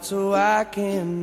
so 0.00 0.34
I 0.34 0.64
can 0.64 1.19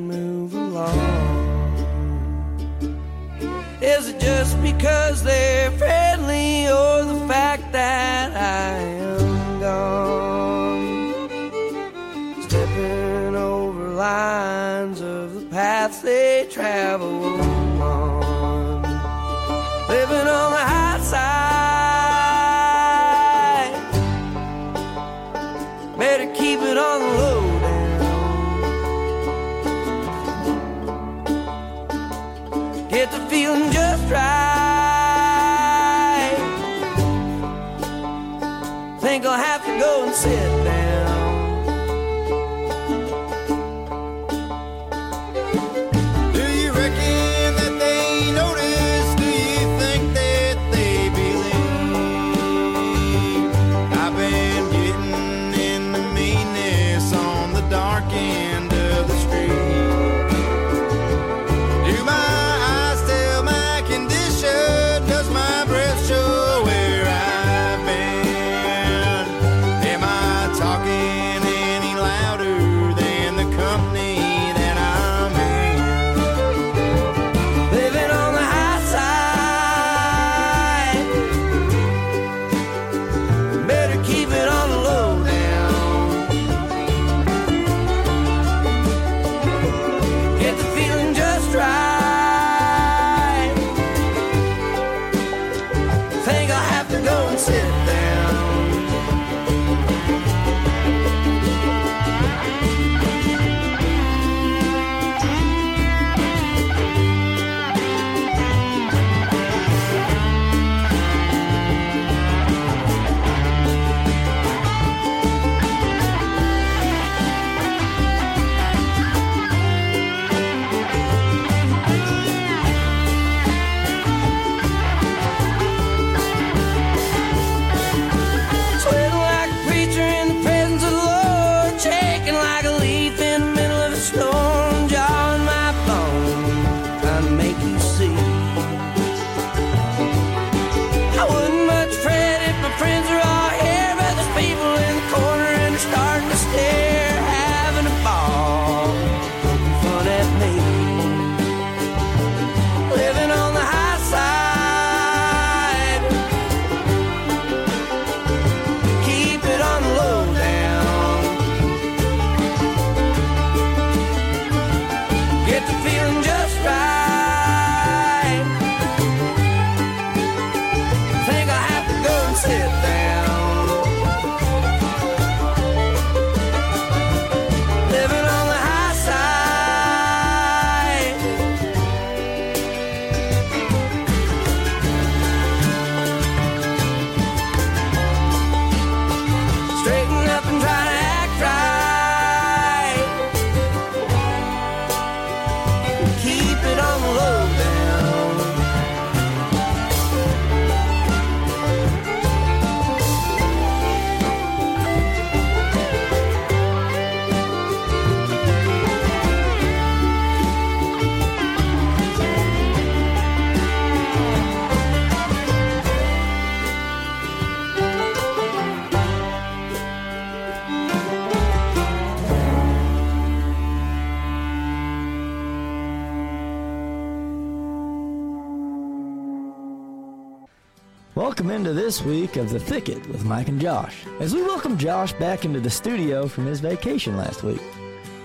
this 231.98 232.06
week 232.06 232.36
of 232.36 232.52
The 232.52 232.60
Thicket 232.60 233.08
with 233.08 233.26
Mike 233.26 233.48
and 233.48 233.60
Josh 233.60 234.06
as 234.20 234.36
we 234.36 234.44
welcome 234.44 234.78
Josh 234.78 235.14
back 235.14 235.46
into 235.46 235.60
the 235.60 235.70
studio 235.70 236.28
from 236.28 236.46
his 236.46 236.60
vacation 236.60 237.18
last 237.18 237.42
week. 237.42 237.62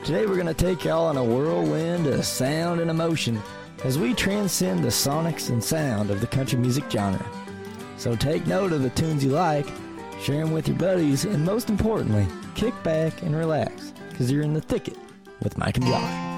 Today 0.04 0.26
we're 0.26 0.34
going 0.34 0.46
to 0.46 0.52
take 0.52 0.84
y'all 0.84 1.06
on 1.06 1.16
a 1.16 1.24
whirlwind 1.24 2.06
of 2.06 2.26
sound 2.26 2.82
and 2.82 2.90
emotion 2.90 3.40
as 3.84 3.98
we 3.98 4.12
transcend 4.12 4.84
the 4.84 4.88
sonics 4.88 5.48
and 5.48 5.64
sound 5.64 6.10
of 6.10 6.20
the 6.20 6.26
country 6.26 6.58
music 6.58 6.84
genre. 6.90 7.24
So 7.96 8.14
take 8.14 8.46
note 8.46 8.72
of 8.72 8.82
the 8.82 8.90
tunes 8.90 9.24
you 9.24 9.30
like, 9.30 9.68
share 10.20 10.44
them 10.44 10.52
with 10.52 10.68
your 10.68 10.76
buddies, 10.76 11.24
and 11.24 11.42
most 11.42 11.70
importantly, 11.70 12.26
kick 12.54 12.74
back 12.82 13.22
and 13.22 13.34
relax 13.34 13.94
because 14.10 14.30
you're 14.30 14.42
in 14.42 14.52
the 14.52 14.60
thicket 14.60 14.98
with 15.40 15.56
Mike 15.56 15.78
and 15.78 15.86
Josh. 15.86 16.31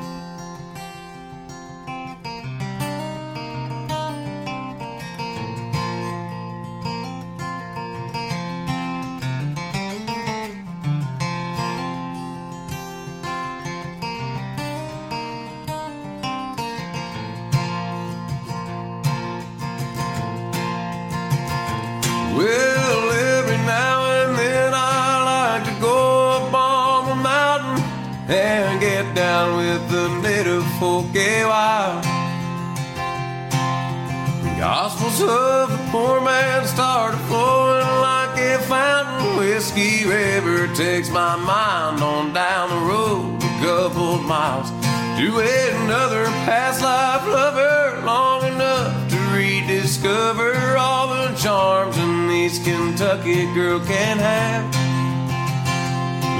Poor 35.94 36.20
man 36.20 36.66
started 36.66 37.20
flowing 37.28 37.86
like 38.02 38.36
a 38.36 38.58
fountain. 38.62 39.36
Whiskey 39.38 40.04
River 40.04 40.66
takes 40.74 41.08
my 41.08 41.36
mind 41.36 42.02
on 42.02 42.32
down 42.32 42.68
the 42.70 42.80
road 42.90 43.40
a 43.40 43.64
couple 43.64 44.18
miles 44.18 44.70
to 45.18 45.38
another 45.38 46.24
past 46.50 46.82
life 46.82 47.24
lover, 47.28 48.04
long 48.04 48.42
enough 48.42 49.08
to 49.08 49.16
rediscover 49.32 50.76
all 50.76 51.06
the 51.14 51.32
charms 51.36 51.96
an 51.96 52.28
East 52.28 52.64
Kentucky 52.64 53.44
girl 53.54 53.78
can 53.78 54.18
have. 54.18 54.64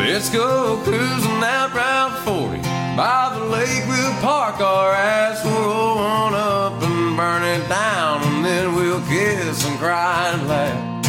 Let's 0.00 0.30
go 0.30 0.80
cruising 0.82 1.44
out 1.44 1.72
Route 1.72 2.18
40 2.24 2.58
by 2.96 3.30
the 3.38 3.44
lake. 3.44 3.84
We'll 3.86 4.20
park 4.20 4.60
our 4.60 4.90
ass, 4.90 5.44
roll 5.44 5.98
on 5.98 6.34
up 6.34 6.73
and 7.14 7.16
burn 7.16 7.42
it 7.42 7.68
down, 7.68 8.22
and 8.22 8.44
then 8.44 8.74
we'll 8.74 9.00
kiss 9.06 9.64
and 9.64 9.78
cry 9.78 10.30
and 10.32 10.48
laugh. 10.48 11.04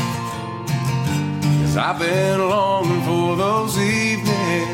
Cause 1.62 1.78
I've 1.78 2.00
been 2.00 2.40
longing 2.40 3.02
for 3.04 3.36
those 3.36 3.78
evenings 3.78 4.70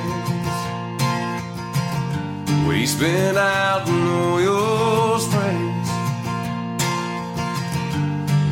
we 2.67 2.85
spent 2.85 3.37
out 3.37 3.87
in 3.87 4.07
Oil 4.07 5.19
Springs. 5.19 5.89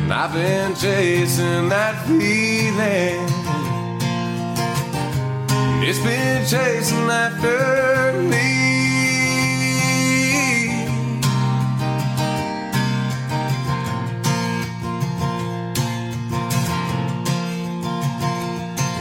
And 0.02 0.12
I've 0.12 0.32
been 0.32 0.74
chasing 0.74 1.68
that 1.68 2.06
feeling. 2.06 3.28
It's 5.82 5.98
been 6.00 6.46
chasing 6.46 7.10
after 7.10 8.22
me. 8.22 8.69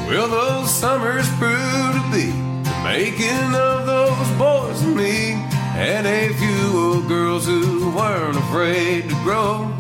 Well, 0.10 0.28
those 0.28 0.74
summers 0.74 1.30
prove 1.38 1.94
to 1.94 2.04
be 2.12 2.32
the 2.32 2.82
making 2.84 3.54
of 3.54 3.86
those 3.86 4.30
boys 4.40 4.82
and 4.82 4.96
me, 4.96 5.34
and 5.78 6.08
a 6.08 6.34
few 6.34 6.80
old 6.80 7.08
girls 7.08 7.46
who 7.46 7.92
weren't 7.92 8.36
afraid 8.36 9.08
to 9.08 9.16
grow. 9.24 9.72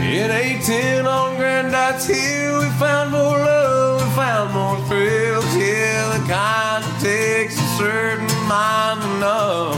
In 0.00 0.30
18 0.30 1.04
on 1.04 1.36
Grandites 1.36 2.06
Hill, 2.06 2.60
we 2.60 2.70
found 2.78 3.10
more 3.12 3.36
love, 3.36 4.00
we 4.00 4.08
found 4.14 4.54
more 4.54 4.78
thrills. 4.88 5.54
Yeah, 5.54 6.16
the 6.16 6.24
kind 6.26 6.82
that 6.82 6.98
takes 7.02 7.58
a 7.58 7.68
certain 7.76 8.48
mind 8.48 9.02
to 9.02 9.08
know. 9.20 9.72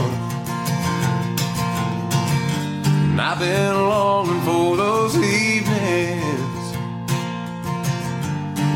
And 3.11 3.19
I've 3.19 3.39
been 3.39 3.75
longing 3.75 4.39
for 4.43 4.77
those 4.77 5.17
evenings 5.17 6.28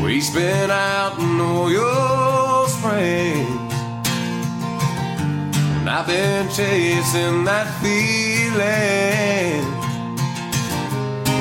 we 0.04 0.20
spent 0.20 0.70
out 0.70 1.18
in 1.18 1.40
Oil 1.40 2.66
Springs. 2.66 3.72
And 5.78 5.88
I've 5.88 6.06
been 6.06 6.46
chasing 6.50 7.44
that 7.44 7.66
feeling. 7.80 9.64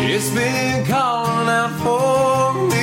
It's 0.10 0.30
been 0.30 0.86
calling 0.86 1.50
out 1.50 1.71
for 1.83 2.54
me. 2.69 2.82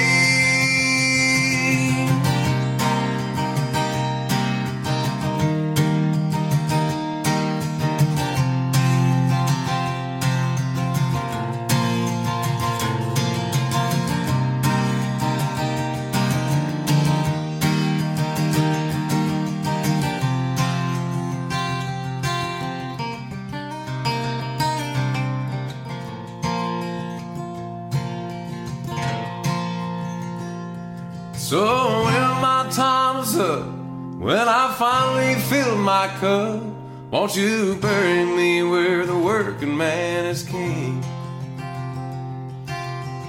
Finally 34.81 35.35
fill 35.35 35.77
my 35.77 36.09
cup, 36.21 36.63
won't 37.11 37.37
you 37.37 37.77
bury 37.83 38.25
me 38.25 38.63
where 38.63 39.05
the 39.05 39.15
working 39.15 39.77
man 39.77 40.25
is 40.25 40.43
king? 40.43 41.05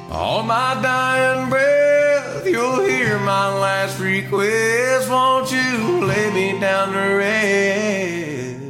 On 0.09 0.47
my 0.47 0.79
dying 0.81 1.49
breath, 1.49 2.47
you'll 2.47 2.85
hear 2.85 3.19
my 3.19 3.53
last 3.59 3.99
request. 3.99 5.09
Won't 5.09 5.51
you 5.51 6.05
lay 6.05 6.31
me 6.31 6.57
down 6.57 6.93
to 6.93 6.99
rest? 7.19 8.63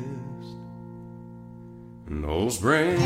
No 2.09 2.49
springs. 2.49 2.99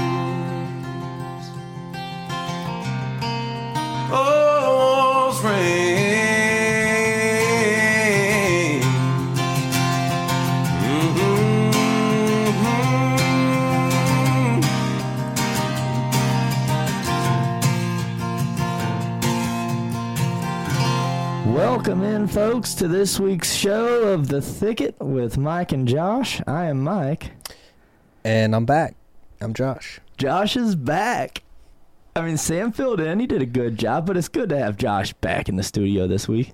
Oh. 4.10 4.46
Mhm. 5.46 5.95
Welcome 21.76 22.04
in, 22.04 22.28
folks, 22.28 22.74
to 22.76 22.88
this 22.88 23.20
week's 23.20 23.54
show 23.54 24.14
of 24.14 24.30
The 24.30 24.42
Thicket 24.42 24.96
with 25.02 25.38
Mike 25.38 25.74
and 25.74 25.86
Josh. 25.86 26.42
I 26.48 26.68
am 26.68 26.82
Mike. 26.82 27.32
And 28.24 28.56
I'm 28.56 28.66
back. 28.66 28.96
I'm 29.42 29.54
Josh. 29.54 30.00
Josh 30.18 30.56
is 30.56 30.74
back. 30.74 31.44
I 32.16 32.22
mean, 32.22 32.38
Sam 32.38 32.72
filled 32.72 33.02
in. 33.02 33.20
He 33.20 33.28
did 33.28 33.42
a 33.42 33.46
good 33.46 33.78
job, 33.78 34.08
but 34.08 34.16
it's 34.16 34.30
good 34.30 34.48
to 34.50 34.58
have 34.58 34.78
Josh 34.78 35.12
back 35.16 35.50
in 35.50 35.58
the 35.58 35.64
studio 35.64 36.08
this 36.08 36.30
week. 36.30 36.54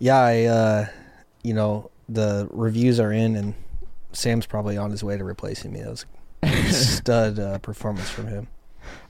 Yeah, 0.00 0.18
I, 0.18 0.44
uh, 0.46 0.86
you 1.44 1.54
know, 1.54 1.92
the 2.08 2.48
reviews 2.50 2.98
are 2.98 3.12
in, 3.12 3.36
and 3.36 3.54
Sam's 4.12 4.46
probably 4.46 4.76
on 4.76 4.90
his 4.90 5.04
way 5.04 5.16
to 5.16 5.22
replacing 5.22 5.72
me. 5.72 5.82
That 5.82 5.90
was 5.90 6.06
a 6.42 6.72
stud 6.72 7.38
uh, 7.38 7.58
performance 7.58 8.10
from 8.10 8.26
him. 8.26 8.48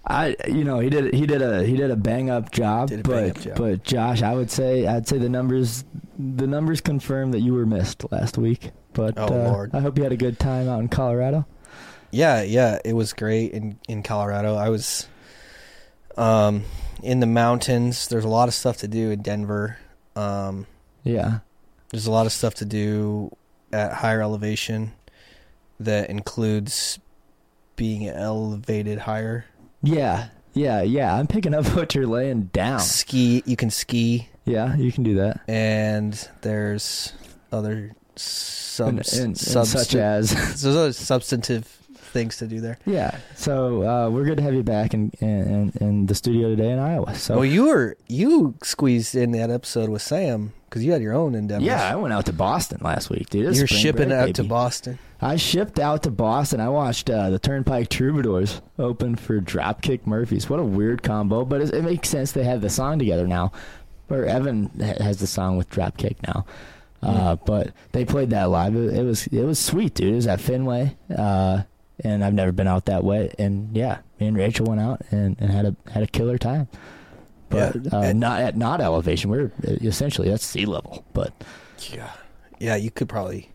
I, 0.09 0.37
you 0.47 0.63
know, 0.65 0.79
he 0.79 0.89
did 0.89 1.13
he 1.15 1.27
did 1.27 1.43
a 1.43 1.65
he 1.65 1.77
did 1.77 1.91
a 1.91 1.97
bang 1.97 2.31
up 2.31 2.53
job, 2.53 2.91
but 2.91 3.03
bang-up 3.03 3.41
job. 3.41 3.57
but 3.57 3.83
Josh, 3.83 4.23
I 4.23 4.35
would 4.35 4.51
say 4.51 4.87
I'd 4.87 5.09
say 5.09 5.19
the 5.19 5.29
numbers 5.29 5.85
the 6.19 6.47
numbers 6.47 6.81
confirm 6.81 7.33
that 7.33 7.41
you 7.41 7.55
were 7.55 7.67
missed 7.67 8.11
last 8.13 8.39
week. 8.39 8.71
But 8.93 9.15
Oh, 9.19 9.25
uh, 9.27 9.51
Lord. 9.51 9.71
I 9.75 9.81
hope 9.81 9.99
you 9.99 10.05
had 10.05 10.13
a 10.13 10.17
good 10.17 10.39
time 10.39 10.69
out 10.69 10.81
in 10.81 10.89
Colorado. 10.89 11.47
Yeah, 12.13 12.43
yeah, 12.43 12.79
it 12.85 12.93
was 12.93 13.13
great 13.13 13.51
in 13.53 13.79
in 13.89 14.03
Colorado. 14.05 14.55
I 14.55 14.69
was 14.69 15.09
um 16.17 16.63
in 17.03 17.21
the 17.21 17.27
mountains. 17.27 18.07
There's 18.09 18.25
a 18.25 18.29
lot 18.29 18.47
of 18.49 18.55
stuff 18.55 18.77
to 18.79 18.89
do 18.89 19.11
in 19.11 19.23
Denver. 19.23 19.79
Um 20.15 20.67
Yeah, 21.03 21.41
there's 21.91 22.07
a 22.07 22.13
lot 22.13 22.27
of 22.27 22.33
stuff 22.33 22.55
to 22.55 22.65
do 22.65 23.37
at 23.73 23.93
higher 23.93 24.23
elevation 24.23 24.93
that 25.81 26.09
includes 26.09 27.01
being 27.75 28.09
elevated 28.09 29.01
higher. 29.01 29.45
Yeah, 29.83 30.29
yeah, 30.55 30.83
yeah. 30.83 31.15
I'm 31.15 31.27
picking 31.27 31.55
up 31.55 31.67
what 31.77 31.95
you're 31.95 32.07
laying 32.07 32.45
down. 32.45 32.81
Ski, 32.81 33.43
you 33.47 33.57
can 33.57 33.71
ski 33.71 34.29
Yeah, 34.45 34.75
you 34.77 34.93
can 34.93 35.05
do 35.05 35.17
that. 35.17 35.41
and 35.49 36.13
there's 36.43 37.13
other 37.53 37.93
and, 38.79 38.99
and 39.15 39.39
such 39.39 39.95
as 39.95 40.31
there's 40.63 40.67
other 40.67 40.93
substantive 40.93 41.67
things 41.67 42.39
to 42.39 42.47
do 42.47 42.61
there. 42.61 42.79
yeah. 42.87 43.19
So 43.35 43.83
uh, 43.83 44.11
we're 44.11 44.25
good 44.25 44.39
to 44.39 44.43
have 44.43 44.55
you 44.55 44.63
back 44.63 44.95
in 44.95 45.11
in, 45.21 45.73
in 45.81 46.07
the 46.07 46.15
studio 46.15 46.49
today 46.51 46.71
in 46.71 46.79
Iowa. 46.79 47.15
So 47.15 47.37
well, 47.37 47.45
you 47.45 47.67
were 47.67 47.97
you 48.09 48.55
squeezed 48.63 49.15
in 49.15 49.33
that 49.33 49.51
episode 49.51 49.91
with 49.91 50.03
Sam 50.03 50.53
because 50.69 50.85
you 50.85 50.93
had 50.93 51.03
your 51.03 51.15
own 51.15 51.35
endeavors. 51.35 51.65
yeah, 51.65 51.91
I 51.91 51.97
went 51.97 52.13
out 52.13 52.27
to 52.27 52.33
Boston 52.33 52.79
last 52.83 53.11
week, 53.11 53.31
dude. 53.31 53.57
You're 53.57 53.67
shipping 53.67 54.09
break, 54.09 54.31
out 54.31 54.35
to. 54.37 54.45
Boston. 54.45 54.99
I 55.21 55.37
shipped 55.37 55.79
out 55.79 56.03
to 56.03 56.11
Boston. 56.11 56.61
I 56.61 56.69
watched 56.69 57.09
uh, 57.09 57.31
the 57.31 57.39
Turnpike 57.39 57.89
Troubadours 57.89 58.61
open 58.79 59.17
for 59.17 59.41
Dropkick 59.41 60.07
Murphys. 60.07 60.51
What 60.51 60.61
a 60.61 60.65
weird 60.65 61.03
combo, 61.03 61.45
but 61.45 61.63
it, 61.63 61.73
it 61.73 61.85
makes 61.85 62.09
sense. 62.09 62.33
They 62.33 62.45
have 62.45 62.61
the 62.61 62.71
song 62.71 62.99
together 62.99 63.27
now. 63.27 63.53
Or 64.09 64.25
Evan 64.25 64.69
has 64.79 65.19
the 65.19 65.27
song 65.27 65.57
with 65.57 65.71
Dropkick 65.71 66.17
now. 66.27 66.47
Uh, 67.03 67.37
but 67.37 67.73
they 67.93 68.05
played 68.05 68.31
that 68.31 68.51
live. 68.51 68.75
It, 68.75 68.95
it 68.95 69.03
was 69.05 69.27
it 69.29 69.45
was 69.45 69.59
sweet, 69.59 69.95
dude. 69.95 70.13
It 70.13 70.17
was 70.17 70.27
at 70.27 70.41
Fenway, 70.41 70.97
uh, 71.17 71.63
and 72.03 72.25
I've 72.25 72.35
never 72.35 72.53
been 72.53 72.67
out 72.67 72.87
that 72.87 73.05
way. 73.05 73.33
And 73.39 73.77
yeah, 73.77 73.99
me 74.19 74.27
and 74.27 74.37
Rachel 74.37 74.67
went 74.67 74.81
out 74.81 75.03
and, 75.11 75.37
and 75.39 75.51
had 75.51 75.67
a 75.67 75.77
had 75.91 76.03
a 76.03 76.07
killer 76.07 76.39
time. 76.39 76.69
But 77.49 77.77
Yeah. 77.77 77.91
uh, 77.93 78.01
And- 78.03 78.21
not 78.21 78.41
at 78.41 78.57
not 78.57 78.81
elevation. 78.81 79.31
We're 79.31 79.53
essentially 79.65 80.29
that's 80.31 80.45
sea 80.45 80.67
level. 80.67 81.05
But 81.13 81.33
Yeah, 81.93 82.11
yeah, 82.59 82.77
you 82.77 82.91
could 82.91 83.09
probably 83.09 83.51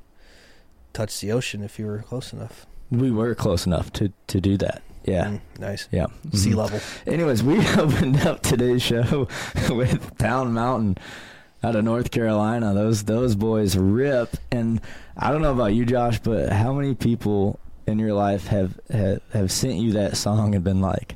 touch 0.93 1.19
the 1.21 1.31
ocean 1.31 1.63
if 1.63 1.79
you 1.79 1.86
were 1.86 2.00
close 2.00 2.33
enough. 2.33 2.65
we 2.89 3.10
were 3.12 3.33
close 3.36 3.65
enough 3.65 3.91
to 3.93 4.12
to 4.27 4.41
do 4.41 4.57
that. 4.57 4.81
Yeah. 5.05 5.25
Mm, 5.25 5.39
nice. 5.60 5.88
Yeah. 5.91 6.07
Sea 6.33 6.51
Mhm. 6.51 6.55
level. 6.55 6.79
Anyways, 7.07 7.41
we 7.43 7.57
opened 7.77 8.19
up 8.25 8.41
today's 8.43 8.81
show 8.83 9.27
with 9.69 10.17
Town 10.17 10.53
Mountain 10.53 10.98
out 11.63 11.75
of 11.75 11.83
North 11.83 12.12
Carolina. 12.12 12.74
Those 12.74 13.03
those 13.03 13.36
boys 13.36 13.75
rip, 13.77 14.38
and 14.51 14.79
I 15.17 15.31
don't 15.31 15.41
know 15.41 15.51
about 15.53 15.74
you, 15.74 15.86
Josh, 15.86 16.19
but 16.19 16.51
how 16.53 16.74
many 16.74 16.93
people 16.95 17.60
in 17.88 17.98
your 17.98 18.13
life 18.13 18.48
have 18.48 18.79
have, 18.91 19.21
have 19.33 19.51
sent 19.51 19.75
you 19.77 19.91
that 19.93 20.15
song 20.17 20.53
and 20.53 20.63
been 20.63 20.81
like, 20.81 21.15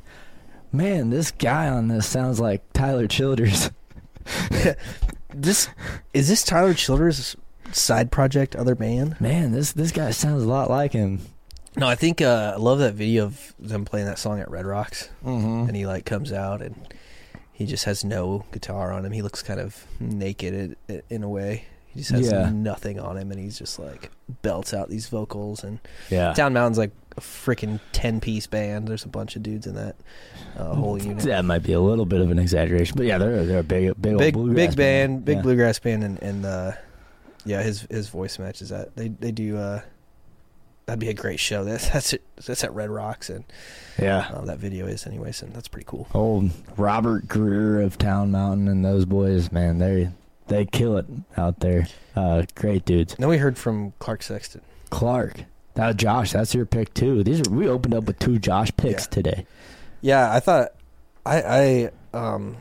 "Man, 0.76 1.10
this 1.10 1.30
guy 1.30 1.68
on 1.68 1.88
this 1.88 2.06
sounds 2.06 2.38
like 2.40 2.62
Tyler 2.72 3.06
Childers." 3.06 3.70
This 5.34 5.68
is 6.14 6.28
this 6.28 6.42
Tyler 6.42 6.72
Childers' 6.72 7.36
side 7.70 8.10
project, 8.10 8.56
other 8.56 8.74
band? 8.74 9.20
Man, 9.20 9.52
this 9.52 9.72
this 9.72 9.92
guy 9.92 10.10
sounds 10.10 10.42
a 10.42 10.48
lot 10.48 10.70
like 10.70 10.92
him. 10.92 11.20
No, 11.76 11.86
I 11.86 11.94
think 11.94 12.22
uh, 12.22 12.54
I 12.56 12.58
love 12.58 12.78
that 12.78 12.94
video 12.94 13.24
of 13.26 13.54
them 13.58 13.84
playing 13.84 14.06
that 14.06 14.18
song 14.18 14.40
at 14.40 14.50
Red 14.50 14.64
Rocks, 14.64 15.10
Mm-hmm. 15.24 15.68
and 15.68 15.76
he 15.76 15.86
like 15.86 16.06
comes 16.06 16.32
out 16.32 16.62
and 16.62 16.74
he 17.52 17.66
just 17.66 17.84
has 17.84 18.02
no 18.02 18.46
guitar 18.50 18.92
on 18.92 19.04
him. 19.04 19.12
He 19.12 19.20
looks 19.20 19.42
kind 19.42 19.60
of 19.60 19.84
naked 20.00 20.76
in, 20.88 21.02
in 21.10 21.22
a 21.22 21.28
way. 21.28 21.66
He 21.96 22.02
just 22.02 22.10
has 22.12 22.30
Yeah. 22.30 22.50
nothing 22.50 23.00
on 23.00 23.16
him, 23.16 23.30
and 23.30 23.40
he's 23.40 23.58
just 23.58 23.78
like 23.78 24.10
belts 24.42 24.72
out 24.74 24.88
these 24.88 25.08
vocals. 25.08 25.64
And 25.64 25.78
Yeah. 26.10 26.32
Town 26.34 26.52
Mountain's 26.52 26.78
like 26.78 26.92
a 27.16 27.20
freaking 27.20 27.80
ten 27.92 28.20
piece 28.20 28.46
band. 28.46 28.86
There's 28.88 29.04
a 29.04 29.08
bunch 29.08 29.36
of 29.36 29.42
dudes 29.42 29.66
in 29.66 29.74
that 29.74 29.96
uh, 30.56 30.74
whole 30.74 31.00
unit. 31.02 31.24
That 31.24 31.44
might 31.44 31.62
be 31.62 31.72
a 31.72 31.80
little 31.80 32.06
bit 32.06 32.20
of 32.20 32.30
an 32.30 32.38
exaggeration, 32.38 32.94
but 32.96 33.06
yeah, 33.06 33.18
they're 33.18 33.44
they're 33.46 33.58
a 33.60 33.62
big 33.62 34.00
big 34.00 34.18
big 34.18 34.54
big 34.54 34.76
band, 34.76 35.24
big 35.24 35.36
Yeah. 35.38 35.42
bluegrass 35.42 35.78
band, 35.78 36.04
and, 36.04 36.22
and 36.22 36.44
uh, 36.46 36.72
yeah, 37.44 37.62
his 37.62 37.82
his 37.90 38.08
voice 38.08 38.38
matches 38.38 38.68
that. 38.68 38.94
They 38.96 39.08
they 39.08 39.32
do. 39.32 39.56
Uh, 39.56 39.80
that'd 40.86 41.00
be 41.00 41.08
a 41.08 41.14
great 41.14 41.40
show. 41.40 41.64
That's 41.64 41.88
that's 41.88 42.12
it, 42.12 42.22
that's 42.46 42.62
at 42.64 42.72
Red 42.74 42.90
Rocks, 42.90 43.28
and 43.30 43.44
Yeah. 43.98 44.28
uh, 44.32 44.44
that 44.44 44.58
video 44.58 44.86
is 44.86 45.06
anyways, 45.06 45.42
and 45.42 45.52
that's 45.54 45.68
pretty 45.68 45.86
cool. 45.88 46.06
Old 46.14 46.50
Robert 46.76 47.26
Greer 47.28 47.80
of 47.80 47.98
Town 47.98 48.30
Mountain 48.30 48.68
and 48.68 48.84
those 48.84 49.04
boys, 49.04 49.50
man, 49.50 49.78
they 49.78 50.10
they 50.48 50.64
kill 50.66 50.96
it 50.96 51.06
out 51.36 51.60
there. 51.60 51.86
Uh, 52.14 52.44
great 52.54 52.84
dudes. 52.84 53.14
Then 53.18 53.28
we 53.28 53.38
heard 53.38 53.58
from 53.58 53.92
Clarke 53.98 54.22
Sexton. 54.22 54.62
Clarke, 54.90 55.44
that 55.74 55.96
Josh, 55.96 56.32
that's 56.32 56.54
your 56.54 56.66
pick 56.66 56.94
too. 56.94 57.22
These 57.24 57.46
are 57.46 57.50
we 57.50 57.68
opened 57.68 57.94
up 57.94 58.04
with 58.04 58.18
two 58.18 58.38
Josh 58.38 58.70
picks 58.76 59.04
Yeah. 59.04 59.10
today. 59.10 59.46
Yeah, 60.00 60.32
I 60.32 60.40
thought 60.40 60.68
I 61.24 61.90
I 62.14 62.16
um 62.16 62.56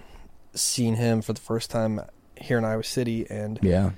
seen 0.54 0.96
him 0.96 1.22
for 1.22 1.34
the 1.34 1.42
first 1.42 1.70
time 1.70 2.02
here 2.40 2.58
in 2.58 2.66
Iowa 2.66 2.84
City, 2.84 3.26
and 3.30 3.60
Yeah, 3.62 3.92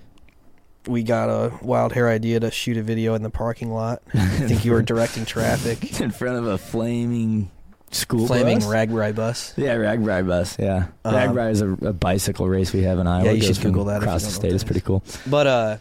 we 0.87 1.03
got 1.03 1.29
a 1.29 1.51
wild 1.61 1.93
hair 1.93 2.09
idea 2.09 2.39
to 2.41 2.51
shoot 2.51 2.77
a 2.77 2.83
video 2.83 3.13
in 3.15 3.23
the 3.23 3.29
parking 3.29 3.71
lot. 3.71 4.01
I 4.13 4.25
think 4.27 4.65
you 4.65 4.71
were 4.73 4.81
directing 4.81 5.25
traffic, 5.25 5.99
in 6.01 6.11
front 6.11 6.37
of 6.37 6.45
a 6.47 6.57
flaming 6.57 7.49
school 7.91 8.27
flaming 8.27 8.59
bus. 8.59 8.67
RAGBRAI 8.67 9.15
bus. 9.15 9.53
yeah, 9.57 9.75
RAGBRAI 9.75 10.27
bus. 10.27 10.57
Yeah, 10.59 10.87
Um, 11.05 11.13
RAGBRAI 11.15 11.51
is 11.51 11.61
a, 11.61 11.71
a 11.71 11.93
bicycle 11.93 12.47
race 12.47 12.73
we 12.73 12.83
have 12.83 12.99
in 12.99 13.07
Iowa. 13.07 13.25
Yeah, 13.25 13.31
you 13.31 13.41
should 13.43 13.61
Google 13.61 13.85
that 13.85 14.01
Across 14.03 14.25
the 14.25 14.31
state, 14.31 14.47
what 14.47 14.55
it's 14.55 14.63
pretty 14.63 14.81
cool. 14.81 15.03
But 15.25 15.47
uh, 15.47 15.77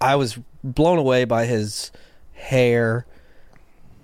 I 0.00 0.16
was 0.16 0.38
blown 0.62 0.98
away 0.98 1.24
by 1.24 1.44
his 1.46 1.92
hair, 2.32 3.06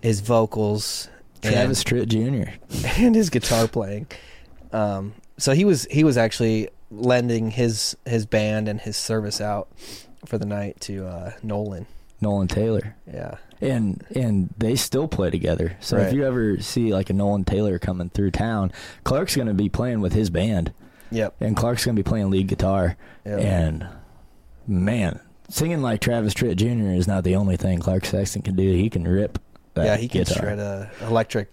his 0.02 0.20
vocals, 0.20 1.08
Travis 1.42 1.82
Tritt 1.84 2.08
Jr. 2.08 2.50
and, 2.50 2.58
and 2.98 3.14
his 3.14 3.30
guitar 3.30 3.66
playing. 3.68 4.06
Um, 4.72 5.14
so 5.38 5.52
he 5.52 5.64
was 5.64 5.86
he 5.90 6.04
was 6.04 6.16
actually 6.16 6.68
lending 6.90 7.50
his 7.50 7.96
his 8.04 8.26
band 8.26 8.68
and 8.68 8.80
his 8.80 8.96
service 8.96 9.40
out 9.40 9.68
for 10.26 10.36
the 10.38 10.44
night 10.46 10.78
to 10.80 11.06
uh, 11.06 11.32
Nolan. 11.42 11.86
Nolan 12.20 12.48
Taylor. 12.48 12.94
Yeah, 13.10 13.36
and 13.60 14.04
and 14.14 14.54
they 14.58 14.74
still 14.76 15.08
play 15.08 15.30
together. 15.30 15.76
So 15.80 15.96
Right. 15.96 16.06
if 16.06 16.12
you 16.12 16.24
ever 16.26 16.60
see 16.60 16.92
like 16.92 17.10
a 17.10 17.12
Nolan 17.12 17.44
Taylor 17.44 17.78
coming 17.78 18.10
through 18.10 18.30
town, 18.32 18.72
Clarke's 19.04 19.36
going 19.36 19.48
to 19.48 19.54
be 19.54 19.68
playing 19.68 20.00
with 20.00 20.12
his 20.12 20.30
band, 20.30 20.72
yep, 21.10 21.34
and 21.40 21.56
Clarke's 21.56 21.84
going 21.84 21.96
to 21.96 22.02
be 22.02 22.08
playing 22.08 22.30
lead 22.30 22.46
guitar. 22.48 22.96
yep. 23.24 23.40
And 23.40 23.86
man, 24.66 25.20
singing 25.48 25.82
like 25.82 26.00
Travis 26.00 26.34
Tritt 26.34 26.56
Jr. 26.56 26.90
is 26.94 27.06
not 27.08 27.24
the 27.24 27.36
only 27.36 27.56
thing 27.56 27.78
Clarke 27.80 28.04
Sexton 28.06 28.42
can 28.42 28.56
do. 28.56 28.72
He 28.72 28.88
can 28.90 29.06
rip. 29.06 29.38
That 29.74 29.84
yeah, 29.86 29.96
he 29.96 30.08
can 30.08 30.22
guitar. 30.24 30.42
shred 30.42 30.58
a 30.58 30.90
electric 31.02 31.50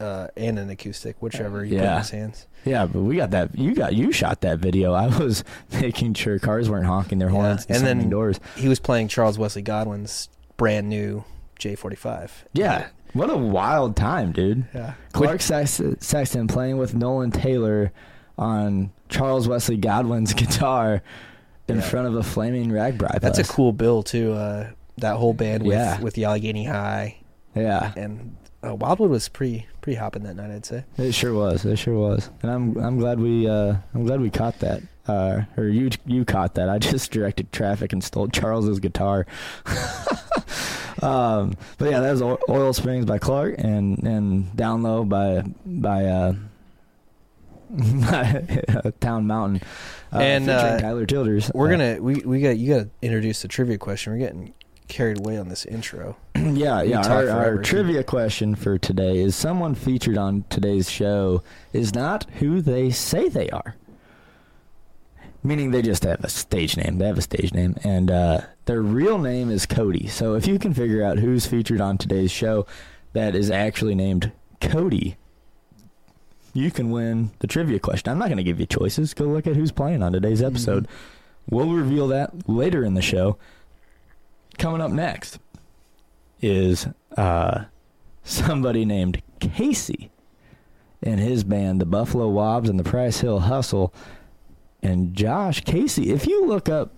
uh, 0.00 0.26
and 0.36 0.58
an 0.58 0.68
acoustic, 0.68 1.16
whichever 1.20 1.64
you 1.64 1.76
put 1.76 1.78
in 1.78 1.84
Yeah. 1.84 1.98
his 2.00 2.10
hands. 2.10 2.46
Yeah, 2.64 2.86
but 2.86 3.00
we 3.02 3.16
got 3.16 3.30
that. 3.30 3.56
You 3.56 3.74
got 3.74 3.94
you 3.94 4.10
shot 4.10 4.40
that 4.40 4.58
video. 4.58 4.92
I 4.92 5.06
was 5.16 5.44
making 5.80 6.14
sure 6.14 6.38
cars 6.40 6.68
weren't 6.68 6.86
honking 6.86 7.18
their 7.18 7.28
Yeah, 7.28 7.34
horns 7.34 7.66
and, 7.68 7.86
and 7.86 8.00
then- 8.00 8.10
doors. 8.10 8.40
He 8.56 8.68
was 8.68 8.80
playing 8.80 9.08
Charles 9.08 9.38
Wesley 9.38 9.62
Godwin's 9.62 10.28
brand 10.56 10.88
new 10.88 11.24
J45. 11.60 12.30
Yeah, 12.52 12.88
what 13.12 13.30
a 13.30 13.36
wild 13.36 13.96
time, 13.96 14.32
dude. 14.32 14.64
yeah. 14.74 14.94
Clarke 15.12 15.40
Sexton 15.40 16.46
playing 16.48 16.78
with 16.78 16.94
Nolan 16.94 17.30
Taylor 17.30 17.92
on 18.38 18.90
Charles 19.08 19.48
Wesley 19.48 19.76
Godwin's 19.76 20.34
guitar 20.42 21.02
in 21.68 21.76
Yeah. 21.76 21.82
front 21.82 22.06
of 22.08 22.14
a 22.16 22.22
flaming 22.22 22.70
rag 22.70 22.98
RAGBRAI 22.98 23.20
That's 23.20 23.38
a 23.38 23.44
cool 23.44 23.72
bill 23.72 24.02
too. 24.02 24.32
Uh, 24.32 24.70
that 24.98 25.16
whole 25.16 25.32
band 25.34 25.62
with 25.62 25.76
Yeah. 25.76 26.00
with 26.00 26.14
the 26.14 26.24
Allegheny 26.24 26.64
High 26.64 27.16
Yeah, 27.54 27.92
and 27.96 28.36
uh, 28.66 28.74
Wildwood 28.74 29.10
was 29.10 29.28
pretty 29.28 29.66
pretty 29.80 29.96
hopping 29.98 30.24
that 30.24 30.34
night. 30.36 30.50
I'd 30.50 30.66
say. 30.66 30.84
it 30.98 31.12
sure 31.12 31.32
was. 31.32 31.64
It 31.64 31.76
sure 31.78 31.94
was. 31.94 32.30
And 32.42 32.50
I'm 32.50 32.76
I'm 32.76 32.98
glad 32.98 33.20
we 33.20 33.48
uh, 33.48 33.76
I'm 33.94 34.04
glad 34.04 34.20
we 34.20 34.30
caught 34.30 34.58
that. 34.60 34.82
Uh, 35.08 35.42
or 35.56 35.64
you 35.68 35.88
you 36.04 36.24
caught 36.24 36.54
that. 36.54 36.68
I 36.68 36.78
just 36.78 37.10
directed 37.12 37.52
traffic 37.52 37.92
and 37.92 38.02
stole 38.02 38.28
Charles's 38.28 38.80
guitar. 38.80 39.26
um, 41.02 41.56
but 41.78 41.90
yeah, 41.90 42.00
that 42.00 42.10
was 42.12 42.22
Oil 42.48 42.72
Springs 42.72 43.04
by 43.06 43.18
Clarke 43.18 43.56
and 43.58 43.98
and 44.06 44.56
Down 44.56 44.82
Low 44.82 45.04
by 45.04 45.42
by 45.64 46.04
uh, 46.06 46.32
uh, 48.08 48.90
Town 49.00 49.26
Mountain. 49.26 49.60
Uh, 50.12 50.18
And, 50.18 50.48
uh, 50.48 50.78
Tyler 50.78 51.04
Childers. 51.06 51.50
We're 51.54 51.66
Uh, 51.68 51.70
gonna 51.70 52.02
we 52.02 52.14
we 52.16 52.40
got 52.40 52.56
you 52.58 52.74
got 52.74 52.80
to 52.84 52.90
introduce 53.02 53.42
the 53.42 53.48
trivia 53.48 53.78
question. 53.78 54.12
We're 54.12 54.20
getting 54.20 54.54
carried 54.88 55.18
away 55.18 55.36
on 55.36 55.48
this 55.48 55.64
intro. 55.66 56.16
yeah, 56.36 56.82
We 56.82 56.90
yeah. 56.90 57.06
Our, 57.08 57.28
our 57.28 57.58
trivia 57.58 58.04
question 58.04 58.54
for 58.54 58.78
today 58.78 59.18
is: 59.18 59.34
Someone 59.34 59.74
featured 59.74 60.16
on 60.16 60.44
today's 60.48 60.88
show 60.88 61.42
is 61.72 61.94
not 61.94 62.24
who 62.38 62.60
they 62.62 62.90
say 62.90 63.28
they 63.28 63.50
are. 63.50 63.74
Meaning 65.42 65.70
they 65.70 65.82
just 65.82 66.02
have 66.04 66.24
a 66.24 66.28
stage 66.28 66.76
name. 66.76 66.98
They 66.98 67.06
have 67.06 67.18
a 67.18 67.22
stage 67.22 67.52
name, 67.52 67.76
and 67.84 68.10
uh, 68.10 68.40
their 68.66 68.82
real 68.82 69.18
name 69.18 69.50
is 69.50 69.64
Cody. 69.64 70.06
So 70.08 70.34
if 70.34 70.46
you 70.46 70.58
can 70.58 70.74
figure 70.74 71.02
out 71.02 71.18
who's 71.18 71.46
featured 71.46 71.80
on 71.80 71.98
today's 71.98 72.30
show 72.30 72.66
that 73.12 73.34
is 73.34 73.50
actually 73.50 73.94
named 73.94 74.32
Cody, 74.60 75.16
you 76.52 76.70
can 76.70 76.90
win 76.90 77.30
the 77.38 77.46
trivia 77.46 77.78
question. 77.78 78.10
I'm 78.10 78.18
not 78.18 78.26
going 78.26 78.38
to 78.38 78.44
give 78.44 78.58
you 78.58 78.66
choices. 78.66 79.14
Go 79.14 79.26
look 79.26 79.46
at 79.46 79.56
who's 79.56 79.72
playing 79.72 80.02
on 80.02 80.12
today's 80.12 80.42
episode. 80.42 80.88
We'll 81.48 81.70
reveal 81.70 82.08
that 82.08 82.48
later 82.48 82.84
in 82.84 82.94
the 82.94 83.02
show. 83.02 83.38
Coming 84.58 84.80
up 84.80 84.90
next 84.90 85.38
is 86.40 86.88
uh, 87.16 87.64
somebody 88.24 88.84
named 88.84 89.22
Casey 89.38 90.10
and 91.02 91.20
his 91.20 91.44
band, 91.44 91.80
the 91.80 91.86
Buffalo 91.86 92.28
Wabs 92.28 92.68
and 92.68 92.80
the 92.80 92.84
Price 92.84 93.20
Hill 93.20 93.40
Hustle. 93.40 93.94
And 94.82 95.14
Josh 95.14 95.62
Casey, 95.62 96.10
if 96.10 96.26
you 96.26 96.46
look 96.46 96.68
up 96.68 96.95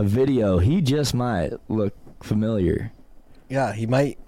a 0.00 0.02
video, 0.02 0.58
he 0.58 0.80
just 0.80 1.14
might 1.14 1.52
look 1.68 1.94
familiar. 2.22 2.90
Yeah, 3.48 3.72
he 3.72 3.86
might 3.86 4.18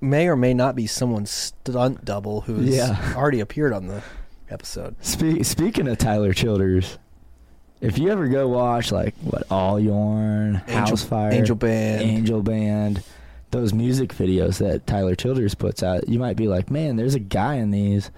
may 0.00 0.28
or 0.28 0.36
may 0.36 0.54
not 0.54 0.76
be 0.76 0.86
someone's 0.86 1.30
stunt 1.30 2.04
double 2.04 2.42
who's 2.42 2.68
Yeah. 2.76 3.14
already 3.16 3.40
appeared 3.40 3.72
on 3.72 3.86
the 3.88 4.02
episode. 4.50 4.94
Spe- 5.04 5.42
speaking 5.42 5.88
of 5.88 5.98
Tyler 5.98 6.32
Childers, 6.32 6.98
if 7.80 7.98
you 7.98 8.10
ever 8.10 8.28
go 8.28 8.46
watch 8.48 8.92
like 8.92 9.14
what 9.22 9.44
All 9.50 9.80
Your'n, 9.80 10.62
Angel- 10.68 10.96
Housefire, 10.96 11.32
Angel 11.32 11.56
Band. 11.56 12.02
Angel 12.02 12.42
Band, 12.42 13.02
those 13.50 13.72
music 13.72 14.10
videos 14.14 14.58
that 14.58 14.86
Tyler 14.86 15.14
Childers 15.14 15.54
puts 15.54 15.82
out, 15.82 16.08
you 16.08 16.18
might 16.18 16.36
be 16.36 16.46
like, 16.46 16.70
man, 16.70 16.96
there's 16.96 17.14
a 17.14 17.20
guy 17.20 17.54
in 17.56 17.70
these 17.70 18.10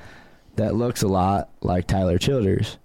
that 0.57 0.75
looks 0.75 1.03
a 1.03 1.09
lot 1.09 1.49
like 1.63 1.87
Tyler 1.87 2.19
Childers, 2.19 2.77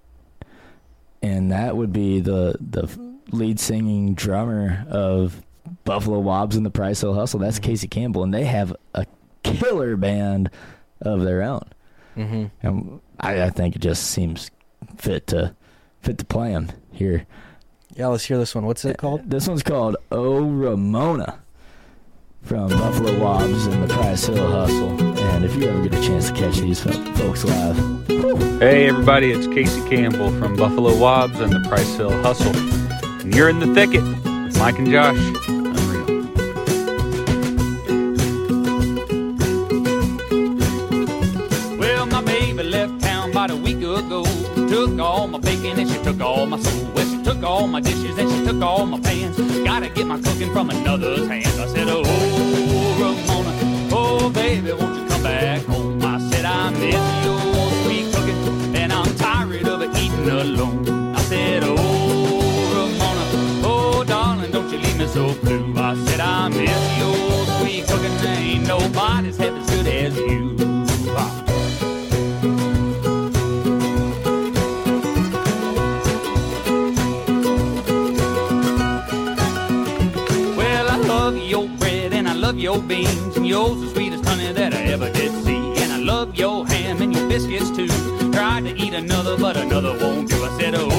and 1.22 1.52
that 1.52 1.76
would 1.76 1.92
be 1.92 2.20
the 2.20 2.56
the 2.62 3.13
lead 3.34 3.60
singing 3.60 4.14
drummer 4.14 4.86
of 4.90 5.42
Buffalo 5.86 6.20
Wabs 6.22 6.56
and 6.56 6.66
the 6.66 6.70
Price 6.70 7.02
Hill 7.02 7.14
Hustle. 7.14 7.40
That's 7.40 7.60
Mhm. 7.60 7.64
Casey 7.64 7.88
Campbell, 7.88 8.24
and 8.24 8.34
they 8.34 8.46
have 8.46 8.76
a 8.94 9.06
killer 9.44 9.96
band 9.98 10.50
of 11.02 11.22
their 11.22 11.42
own. 11.42 11.64
Mm-hmm. 12.18 12.46
And 12.62 13.00
I, 13.20 13.44
I 13.44 13.50
think 13.50 13.76
it 13.76 13.80
just 13.80 14.04
seems 14.04 14.50
fit 14.98 15.28
to 15.28 15.56
fit 16.02 16.18
to 16.20 16.26
play 16.26 16.52
him 16.52 16.70
here. 16.92 17.26
Yeah, 17.96 18.08
let's 18.08 18.26
hear 18.26 18.38
this 18.38 18.54
one. 18.56 18.66
What's 18.66 18.86
it 18.86 18.98
called? 18.98 19.30
This 19.30 19.48
one's 19.48 19.64
called 19.64 19.96
Oh 20.12 20.42
Ramona 20.44 21.40
from 22.42 22.70
Buffalo 22.70 23.20
Wabs 23.20 23.66
and 23.68 23.84
the 23.84 23.94
Price 23.94 24.26
Hill 24.26 24.52
Hustle. 24.52 25.02
And 25.20 25.46
if 25.46 25.56
you 25.56 25.64
ever 25.70 25.82
get 25.88 25.94
a 26.00 26.02
chance 26.04 26.28
to 26.30 26.34
catch 26.36 26.58
these 26.58 26.82
folks 26.82 27.44
live, 27.46 27.78
Hey 28.60 28.88
everybody, 28.88 29.32
it's 29.32 29.48
Casey 29.48 29.82
Campbell 29.90 30.30
from 30.40 30.56
Buffalo 30.56 30.96
Wabs 30.98 31.40
and 31.40 31.52
the 31.52 31.68
Price 31.70 31.96
Hill 31.96 32.12
Hustle. 32.22 32.54
And 33.24 33.34
you're 33.34 33.48
in 33.50 33.60
the 33.60 33.74
thicket 33.74 34.04
with 34.04 34.60
Mike 34.60 34.78
and 34.80 34.92
Josh. 34.92 35.18
Unreal. 35.48 36.04
Well, 41.80 42.06
my 42.08 42.22
baby 42.22 42.64
left 42.64 43.02
town 43.02 43.32
about 43.32 43.50
a 43.52 43.56
week 43.56 43.78
ago. 43.78 44.26
Took 44.68 45.00
all 45.00 45.28
my 45.28 45.40
bacon 45.40 45.80
and 45.80 45.90
she 45.90 45.98
took 46.04 46.20
all 46.20 46.46
my 46.46 46.60
soul. 46.60 46.92
Well, 46.94 47.08
she 47.08 47.24
took 47.24 47.42
all 47.44 47.68
my 47.68 47.80
dishes 47.80 48.18
and 48.18 48.30
she 48.30 48.44
took 48.46 48.62
all 48.62 48.86
my 48.86 49.00
pans. 49.00 49.38
Gotta 49.64 49.88
get 49.90 50.06
my 50.06 50.20
cooking 50.20 50.52
from 50.52 50.70
another's 50.70 51.28
hands. 51.28 51.58
I 51.60 51.68
said, 51.68 51.88
Oh, 51.90 52.04
Ramona, 53.00 53.54
oh, 53.94 54.30
baby, 54.32 54.74
won't 54.74 55.00
you 55.02 55.08
come 55.08 55.24
back 55.24 55.64
home? 55.64 56.04
I 56.04 56.20
said, 56.30 56.44
I 56.44 56.70
miss 56.72 57.26
your 57.26 57.40
sweet 57.84 58.14
cooking 58.14 58.76
and 58.76 58.92
I'm 58.92 59.16
tired 59.16 59.66
of 59.66 59.82
eating 59.98 60.30
alone. 60.30 61.16
I 61.16 61.22
said, 61.22 61.64
Oh, 61.64 61.83
so 65.14 65.32
blue. 65.44 65.76
I 65.78 65.94
said, 66.06 66.20
I 66.20 66.50
miss 66.50 66.98
your 66.98 67.46
sweet 67.60 67.86
cooking. 67.86 68.12
Ain't 68.26 68.68
nobody's 68.68 69.38
half 69.38 69.54
as 69.54 69.70
good 69.70 69.88
as 69.88 70.18
you. 70.18 70.56
Well, 80.58 80.90
I 80.90 80.98
love 81.06 81.38
your 81.38 81.68
bread 81.78 82.14
and 82.14 82.28
I 82.28 82.34
love 82.34 82.58
your 82.58 82.82
beans, 82.82 83.38
and 83.38 83.46
yours 83.46 83.82
the 83.82 83.90
sweetest 83.92 84.26
honey 84.26 84.52
that 84.52 84.74
I 84.74 84.82
ever 84.96 85.12
did 85.12 85.32
see. 85.44 85.84
And 85.84 85.94
I 85.94 85.98
love 85.98 86.36
your 86.36 86.66
ham 86.66 87.04
and 87.04 87.14
your 87.14 87.30
biscuits 87.30 87.70
too. 87.70 87.88
Tried 88.32 88.64
to 88.64 88.76
eat 88.76 88.96
another, 88.96 89.38
but 89.38 89.58
another 89.58 89.96
won't 90.00 90.28
do. 90.28 90.44
I 90.44 90.60
said, 90.60 90.74
Oh, 90.76 90.90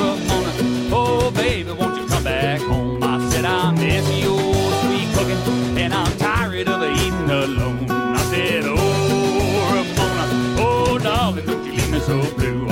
Ramona, 0.00 0.94
oh 0.96 1.30
baby, 1.32 1.72
won't 1.72 2.00
you 2.00 2.08
come 2.08 2.24
back 2.24 2.62
home? 2.62 2.87
I 3.68 3.74
said, 3.76 3.80
I 3.80 4.00
miss 4.00 4.24
your 4.24 4.38
sweet 4.80 5.08
cooking, 5.14 5.78
and 5.78 5.92
I'm 5.92 6.16
tired 6.16 6.68
of 6.68 6.82
eating 6.82 7.30
alone. 7.30 7.90
I 7.90 8.16
said, 8.30 8.64
Oh, 8.64 8.78
oh 10.58 10.98
darling, 10.98 11.46
you 11.66 12.00
so 12.00 12.18
blue. 12.34 12.67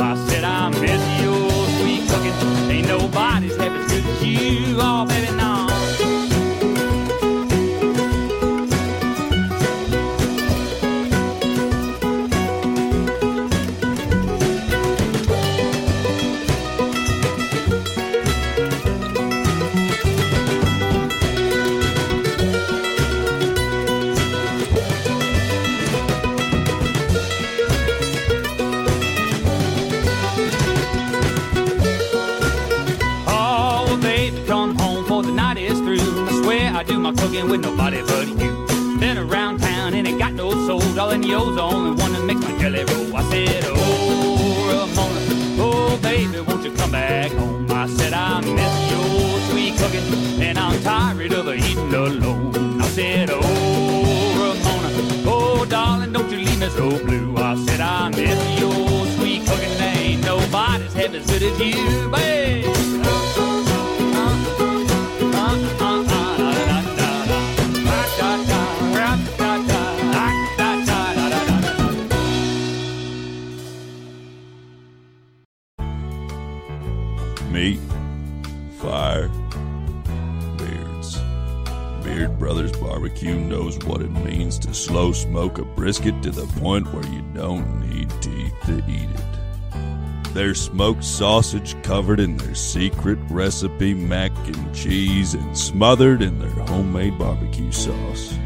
Brisket 85.87 86.21
to 86.21 86.33
the 86.33 86.47
point 86.59 86.93
where 86.93 87.07
you 87.07 87.23
don't 87.33 87.79
need 87.89 88.11
teeth 88.21 88.53
to 88.65 88.77
eat 88.89 89.09
it. 89.09 90.35
Their 90.35 90.53
smoked 90.53 91.05
sausage 91.05 91.81
covered 91.85 92.19
in 92.19 92.37
their 92.37 92.57
secret 92.57 93.21
recipe 93.31 93.95
mac 93.95 94.33
and 94.49 94.75
cheese 94.75 95.35
and 95.35 95.57
smothered 95.57 96.23
in 96.23 96.41
their 96.41 96.67
homemade 96.67 97.17
barbecue 97.17 97.71
sauce. 97.71 98.37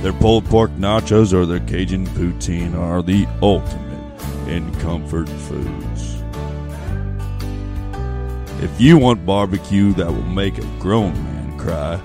Their 0.00 0.14
pulled 0.14 0.46
pork 0.46 0.70
nachos 0.76 1.34
or 1.34 1.44
their 1.44 1.60
Cajun 1.60 2.06
poutine 2.06 2.74
are 2.74 3.02
the 3.02 3.26
ultimate 3.42 4.48
in 4.48 4.74
comfort 4.76 5.28
foods. 5.28 6.14
If 8.64 8.80
you 8.80 8.96
want 8.96 9.26
barbecue 9.26 9.92
that 9.92 10.06
will 10.06 10.22
make 10.22 10.56
a 10.56 10.78
grown 10.78 11.12
man 11.12 11.58
cry, 11.58 12.00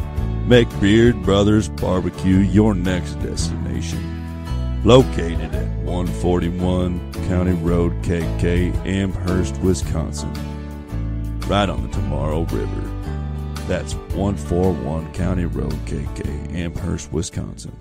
make 0.45 0.67
Beard 0.81 1.23
Brothers 1.23 1.69
Barbecue 1.69 2.39
your 2.39 2.75
next 2.75 3.13
destination. 3.21 4.20
Located 4.83 5.53
at 5.53 5.67
141 5.83 7.13
County 7.27 7.51
Road 7.51 7.93
KK, 8.01 8.75
Amherst, 8.83 9.55
Wisconsin. 9.61 10.33
Right 11.41 11.69
on 11.69 11.83
the 11.83 11.89
Tomorrow 11.89 12.45
River. 12.45 12.91
That's 13.67 13.93
141 13.93 15.13
County 15.13 15.45
Road 15.45 15.75
KK, 15.85 16.55
Amherst, 16.55 17.11
Wisconsin. 17.13 17.73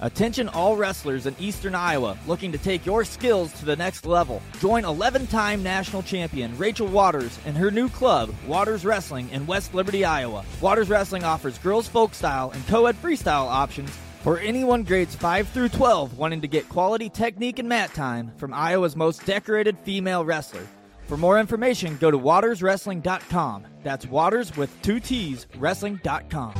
Attention 0.00 0.48
all 0.48 0.74
wrestlers 0.74 1.24
in 1.24 1.36
Eastern 1.38 1.76
Iowa 1.76 2.18
looking 2.26 2.50
to 2.50 2.58
take 2.58 2.84
your 2.84 3.04
skills 3.04 3.52
to 3.60 3.64
the 3.64 3.76
next 3.76 4.04
level. 4.04 4.42
Join 4.58 4.84
11 4.84 5.28
time 5.28 5.62
national 5.62 6.02
champion 6.02 6.58
Rachel 6.58 6.88
Waters 6.88 7.38
and 7.46 7.56
her 7.56 7.70
new 7.70 7.88
club, 7.88 8.34
Waters 8.48 8.84
Wrestling, 8.84 9.30
in 9.30 9.46
West 9.46 9.72
Liberty, 9.72 10.04
Iowa. 10.04 10.44
Waters 10.60 10.88
Wrestling 10.88 11.22
offers 11.22 11.58
girls 11.58 11.86
folk 11.86 12.12
style 12.12 12.50
and 12.50 12.66
co 12.66 12.86
ed 12.86 12.96
freestyle 12.96 13.46
options 13.46 13.96
for 14.26 14.40
anyone 14.40 14.82
grades 14.82 15.14
5 15.14 15.46
through 15.50 15.68
12 15.68 16.18
wanting 16.18 16.40
to 16.40 16.48
get 16.48 16.68
quality 16.68 17.08
technique 17.08 17.60
and 17.60 17.68
mat 17.68 17.94
time 17.94 18.32
from 18.38 18.52
Iowa's 18.52 18.96
most 18.96 19.24
decorated 19.24 19.78
female 19.78 20.24
wrestler. 20.24 20.66
For 21.04 21.16
more 21.16 21.38
information, 21.38 21.96
go 21.98 22.10
to 22.10 22.18
waterswrestling.com. 22.18 23.66
That's 23.84 24.04
waters 24.06 24.56
with 24.56 24.82
two 24.82 24.98
T's, 24.98 25.46
wrestling.com. 25.58 26.54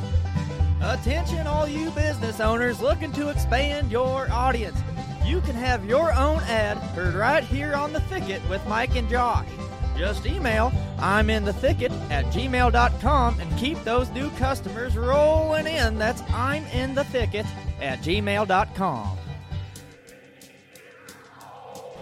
Attention, 0.81 1.49
all 1.49 1.67
you 1.67 1.91
business 1.91 2.39
owners 2.39 2.81
looking 2.81 3.11
to 3.15 3.31
expand 3.31 3.91
your 3.91 4.31
audience. 4.31 4.79
You 5.25 5.41
can 5.41 5.57
have 5.57 5.85
your 5.85 6.13
own 6.13 6.39
ad 6.43 6.77
heard 6.95 7.15
right 7.15 7.43
here 7.43 7.75
on 7.75 7.93
The 7.93 8.01
Thicket 8.03 8.49
with 8.49 8.65
Mike 8.69 8.95
and 8.95 9.09
Josh. 9.11 9.49
Just 9.97 10.27
email 10.27 10.73
I'm 10.99 11.31
in 11.31 11.45
the 11.45 11.53
thicket 11.53 11.91
at 12.11 12.27
gmail.com 12.27 13.41
and 13.41 13.59
keep 13.59 13.83
those 13.85 14.11
new 14.11 14.31
customers 14.31 14.97
rolling 14.97 15.67
in. 15.67 15.99
That's 15.99 16.23
I'm 16.31 16.65
in 16.67 16.95
the 16.95 17.05
thicket 17.05 17.47
at 17.81 18.01
gmail.com. 18.01 19.19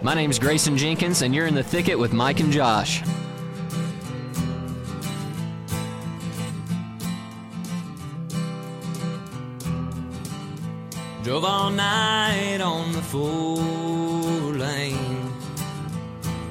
My 0.02 0.14
name's 0.14 0.38
Grayson 0.38 0.76
Jenkins, 0.76 1.22
and 1.22 1.34
you're 1.34 1.46
in 1.46 1.54
the 1.54 1.62
thicket 1.62 1.98
with 1.98 2.12
Mike 2.12 2.40
and 2.40 2.52
Josh. 2.52 3.02
Drove 11.22 11.44
all 11.44 11.70
night 11.70 12.60
on 12.60 12.92
the 12.92 13.00
four 13.00 13.56
lane. 14.52 15.13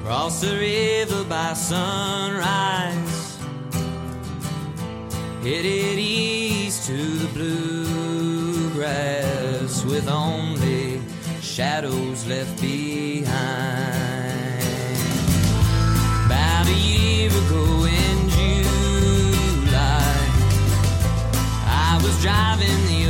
Crossed 0.03 0.41
the 0.41 0.57
river 0.57 1.23
by 1.23 1.53
sunrise. 1.53 3.37
Headed 5.41 5.97
east 5.97 6.87
to 6.87 6.97
the 6.97 7.27
bluegrass 8.73 9.85
with 9.85 10.09
only 10.09 10.99
shadows 11.41 12.27
left 12.27 12.59
behind. 12.59 13.31
About 16.25 16.67
a 16.67 16.73
year 16.73 17.29
ago 17.29 17.85
in 17.85 18.27
July, 18.27 20.17
I 21.65 21.97
was 22.03 22.21
driving 22.21 22.85
the 22.87 23.07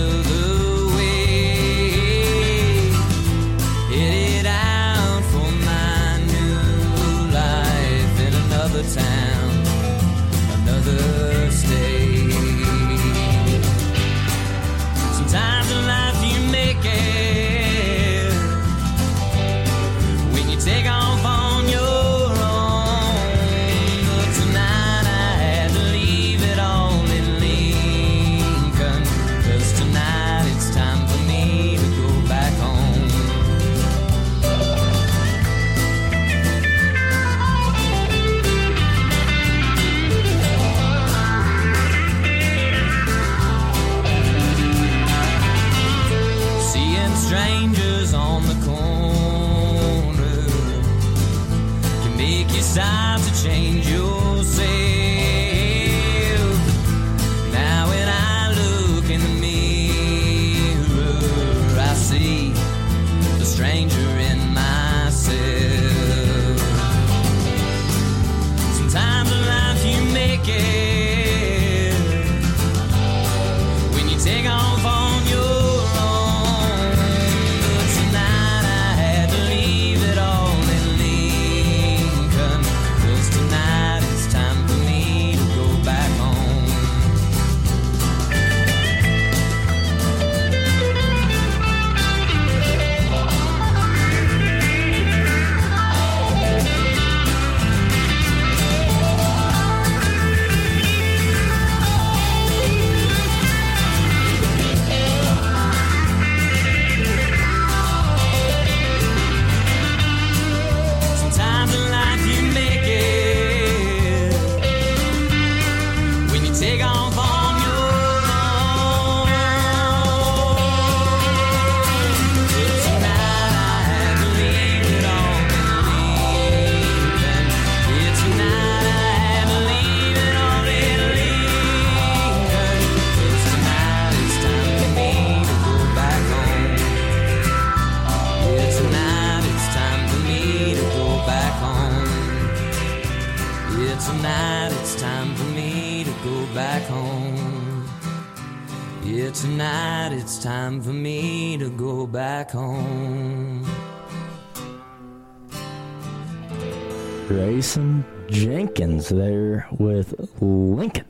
There 159.10 159.68
with 159.72 160.14
Lincoln. 160.42 161.06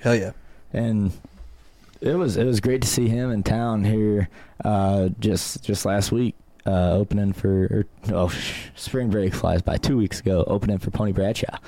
Hell 0.00 0.14
yeah. 0.16 0.32
and 0.72 1.12
it 2.00 2.14
was 2.14 2.36
it 2.36 2.44
was 2.44 2.60
great 2.60 2.82
to 2.82 2.88
see 2.88 3.08
him 3.08 3.30
in 3.30 3.42
town 3.42 3.84
here 3.84 4.28
uh, 4.64 5.08
just 5.18 5.64
just 5.64 5.86
last 5.86 6.12
week 6.12 6.34
uh, 6.66 6.92
opening 6.92 7.32
for 7.32 7.86
oh 8.12 8.30
spring 8.74 9.10
break 9.10 9.34
flies 9.34 9.62
by 9.62 9.76
two 9.78 9.96
weeks 9.96 10.20
ago 10.20 10.44
opening 10.46 10.78
for 10.78 10.90
Pony 10.90 11.12
Bradshaw. 11.12 11.58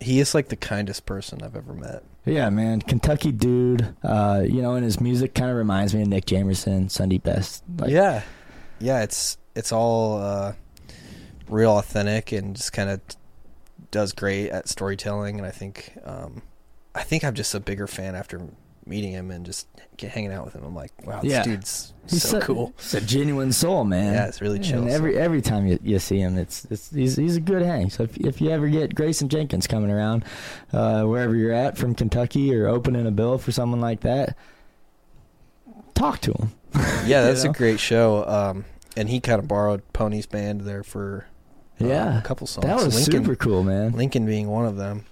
He 0.00 0.20
is 0.20 0.34
like 0.34 0.48
the 0.48 0.56
kindest 0.56 1.06
person 1.06 1.42
I've 1.42 1.56
ever 1.56 1.72
met. 1.72 2.02
Yeah, 2.26 2.50
man, 2.50 2.80
Kentucky 2.82 3.32
dude. 3.32 3.94
Uh, 4.02 4.42
you 4.46 4.62
know, 4.62 4.74
and 4.74 4.84
his 4.84 5.00
music 5.00 5.34
kind 5.34 5.50
of 5.50 5.56
reminds 5.56 5.94
me 5.94 6.02
of 6.02 6.08
Nick 6.08 6.26
Jamerson, 6.26 6.90
Sunday 6.90 7.18
Best. 7.18 7.62
Like, 7.78 7.90
yeah, 7.90 8.22
yeah. 8.80 9.02
It's 9.02 9.38
it's 9.54 9.72
all 9.72 10.18
uh, 10.18 10.52
real 11.48 11.78
authentic 11.78 12.32
and 12.32 12.54
just 12.56 12.72
kind 12.72 12.90
of 12.90 13.00
does 13.94 14.12
great 14.12 14.50
at 14.50 14.68
storytelling. 14.68 15.38
And 15.38 15.46
I 15.46 15.50
think 15.50 15.96
um, 16.04 16.42
I 16.94 17.02
think 17.02 17.24
I'm 17.24 17.34
just 17.34 17.54
a 17.54 17.60
bigger 17.60 17.86
fan 17.86 18.14
after 18.14 18.42
meeting 18.86 19.12
him 19.12 19.30
and 19.30 19.46
just 19.46 19.66
get, 19.96 20.10
hanging 20.10 20.30
out 20.30 20.44
with 20.44 20.54
him. 20.54 20.62
I'm 20.62 20.74
like, 20.74 20.90
wow, 21.06 21.22
this 21.22 21.30
Yeah. 21.32 21.42
dude's 21.42 21.94
He's 22.10 22.22
so 22.22 22.36
a- 22.36 22.40
cool. 22.42 22.74
He's 22.76 22.92
a 22.94 23.00
genuine 23.00 23.50
soul, 23.52 23.84
man. 23.84 24.12
Yeah, 24.12 24.26
it's 24.26 24.42
really 24.42 24.58
chill, 24.58 24.82
And 24.82 24.90
so- 24.90 24.94
every 24.96 25.16
every 25.16 25.40
time 25.40 25.66
you, 25.66 25.78
you 25.82 25.98
see 25.98 26.18
him, 26.18 26.36
it's 26.36 26.66
it's 26.66 26.90
he's 26.90 27.16
he's 27.16 27.36
a 27.36 27.40
good 27.40 27.62
hang. 27.62 27.88
So 27.88 28.02
if 28.02 28.16
if 28.18 28.40
you 28.42 28.50
ever 28.50 28.68
get 28.68 28.94
Grayson 28.94 29.30
Jenkins 29.30 29.66
coming 29.66 29.90
around, 29.90 30.24
uh, 30.72 31.04
wherever 31.04 31.34
you're 31.34 31.52
at 31.52 31.78
from 31.78 31.94
Kentucky 31.94 32.54
or 32.54 32.68
opening 32.68 33.06
a 33.06 33.10
bill 33.10 33.38
for 33.38 33.52
someone 33.52 33.80
like 33.80 34.00
that, 34.00 34.36
talk 35.94 36.20
to 36.22 36.32
him. 36.32 36.52
Yeah, 37.06 37.20
You 37.20 37.26
that's 37.28 37.44
know? 37.44 37.50
a 37.50 37.54
great 37.54 37.78
show. 37.80 38.26
Um, 38.26 38.64
and 38.96 39.08
he 39.08 39.20
kind 39.20 39.38
of 39.38 39.46
borrowed 39.48 39.82
Pony's 39.92 40.26
band 40.26 40.62
there 40.62 40.82
for 40.82 41.26
uh, 41.80 41.86
Yeah, 41.86 42.18
a 42.18 42.22
couple 42.22 42.46
songs. 42.46 42.66
That 42.66 42.76
was 42.76 42.94
Lincoln, 42.94 43.24
super 43.24 43.36
cool, 43.36 43.62
man. 43.64 43.92
Lincoln 43.92 44.26
being 44.26 44.48
one 44.48 44.66
of 44.66 44.76
them. 44.76 45.04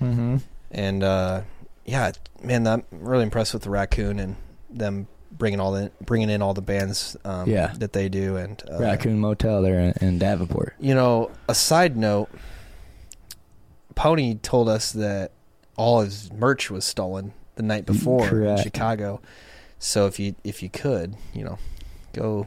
Mm-hmm. 0.00 0.36
And 0.70 1.02
uh, 1.02 1.42
yeah, 1.84 2.12
man, 2.42 2.66
I'm 2.66 2.84
really 2.90 3.22
impressed 3.24 3.52
with 3.54 3.62
the 3.62 3.70
Raccoon 3.70 4.18
and 4.18 4.36
them 4.70 5.06
bringing 5.32 5.60
all 5.60 5.72
the 5.72 5.90
bringing 6.02 6.28
in 6.30 6.42
all 6.42 6.54
the 6.54 6.62
bands 6.62 7.16
um, 7.24 7.48
Yeah. 7.48 7.72
that 7.78 7.92
they 7.92 8.08
do. 8.08 8.36
And 8.36 8.62
uh, 8.70 8.78
Raccoon 8.78 9.18
Motel 9.18 9.62
there 9.62 9.80
in, 9.80 9.94
in 10.00 10.18
Davenport. 10.18 10.74
You 10.78 10.94
know, 10.94 11.30
a 11.48 11.54
side 11.54 11.96
note, 11.96 12.28
Pony 13.94 14.34
told 14.36 14.68
us 14.68 14.92
that 14.92 15.32
all 15.76 16.00
his 16.00 16.32
merch 16.32 16.70
was 16.70 16.84
stolen 16.84 17.32
the 17.56 17.62
night 17.62 17.86
before 17.86 18.26
in 18.44 18.56
Chicago. 18.62 19.20
So 19.78 20.06
if 20.06 20.18
you 20.18 20.34
if 20.44 20.62
you 20.62 20.68
could, 20.70 21.16
you 21.34 21.44
know, 21.44 21.58
go 22.12 22.46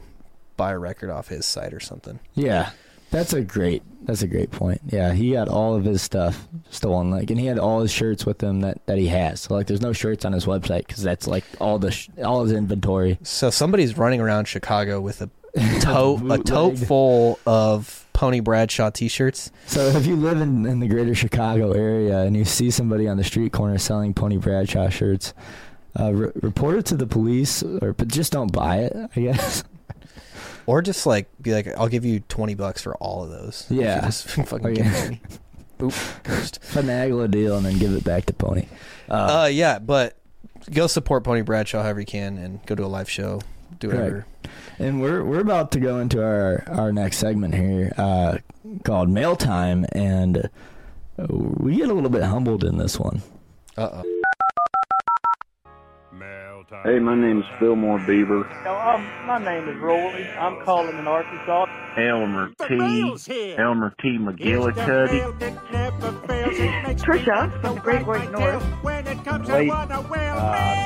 buy 0.56 0.72
a 0.72 0.78
record 0.78 1.10
off 1.10 1.28
his 1.28 1.44
site 1.46 1.74
or 1.74 1.80
something. 1.80 2.20
Yeah, 2.34 2.70
that's 3.14 3.32
a 3.32 3.42
great 3.42 3.82
that's 4.02 4.22
a 4.22 4.26
great 4.26 4.50
point. 4.50 4.82
Yeah, 4.86 5.12
he 5.12 5.32
got 5.32 5.48
all 5.48 5.74
of 5.74 5.84
his 5.84 6.02
stuff 6.02 6.46
stolen, 6.68 7.10
like, 7.10 7.30
and 7.30 7.40
he 7.40 7.46
had 7.46 7.58
all 7.58 7.80
his 7.80 7.90
shirts 7.90 8.26
with 8.26 8.42
him 8.42 8.60
that, 8.60 8.84
that 8.86 8.98
he 8.98 9.06
has. 9.08 9.42
So 9.42 9.54
like, 9.54 9.66
there's 9.66 9.80
no 9.80 9.94
shirts 9.94 10.26
on 10.26 10.32
his 10.34 10.44
website 10.44 10.86
because 10.86 11.02
that's 11.02 11.26
like 11.26 11.44
all 11.58 11.78
the 11.78 11.90
sh- 11.90 12.10
all 12.22 12.42
his 12.42 12.52
inventory. 12.52 13.18
So 13.22 13.48
somebody's 13.50 13.96
running 13.96 14.20
around 14.20 14.46
Chicago 14.46 15.00
with 15.00 15.22
a 15.22 15.30
tote 15.80 16.30
a 16.30 16.38
tote 16.38 16.78
full 16.78 17.38
of 17.46 18.06
Pony 18.12 18.40
Bradshaw 18.40 18.90
t-shirts. 18.90 19.50
So 19.66 19.80
if 19.86 20.06
you 20.06 20.16
live 20.16 20.40
in, 20.40 20.66
in 20.66 20.80
the 20.80 20.88
greater 20.88 21.14
Chicago 21.14 21.72
area 21.72 22.18
and 22.22 22.36
you 22.36 22.44
see 22.44 22.70
somebody 22.70 23.08
on 23.08 23.16
the 23.16 23.24
street 23.24 23.52
corner 23.52 23.78
selling 23.78 24.12
Pony 24.12 24.36
Bradshaw 24.36 24.90
shirts, 24.90 25.32
uh, 25.98 26.12
re- 26.12 26.32
report 26.42 26.76
it 26.76 26.86
to 26.86 26.96
the 26.96 27.06
police, 27.06 27.62
or 27.62 27.94
but 27.94 28.08
just 28.08 28.32
don't 28.32 28.52
buy 28.52 28.78
it. 28.78 28.96
I 29.16 29.20
guess. 29.20 29.64
Or 30.66 30.80
just 30.82 31.06
like 31.06 31.28
be 31.42 31.52
like, 31.52 31.68
I'll 31.76 31.88
give 31.88 32.04
you 32.04 32.20
twenty 32.20 32.54
bucks 32.54 32.82
for 32.82 32.94
all 32.96 33.22
of 33.24 33.30
those. 33.30 33.66
Yeah. 33.70 34.00
just 34.02 34.28
fucking 34.28 34.66
Oh, 34.66 34.72
give 34.72 34.84
yeah. 34.86 34.96
it 34.96 35.04
to 35.04 35.10
me. 35.12 35.20
Oop, 35.82 35.92
cursed. 36.22 36.60
Finagle 36.62 37.24
a 37.24 37.28
deal 37.28 37.56
and 37.56 37.66
then 37.66 37.78
give 37.78 37.92
it 37.92 38.04
back 38.04 38.26
to 38.26 38.32
Pony. 38.32 38.66
Uh, 39.08 39.42
Uh, 39.42 39.46
yeah, 39.46 39.78
but 39.78 40.16
go 40.72 40.86
support 40.86 41.24
Pony 41.24 41.42
Bradshaw 41.42 41.82
however 41.82 42.00
you 42.00 42.06
can, 42.06 42.38
and 42.38 42.64
go 42.66 42.74
to 42.74 42.84
a 42.84 42.86
live 42.86 43.10
show. 43.10 43.40
Do 43.80 43.88
whatever. 43.88 44.26
And 44.78 45.00
we're 45.02 45.22
we're 45.24 45.40
about 45.40 45.72
to 45.72 45.80
go 45.80 45.98
into 45.98 46.22
our 46.24 46.64
our 46.68 46.92
next 46.92 47.18
segment 47.18 47.54
here, 47.54 47.92
uh, 47.98 48.38
called 48.84 49.08
Mail 49.10 49.34
Time, 49.36 49.84
and 49.92 50.48
we 51.18 51.76
get 51.76 51.88
a 51.90 51.92
little 51.94 52.08
bit 52.10 52.22
humbled 52.22 52.64
in 52.64 52.78
this 52.78 52.98
one. 52.98 53.22
Uh 53.76 53.90
oh. 54.04 54.13
Hey, 56.84 56.98
my 57.00 57.16
name's 57.16 57.44
Fillmore 57.58 57.98
Beaver. 58.06 58.48
No, 58.64 58.76
um, 58.76 59.04
my 59.26 59.38
name 59.38 59.68
is 59.68 59.76
Roy. 59.80 60.28
I'm 60.38 60.64
calling 60.64 60.96
in 60.96 61.06
Arkansas. 61.08 61.66
Elmer 61.96 62.50
T. 62.68 63.54
Elmer 63.58 63.92
T. 64.00 64.18
McGillicuddy. 64.18 65.20
Trisha 67.00 67.60
from 67.60 67.74
the 67.74 67.80
Great 67.80 68.06
White 68.06 68.30
North. 68.30 68.84
Wait, 68.84 69.06
uh, 69.06 69.16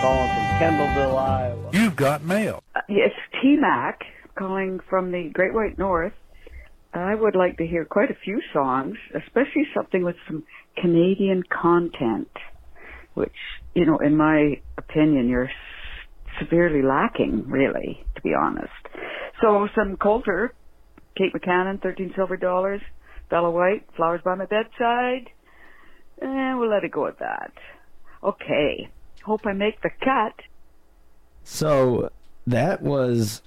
calling 0.01 0.29
from 0.29 0.47
Kendallville, 0.59 1.19
Iowa. 1.19 1.71
You've 1.73 1.97
got 1.97 2.23
mail. 2.25 2.63
Uh, 2.75 2.81
It's 2.89 3.15
T 3.43 3.57
Mac 3.57 4.01
calling 4.39 4.81
from 4.89 5.11
the 5.13 5.29
Great 5.35 5.53
White 5.53 5.77
North. 5.79 6.15
I 6.95 7.15
would 7.15 7.37
like 7.37 7.59
to 7.59 7.67
hear 7.67 7.85
quite 7.85 8.11
a 8.11 8.17
few 8.25 8.41
songs, 8.55 8.97
especially 9.15 9.67
something 9.75 10.03
with 10.03 10.17
some 10.27 10.45
Canadian 10.77 11.43
content, 11.43 12.31
which, 13.15 13.37
you 13.75 13.87
know, 13.87 13.99
in 13.99 14.17
my 14.17 14.61
opinion, 14.77 15.29
you're 15.29 15.51
severely 16.39 16.83
lacking, 16.83 17.45
really, 17.49 18.05
to 18.15 18.23
be 18.23 18.35
honest. 18.35 18.73
So 19.41 19.69
some 19.75 19.97
Colter, 19.97 20.53
Kate 21.17 21.33
McCannon, 21.33 21.83
13 21.83 22.13
Silver 22.15 22.37
Dollars, 22.37 22.81
Bella 23.31 23.51
White, 23.51 23.87
Flowers 23.97 24.21
by 24.25 24.35
My 24.35 24.47
Bedside, 24.47 25.31
and 26.21 26.59
we'll 26.59 26.71
let 26.71 26.85
it 26.85 26.91
go 26.91 27.07
at 27.07 27.19
that. 27.19 27.53
Okay. 28.23 28.89
Hope 29.23 29.47
I 29.47 29.53
make 29.53 29.81
the 29.83 29.91
cut. 30.03 30.35
So 31.45 32.11
that 32.47 32.83
was 32.83 33.43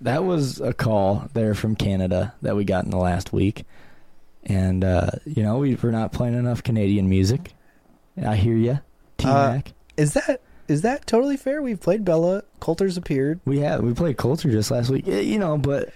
that 0.00 0.24
was 0.24 0.60
a 0.60 0.72
call 0.72 1.28
there 1.32 1.54
from 1.54 1.76
Canada 1.76 2.34
that 2.42 2.56
we 2.56 2.64
got 2.64 2.84
in 2.84 2.90
the 2.90 2.98
last 2.98 3.32
week, 3.32 3.64
and 4.44 4.84
uh, 4.84 5.10
you 5.24 5.42
know 5.42 5.58
we, 5.58 5.76
we're 5.76 5.90
not 5.90 6.12
playing 6.12 6.34
enough 6.34 6.62
Canadian 6.62 7.08
music. 7.08 7.52
I 8.24 8.36
hear 8.36 8.56
you, 8.56 8.80
T 9.22 9.28
Uh, 9.28 9.60
Is 9.96 10.14
that 10.14 10.40
is 10.68 10.82
that 10.82 11.06
totally 11.06 11.36
fair? 11.36 11.60
We've 11.62 11.80
played 11.80 12.04
Bella. 12.04 12.42
Colter's 12.60 12.96
appeared. 12.96 13.40
we 13.44 13.60
have 13.60 13.80
we 13.82 13.92
played 13.94 14.16
Colter 14.16 14.50
just 14.50 14.70
last 14.70 14.90
week. 14.90 15.06
You 15.06 15.38
know, 15.38 15.58
but 15.58 15.92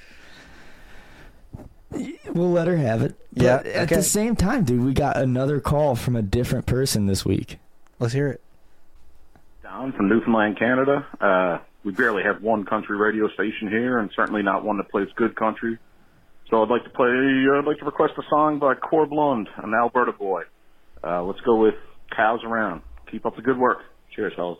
we'll 1.90 2.50
let 2.52 2.66
her 2.66 2.76
have 2.76 3.02
it. 3.02 3.16
But 3.32 3.42
Yeah, 3.42 3.72
At 3.74 3.88
the 3.88 4.02
same 4.02 4.36
time, 4.36 4.64
dude, 4.64 4.84
we 4.84 4.92
got 4.92 5.16
another 5.16 5.60
call 5.60 5.94
from 5.96 6.16
a 6.16 6.22
different 6.22 6.66
person 6.66 7.06
this 7.06 7.24
week. 7.24 7.58
Let's 7.98 8.12
hear 8.12 8.28
it. 8.28 8.42
Don 9.62 9.92
from 9.92 10.08
Newfoundland, 10.08 10.58
Canada. 10.58 11.06
Uh, 11.20 11.58
we 11.84 11.92
barely 11.92 12.22
have 12.24 12.42
one 12.42 12.64
country 12.64 12.96
radio 12.96 13.28
station 13.28 13.68
here, 13.68 13.98
and 13.98 14.10
certainly 14.14 14.42
not 14.42 14.64
one 14.64 14.76
that 14.78 14.90
plays 14.90 15.08
good 15.16 15.36
country. 15.36 15.78
So 16.50 16.62
I'd 16.62 16.68
like 16.68 16.84
to 16.84 16.90
play. 16.90 17.08
Uh, 17.08 17.58
I'd 17.58 17.64
like 17.64 17.78
to 17.78 17.84
request 17.84 18.14
a 18.18 18.22
song 18.28 18.58
by 18.58 18.74
Corb 18.74 19.12
Lund, 19.12 19.48
an 19.56 19.72
Alberta 19.74 20.12
boy. 20.12 20.42
Uh, 21.02 21.22
let's 21.22 21.40
go 21.40 21.56
with 21.56 21.74
"Cows 22.14 22.40
Around." 22.44 22.82
Keep 23.10 23.26
up 23.26 23.36
the 23.36 23.42
good 23.42 23.58
work. 23.58 23.78
Cheers, 24.14 24.32
fellas. 24.34 24.58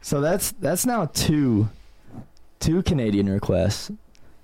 So 0.00 0.20
that's 0.20 0.52
that's 0.52 0.84
now 0.86 1.06
two 1.06 1.68
two 2.60 2.82
Canadian 2.82 3.28
requests. 3.28 3.90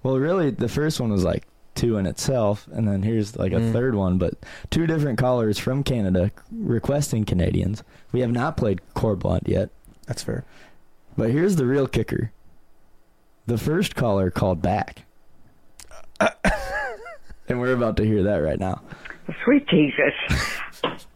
Well, 0.02 0.18
really, 0.18 0.50
the 0.50 0.68
first 0.68 1.00
one 1.00 1.10
was 1.10 1.24
like 1.24 1.46
two 1.74 1.96
in 1.98 2.06
itself, 2.06 2.66
and 2.72 2.88
then 2.88 3.02
here's 3.02 3.36
like 3.36 3.52
a 3.52 3.56
Mm. 3.56 3.72
third 3.72 3.94
one. 3.94 4.18
But 4.18 4.34
two 4.70 4.86
different 4.86 5.18
callers 5.18 5.58
from 5.58 5.82
Canada 5.82 6.30
requesting 6.50 7.24
Canadians. 7.24 7.82
We 8.12 8.20
have 8.20 8.30
not 8.32 8.56
played 8.56 8.80
Corb 8.94 9.24
Lund 9.24 9.42
yet, 9.46 9.68
That's 10.06 10.22
fair. 10.22 10.44
but 11.16 11.30
here's 11.30 11.56
the 11.56 11.66
real 11.66 11.86
kicker: 11.86 12.32
the 13.46 13.58
first 13.58 13.94
caller 13.94 14.30
called 14.30 14.62
back, 14.62 15.02
and 17.48 17.60
we're 17.60 17.72
about 17.74 17.96
to 17.98 18.04
hear 18.04 18.22
that 18.24 18.36
right 18.38 18.58
now. 18.58 18.80
Sweet 19.44 19.66
Jesus. 19.68 20.14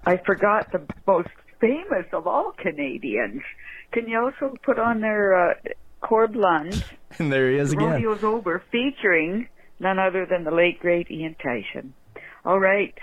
I 0.06 0.18
forgot 0.18 0.70
the 0.72 0.82
most 1.06 1.28
famous 1.64 2.06
of 2.12 2.26
all 2.26 2.52
Canadians. 2.58 3.42
Can 3.92 4.08
you 4.08 4.18
also 4.18 4.54
put 4.62 4.78
on 4.78 5.00
their 5.00 5.50
uh, 5.50 5.54
Corb 6.00 6.36
Lund, 6.36 6.84
And 7.18 7.32
there 7.32 7.50
he 7.50 7.58
is 7.58 7.72
again. 7.72 8.02
Rodeo's 8.02 8.24
Over, 8.24 8.62
featuring 8.70 9.48
none 9.78 9.98
other 9.98 10.26
than 10.26 10.44
the 10.44 10.50
late, 10.50 10.80
great 10.80 11.10
Ian 11.10 11.36
Tyson. 11.42 11.94
All 12.44 12.58
right. 12.58 12.94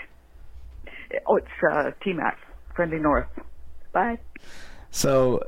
Oh, 1.28 1.38
it's 1.38 1.48
uh, 1.72 1.92
T-Mac, 2.04 2.38
Friendly 2.76 3.00
North. 3.00 3.28
Bye. 3.94 4.20
So, 4.92 5.44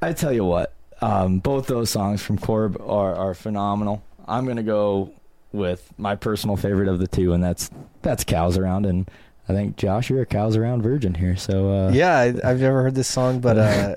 I 0.00 0.12
tell 0.12 0.32
you 0.32 0.44
what, 0.44 0.74
um, 1.00 1.38
both 1.38 1.66
those 1.66 1.90
songs 1.90 2.22
from 2.22 2.38
Corb 2.38 2.80
are, 2.80 3.14
are 3.14 3.34
phenomenal. 3.34 4.02
I'm 4.26 4.46
gonna 4.46 4.62
go 4.62 5.12
with 5.52 5.92
my 5.96 6.16
personal 6.16 6.56
favorite 6.56 6.88
of 6.88 6.98
the 6.98 7.06
two, 7.06 7.32
and 7.32 7.42
that's 7.42 7.70
that's 8.02 8.24
Cows 8.24 8.58
Around. 8.58 8.86
And 8.86 9.10
I 9.48 9.52
think 9.52 9.76
Josh, 9.76 10.10
you're 10.10 10.22
a 10.22 10.26
Cows 10.26 10.56
Around 10.56 10.82
virgin 10.82 11.14
here. 11.14 11.36
So 11.36 11.70
uh, 11.72 11.90
Yeah, 11.92 12.18
I, 12.18 12.26
I've 12.44 12.60
never 12.60 12.82
heard 12.82 12.94
this 12.94 13.08
song, 13.08 13.40
but 13.40 13.56
uh, 13.58 13.94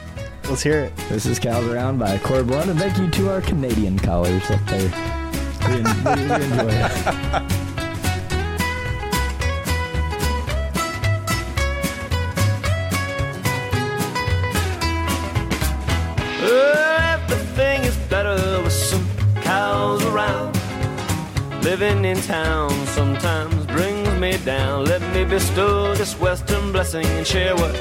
let's 0.48 0.62
hear 0.62 0.78
it. 0.80 0.96
this 1.08 1.26
is 1.26 1.38
Cows 1.38 1.66
Around 1.66 1.98
by 1.98 2.18
Corb 2.18 2.50
Lund, 2.50 2.70
and 2.70 2.78
thank 2.78 2.96
you 2.98 3.10
to 3.10 3.30
our 3.32 3.40
Canadian 3.40 3.98
callers 3.98 4.48
up 4.50 4.60
there. 4.66 4.90
We, 5.68 5.76
we, 5.76 5.82
we 6.28 6.44
enjoy 6.44 6.70
it. 6.70 7.52
Everything 16.44 17.82
is 17.82 17.96
better 18.08 18.36
with 18.62 18.72
some 18.72 19.06
cows 19.42 20.04
around. 20.04 20.54
Living 21.62 22.04
in 22.04 22.20
town 22.22 22.70
sometimes 22.86 23.51
brings 23.51 23.51
me 23.51 23.51
down. 24.44 24.84
Let 24.84 25.02
me 25.14 25.24
bestow 25.24 25.94
this 25.94 26.18
western 26.18 26.72
blessing 26.72 27.06
and 27.06 27.26
share 27.26 27.54
what 27.54 27.74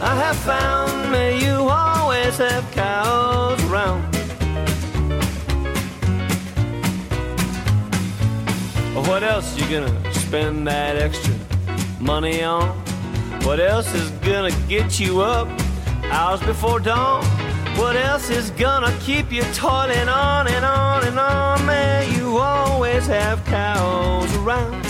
I 0.00 0.14
have 0.14 0.36
found. 0.36 1.10
May 1.10 1.38
you 1.44 1.68
always 1.68 2.38
have 2.38 2.70
cows 2.72 3.62
around. 3.64 4.02
What 9.06 9.22
else 9.22 9.58
you 9.58 9.68
gonna 9.68 10.14
spend 10.14 10.66
that 10.66 10.96
extra 10.96 11.34
money 12.00 12.42
on? 12.42 12.68
What 13.42 13.60
else 13.60 13.92
is 13.94 14.10
gonna 14.22 14.54
get 14.68 15.00
you 15.00 15.20
up 15.20 15.48
hours 16.04 16.40
before 16.40 16.80
dawn? 16.80 17.24
What 17.76 17.96
else 17.96 18.30
is 18.30 18.50
gonna 18.50 18.94
keep 19.00 19.30
you 19.30 19.42
toiling 19.54 20.08
on 20.08 20.48
and 20.48 20.64
on 20.64 21.06
and 21.06 21.18
on? 21.18 21.66
May 21.66 22.08
you 22.16 22.38
always 22.38 23.06
have 23.06 23.44
cows 23.44 24.34
around. 24.36 24.87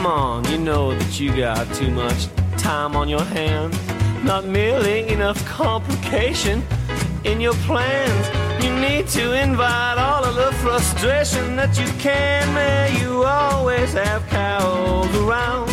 Come 0.00 0.12
on, 0.12 0.50
you 0.50 0.56
know 0.56 0.98
that 0.98 1.20
you 1.20 1.36
got 1.36 1.70
too 1.74 1.90
much 1.90 2.28
time 2.56 2.96
on 2.96 3.06
your 3.06 3.22
hands. 3.22 3.78
Not 4.24 4.46
merely 4.46 5.06
enough 5.08 5.44
complication 5.44 6.62
in 7.24 7.38
your 7.38 7.52
plans. 7.68 8.64
You 8.64 8.74
need 8.80 9.08
to 9.08 9.38
invite 9.38 9.98
all 9.98 10.24
of 10.24 10.36
the 10.36 10.52
frustration 10.62 11.54
that 11.56 11.78
you 11.78 11.86
can. 11.98 12.48
May 12.54 12.98
you 12.98 13.24
always 13.24 13.92
have 13.92 14.26
cows 14.28 15.14
around. 15.16 15.68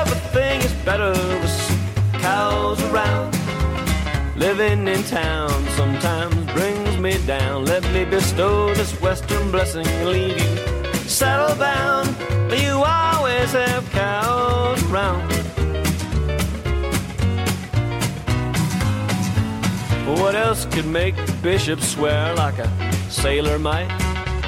Everything 0.00 0.60
is 0.60 0.72
better 0.84 1.10
with 1.10 2.22
cows 2.22 2.80
around. 2.92 3.36
Living 4.36 4.86
in 4.86 5.02
town 5.02 5.50
sometimes 5.70 6.36
brings 6.52 6.96
me 6.98 7.18
down. 7.26 7.64
Let 7.64 7.82
me 7.92 8.04
bestow 8.04 8.72
this 8.74 8.92
western 9.00 9.50
blessing 9.50 9.88
and 9.88 10.08
leave 10.08 10.38
you 10.40 10.81
settle 11.12 11.54
bound. 11.56 12.08
but 12.48 12.58
you 12.62 12.72
always 12.72 13.52
have 13.52 13.88
cows 13.90 14.82
around. 14.90 15.30
What 20.18 20.34
else 20.34 20.64
could 20.64 20.86
make 20.86 21.14
the 21.16 21.32
bishop 21.42 21.80
swear 21.80 22.34
like 22.34 22.58
a 22.58 22.68
sailor 23.10 23.58
might? 23.58 23.90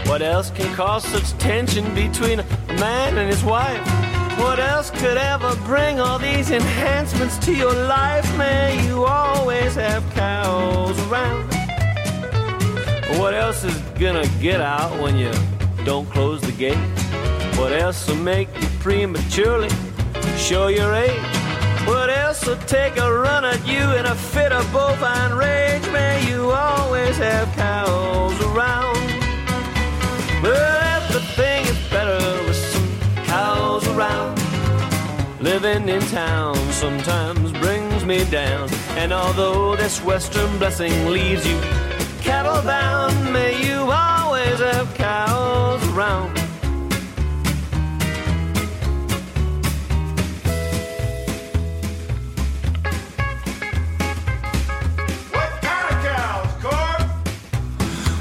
What 0.07 0.23
else 0.23 0.51
can 0.51 0.75
cause 0.75 1.05
such 1.05 1.33
tension 1.39 1.95
between 1.95 2.41
a 2.41 2.47
man 2.81 3.19
and 3.19 3.29
his 3.29 3.45
wife? 3.45 3.87
What 4.39 4.59
else 4.59 4.91
could 4.91 5.19
ever 5.19 5.55
bring 5.67 6.01
all 6.01 6.19
these 6.19 6.51
enhancements 6.51 7.37
to 7.45 7.55
your 7.55 7.75
life? 7.75 8.27
May 8.39 8.87
you 8.87 9.05
always 9.05 9.75
have 9.75 10.03
cows 10.15 10.99
around. 11.09 11.45
What 13.19 13.35
else 13.35 13.65
is 13.65 13.77
gonna 14.01 14.27
get 14.41 14.63
out 14.63 14.99
when 15.03 15.19
you 15.19 15.31
don't 15.85 16.09
close 16.09 16.41
the 16.41 16.53
gate? 16.53 16.79
What 17.59 17.73
else 17.73 18.09
will 18.09 18.17
make 18.17 18.49
you 18.61 18.69
prematurely 18.81 19.69
show 20.37 20.69
your 20.69 20.95
age? 20.95 21.21
What 21.87 22.09
else 22.09 22.47
will 22.47 22.57
take 22.67 22.97
a 22.97 23.13
run 23.13 23.45
at 23.45 23.67
you 23.67 23.83
in 23.99 24.07
a 24.07 24.15
fit 24.15 24.51
of 24.53 24.65
bovine 24.73 25.35
rage? 25.35 25.87
May 25.93 26.27
you 26.27 26.51
always 26.51 27.17
have 27.19 27.53
cows 27.55 28.41
around. 28.41 28.97
Well, 30.43 31.03
everything 31.03 31.67
is 31.67 31.91
better 31.91 32.19
with 32.47 32.57
some 32.57 33.25
cows 33.27 33.87
around. 33.89 34.41
Living 35.41 35.89
in 35.91 36.01
town 36.03 36.57
sometimes 36.73 37.53
brings 37.53 38.07
me 38.07 38.25
down. 38.31 38.71
And 38.97 39.13
although 39.13 39.77
this 39.77 40.03
western 40.03 40.59
blessing 40.59 41.09
leaves 41.09 41.47
you 41.47 41.61
cattle 42.23 42.63
bound, 42.63 43.33
may 43.33 43.63
you 43.63 43.91
always 43.91 44.14
have 44.61 44.95
cows 44.95 45.83
around. 45.89 46.35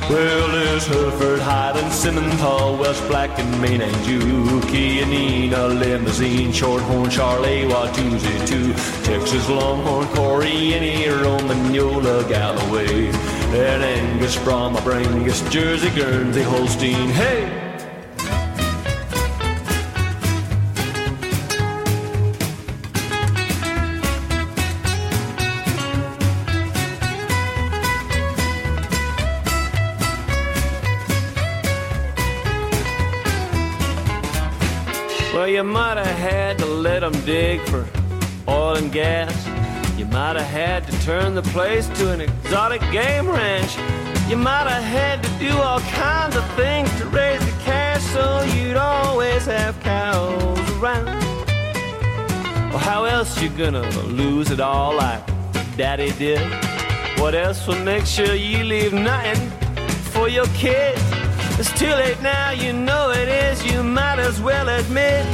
Well, 0.09 0.47
there's 0.49 0.85
Hereford, 0.85 1.39
Highland, 1.39 1.91
Simmental, 1.91 2.79
Welsh 2.79 3.01
Black, 3.07 3.37
and 3.39 3.61
Maine, 3.61 3.81
and 3.81 3.95
Juki, 4.05 5.01
and 5.01 5.11
Nina, 5.11 5.67
Limousin, 5.67 6.51
Shorthorn, 6.51 7.09
Charolais, 7.09 7.67
Watusi, 7.69 8.47
too. 8.47 8.73
Texas 9.03 9.49
Longhorn, 9.49 10.05
Chianina, 10.07 11.23
Roman, 11.23 11.73
Yola, 11.73 12.23
Galloway, 12.29 13.11
and 13.55 13.83
Angus, 13.83 14.35
Brahma, 14.43 14.79
Brangus, 14.79 15.47
Jersey, 15.51 15.89
Guernsey, 15.91 16.41
Holstein, 16.41 17.09
hey! 17.09 17.59
Well, 35.33 35.47
you 35.47 35.63
might 35.63 35.97
have 35.97 36.07
had 36.17 36.57
to 36.59 36.65
let 36.65 37.01
them 37.01 37.13
dig 37.25 37.61
for 37.61 37.85
oil 38.47 38.77
and 38.77 38.91
gas. 38.91 39.52
Might 40.13 40.35
have 40.35 40.45
had 40.45 40.85
to 40.85 41.01
turn 41.01 41.33
the 41.33 41.41
place 41.41 41.87
to 41.97 42.11
an 42.11 42.21
exotic 42.21 42.81
game 42.91 43.27
ranch. 43.27 43.75
You 44.29 44.37
might 44.37 44.67
have 44.67 44.83
had 44.83 45.23
to 45.23 45.29
do 45.39 45.57
all 45.57 45.79
kinds 45.79 46.35
of 46.35 46.47
things 46.53 46.87
to 46.99 47.07
raise 47.07 47.43
the 47.43 47.51
cash 47.63 48.03
so 48.13 48.43
you'd 48.55 48.77
always 48.77 49.47
have 49.47 49.79
cows 49.79 50.59
around. 50.77 51.07
Well, 52.69 52.77
how 52.77 53.05
else 53.05 53.41
you 53.41 53.49
gonna 53.49 53.89
lose 54.01 54.51
it 54.51 54.59
all 54.59 54.93
like 54.93 55.25
Daddy 55.77 56.11
did? 56.11 56.47
What 57.17 57.33
else 57.33 57.65
will 57.65 57.83
make 57.83 58.05
sure 58.05 58.35
you 58.35 58.63
leave 58.63 58.93
nothing 58.93 59.49
for 60.13 60.29
your 60.29 60.45
kids? 60.53 61.01
It's 61.57 61.73
too 61.73 61.89
late 61.89 62.21
now, 62.21 62.51
you 62.51 62.71
know 62.71 63.09
it 63.09 63.27
is. 63.27 63.65
You 63.65 63.81
might 63.81 64.19
as 64.19 64.39
well 64.39 64.69
admit 64.69 65.25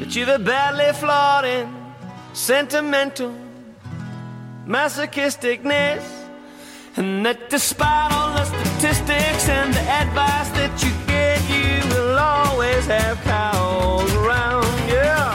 that 0.00 0.16
you're 0.16 0.26
the 0.26 0.40
badly 0.40 0.92
flawed 0.94 1.44
and 1.44 1.77
sentimental 2.38 3.34
masochisticness. 4.64 6.02
And 6.96 7.26
that 7.26 7.50
despite 7.50 8.12
all 8.12 8.32
the 8.32 8.44
statistics 8.44 9.48
and 9.48 9.74
the 9.74 9.80
advice 9.80 10.48
that 10.50 10.72
you 10.82 10.90
get, 11.06 11.38
you 11.50 11.70
will 11.90 12.16
always 12.16 12.86
have 12.86 13.20
cows 13.22 14.12
around. 14.14 14.66
Yeah. 14.88 15.34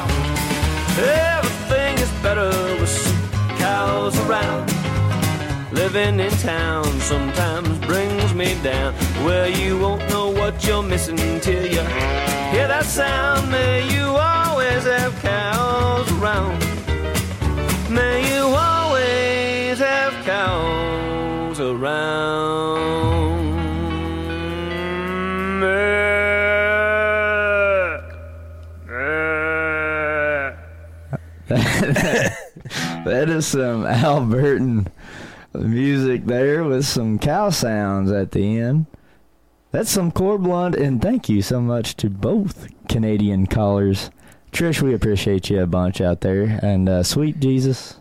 Everything 1.38 1.98
is 2.00 2.12
better 2.24 2.50
with 2.80 2.96
cows 3.60 4.18
around. 4.26 4.72
Living 5.74 6.20
in 6.22 6.32
town 6.38 6.86
sometimes 7.02 7.78
brings 7.80 8.34
me 8.34 8.56
down. 8.64 8.94
Where 9.26 9.50
you 9.50 9.78
won't 9.78 10.08
know 10.10 10.30
what 10.30 10.66
you're 10.66 10.84
missing 10.84 11.40
till 11.42 11.66
you 11.66 11.84
hear 12.54 12.68
that 12.74 12.86
sound. 12.86 13.52
May 13.52 13.92
you 13.94 14.06
always 14.06 14.84
have 14.86 15.14
cows 15.22 16.10
around. 16.14 16.83
May 17.94 18.36
you 18.36 18.44
always 18.46 19.80
have 19.80 20.26
cows 20.26 21.60
around. 21.60 22.84
that 33.04 33.30
is 33.30 33.46
some 33.46 33.84
Albertan 33.84 34.88
music 35.54 36.26
there 36.26 36.64
with 36.64 36.86
some 36.86 37.20
cow 37.20 37.50
sounds 37.50 38.12
at 38.12 38.32
the 38.32 38.60
end. 38.60 38.86
That's 39.72 39.92
some 39.92 40.12
Corb 40.12 40.46
Lund, 40.46 40.76
and 40.76 41.02
thank 41.02 41.30
you 41.30 41.42
so 41.42 41.62
much 41.62 41.96
to 41.98 42.10
both 42.10 42.68
Canadian 42.88 43.48
callers. 43.48 44.10
Trish, 44.54 44.82
we 44.82 44.94
appreciate 44.94 45.50
you 45.50 45.62
a 45.62 45.68
bunch 45.68 46.00
out 46.00 46.22
there, 46.22 46.60
and 46.62 46.88
uh, 46.88 47.04
sweet 47.04 47.40
Jesus, 47.40 47.96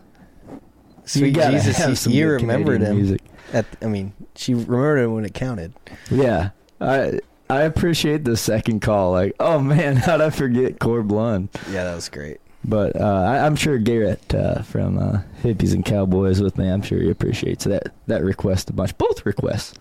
Sweet 1.05 1.31
gotta 1.31 1.53
Jesus, 1.59 2.05
you, 2.07 2.13
you 2.13 2.29
remembered 2.29 2.81
Canadian 2.81 2.91
him. 2.91 2.95
music. 2.97 3.21
At, 3.51 3.65
I 3.81 3.85
mean, 3.87 4.13
she 4.35 4.53
remembered 4.53 4.99
him 4.99 5.13
when 5.13 5.25
it 5.25 5.33
counted. 5.33 5.73
Yeah, 6.09 6.51
I 6.79 7.19
I 7.49 7.61
appreciate 7.63 8.23
the 8.23 8.37
second 8.37 8.81
call. 8.81 9.11
Like, 9.11 9.35
oh 9.39 9.59
man, 9.59 9.95
how'd 9.97 10.21
I 10.21 10.29
forget 10.29 10.79
Corb 10.79 11.11
Lund? 11.11 11.49
Yeah, 11.71 11.83
that 11.85 11.95
was 11.95 12.07
great. 12.09 12.39
But 12.65 12.95
uh, 12.95 13.03
I, 13.03 13.45
I'm 13.45 13.55
sure 13.57 13.77
Garrett 13.77 14.33
uh, 14.33 14.61
from 14.61 14.97
uh, 14.97 15.21
Hippies 15.41 15.73
and 15.73 15.83
Cowboys 15.83 16.41
with 16.41 16.57
me. 16.57 16.69
I'm 16.69 16.81
sure 16.81 16.99
he 17.01 17.09
appreciates 17.09 17.65
that 17.65 17.91
that 18.07 18.23
request 18.23 18.69
a 18.69 18.73
bunch. 18.73 18.97
Both 18.97 19.25
requests. 19.25 19.73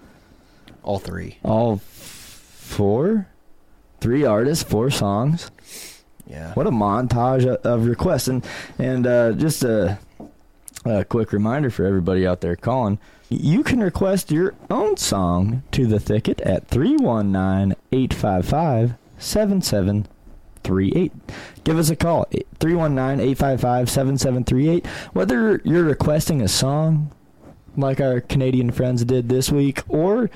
All 0.82 0.98
three. 0.98 1.38
All 1.44 1.76
four, 1.76 3.28
three 4.00 4.24
artists, 4.24 4.64
four 4.64 4.90
songs. 4.90 5.50
Yeah. 6.32 6.54
What 6.54 6.66
a 6.66 6.70
montage 6.70 7.44
of, 7.46 7.86
requests, 7.86 8.26
and 8.26 8.42
and 8.78 9.06
uh, 9.06 9.32
just 9.32 9.62
a, 9.62 9.98
a 10.86 11.04
quick 11.04 11.30
reminder 11.32 11.68
for 11.68 11.84
everybody 11.84 12.26
out 12.26 12.40
there 12.40 12.56
calling. 12.56 12.98
You 13.28 13.62
can 13.62 13.80
request 13.80 14.30
your 14.30 14.54
own 14.70 14.96
song 14.96 15.62
to 15.72 15.86
the 15.86 16.00
thicket 16.00 16.40
at 16.40 16.68
319 16.68 17.76
855 17.92 18.94
7738. 19.18 21.12
Give 21.64 21.78
us 21.78 21.90
a 21.90 21.96
call 21.96 22.26
319 22.60 23.20
855 23.20 23.90
7738. 23.90 24.86
Whether 25.12 25.60
you're 25.64 25.84
requesting 25.84 26.40
a 26.40 26.48
song 26.48 27.12
like 27.76 28.00
our 28.00 28.20
Canadian 28.20 28.70
friends 28.70 29.04
did 29.04 29.28
this 29.28 29.50
week, 29.50 29.82
or 29.88 30.30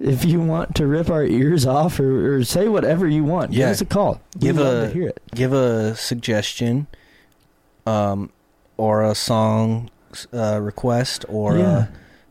if 0.00 0.24
you 0.24 0.40
want 0.40 0.74
to 0.76 0.86
rip 0.86 1.08
our 1.10 1.24
ears 1.24 1.66
off 1.66 1.98
or, 2.00 2.36
or 2.36 2.44
say 2.44 2.68
whatever 2.68 3.06
you 3.06 3.24
want, 3.24 3.52
give 3.52 3.68
us 3.68 3.80
a 3.80 3.84
call. 3.86 4.20
We'd 4.34 4.40
Give 4.42 4.58
a 4.58 4.86
to 4.88 4.92
hear 4.92 5.08
it. 5.08 5.20
give 5.34 5.52
a 5.52 5.94
suggestion, 5.96 6.86
um, 7.86 8.30
or 8.76 9.02
a 9.04 9.14
song 9.14 9.90
uh, 10.32 10.60
request, 10.60 11.24
or 11.28 11.58
Yeah. 11.58 11.66
uh, 11.66 11.86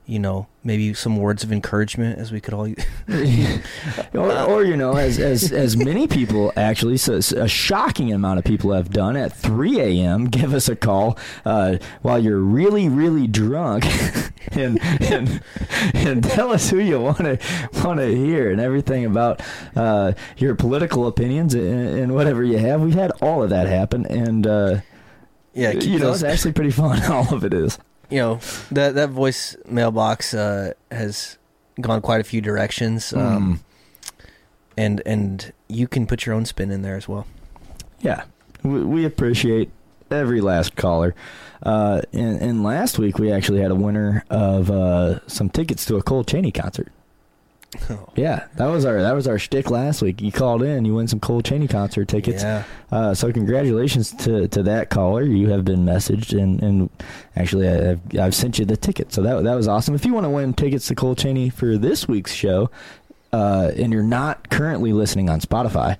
you 0.05 0.19
know 0.19 0.47
maybe 0.63 0.93
some 0.93 1.17
words 1.17 1.43
of 1.43 1.51
encouragement, 1.51 2.17
as 2.19 2.31
we 2.31 2.39
could 2.39 2.53
all. 2.53 2.67
or, 4.13 4.31
or 4.43 4.63
you 4.63 4.77
know, 4.77 4.95
as 4.95 5.19
as 5.19 5.51
as 5.51 5.75
many 5.77 6.07
people 6.07 6.51
actually, 6.55 6.97
so 6.97 7.15
a 7.15 7.47
shocking 7.47 8.11
amount 8.11 8.39
of 8.39 8.45
people 8.45 8.71
have 8.73 8.89
done 8.89 9.15
at 9.15 9.33
3 9.33 9.79
a.m. 9.79 10.25
Give 10.25 10.53
us 10.53 10.67
a 10.69 10.75
call 10.75 11.17
uh, 11.45 11.77
while 12.01 12.19
you're 12.19 12.39
really 12.39 12.89
really 12.89 13.27
drunk, 13.27 13.85
and 14.51 14.79
and 15.01 15.41
and 15.93 16.23
tell 16.23 16.51
us 16.51 16.69
who 16.69 16.79
you 16.79 16.99
want 16.99 17.19
to 17.19 17.39
want 17.83 17.99
to 17.99 18.15
hear 18.15 18.51
and 18.51 18.59
everything 18.59 19.05
about 19.05 19.41
uh, 19.75 20.13
your 20.37 20.55
political 20.55 21.07
opinions 21.07 21.53
and, 21.53 21.87
and 21.99 22.13
whatever 22.13 22.43
you 22.43 22.57
have. 22.57 22.81
We've 22.81 22.93
had 22.93 23.11
all 23.21 23.43
of 23.43 23.49
that 23.49 23.67
happen, 23.67 24.05
and 24.07 24.45
uh, 24.47 24.81
Yeah, 25.53 25.71
you 25.71 25.99
know, 25.99 26.11
it's 26.11 26.23
actually 26.23 26.53
pretty 26.53 26.71
fun. 26.71 27.01
All 27.11 27.33
of 27.33 27.43
it 27.43 27.53
is. 27.53 27.77
You 28.13 28.19
know 28.19 28.39
that 28.71 28.93
that 28.93 29.09
voice 29.09 29.55
mailbox 29.67 30.35
uh, 30.35 30.73
has 30.91 31.39
gone 31.81 31.99
quite 32.01 32.21
a 32.21 32.23
few 32.23 32.41
directions, 32.41 33.11
Mm. 33.11 33.17
um, 33.19 33.59
and 34.77 35.01
and 35.05 35.51
you 35.67 35.87
can 35.87 36.05
put 36.05 36.25
your 36.27 36.35
own 36.35 36.45
spin 36.45 36.69
in 36.69 36.83
there 36.83 36.95
as 36.95 37.07
well. 37.07 37.25
Yeah, 38.01 38.25
we, 38.61 38.83
we 38.83 39.05
appreciate 39.05 39.71
every 40.11 40.41
last 40.41 40.75
caller. 40.75 41.15
Uh, 41.63 42.01
and, 42.11 42.39
and 42.41 42.63
last 42.63 42.99
week 42.99 43.17
we 43.17 43.31
actually 43.31 43.61
had 43.61 43.71
a 43.71 43.75
winner 43.75 44.23
of 44.29 44.69
uh, 44.69 45.25
some 45.27 45.49
tickets 45.49 45.83
to 45.85 45.95
a 45.95 46.03
Cole 46.03 46.23
Chaney 46.23 46.51
concert. 46.51 46.91
Yeah, 48.15 48.45
that 48.57 48.67
was 48.67 48.85
our 48.85 49.01
that 49.01 49.13
was 49.13 49.27
our 49.27 49.39
shtick 49.39 49.69
last 49.71 50.01
week. 50.01 50.21
You 50.21 50.31
called 50.31 50.61
in, 50.63 50.85
you 50.85 50.93
win 50.95 51.07
some 51.07 51.19
Cole 51.19 51.41
Chaney 51.41 51.67
concert 51.67 52.07
tickets. 52.07 52.43
Yeah. 52.43 52.63
Uh, 52.91 53.13
so 53.13 53.31
congratulations 53.31 54.11
to, 54.11 54.47
to 54.49 54.61
that 54.63 54.89
caller. 54.89 55.23
You 55.23 55.49
have 55.49 55.65
been 55.65 55.83
messaged, 55.85 56.37
and, 56.39 56.61
and 56.61 56.89
actually 57.35 57.67
I- 57.67 57.91
I've, 57.91 58.01
I've 58.19 58.35
sent 58.35 58.59
you 58.59 58.65
the 58.65 58.77
ticket. 58.77 59.11
So 59.13 59.21
that 59.23 59.43
that 59.43 59.55
was 59.55 59.67
awesome. 59.67 59.95
If 59.95 60.05
you 60.05 60.13
want 60.13 60.25
to 60.25 60.29
win 60.29 60.53
tickets 60.53 60.87
to 60.89 60.95
Cole 60.95 61.15
Chaney 61.15 61.49
for 61.49 61.77
this 61.77 62.07
week's 62.07 62.33
show, 62.33 62.69
uh, 63.31 63.71
and 63.75 63.91
you're 63.91 64.03
not 64.03 64.49
currently 64.51 64.93
listening 64.93 65.27
on 65.29 65.39
Spotify, 65.41 65.97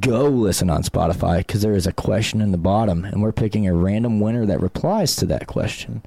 go 0.00 0.28
listen 0.28 0.70
on 0.70 0.82
Spotify 0.82 1.38
because 1.38 1.62
there 1.62 1.74
is 1.74 1.86
a 1.86 1.92
question 1.92 2.40
in 2.40 2.52
the 2.52 2.58
bottom, 2.58 3.04
and 3.04 3.22
we're 3.22 3.32
picking 3.32 3.66
a 3.66 3.74
random 3.74 4.20
winner 4.20 4.46
that 4.46 4.60
replies 4.60 5.14
to 5.16 5.26
that 5.26 5.46
question, 5.46 6.02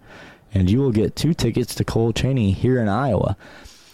and 0.54 0.70
you 0.70 0.80
will 0.80 0.92
get 0.92 1.16
two 1.16 1.34
tickets 1.36 1.76
to 1.76 1.84
Cole 1.84 2.12
Chaney 2.14 2.52
here 2.52 2.80
in 2.82 2.88
Iowa. 2.90 3.38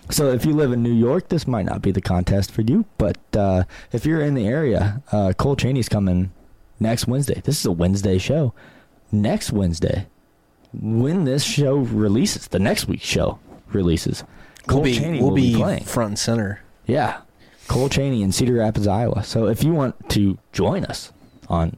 So 0.09 0.31
if 0.31 0.45
you 0.45 0.53
live 0.53 0.71
in 0.71 0.81
New 0.83 0.93
York, 0.93 1.29
this 1.29 1.45
might 1.47 1.65
not 1.65 1.81
be 1.81 1.91
the 1.91 2.01
contest 2.01 2.51
for 2.51 2.61
you, 2.61 2.85
but 2.97 3.17
uh, 3.35 3.63
if 3.91 4.05
you're 4.05 4.21
in 4.21 4.35
the 4.35 4.47
area, 4.47 5.01
uh, 5.11 5.33
Cole 5.33 5.55
Chaney's 5.55 5.89
coming 5.89 6.31
next 6.79 7.07
Wednesday. 7.07 7.41
This 7.43 7.59
is 7.59 7.65
a 7.65 7.71
Wednesday 7.71 8.17
show. 8.17 8.53
Next 9.11 9.51
Wednesday, 9.51 10.07
when 10.73 11.25
this 11.25 11.43
show 11.43 11.77
releases, 11.77 12.47
the 12.47 12.59
next 12.59 12.87
week's 12.87 13.05
show 13.05 13.39
releases, 13.73 14.23
Cole 14.67 14.77
we'll 14.81 14.83
be 14.85 14.97
Chaney 14.97 15.19
we'll 15.19 15.29
will 15.29 15.35
be, 15.35 15.53
be 15.53 15.57
playing. 15.59 15.83
front 15.83 16.09
and 16.11 16.19
center. 16.19 16.61
Yeah. 16.85 17.21
Cole 17.67 17.89
Chaney 17.89 18.21
in 18.21 18.31
Cedar 18.31 18.53
Rapids, 18.55 18.87
Iowa. 18.87 19.23
So 19.23 19.47
if 19.47 19.61
you 19.63 19.73
want 19.73 20.09
to 20.11 20.37
join 20.53 20.85
us 20.85 21.11
on 21.49 21.77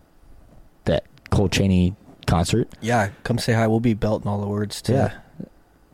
that 0.85 1.03
Cole 1.31 1.49
Chaney 1.49 1.95
concert, 2.27 2.67
Yeah, 2.79 3.09
come 3.23 3.39
say 3.39 3.53
hi. 3.53 3.65
We'll 3.65 3.79
be 3.79 3.95
belting 3.95 4.27
all 4.29 4.39
the 4.39 4.47
words 4.47 4.83
to. 4.83 4.93
Yeah. 4.93 5.13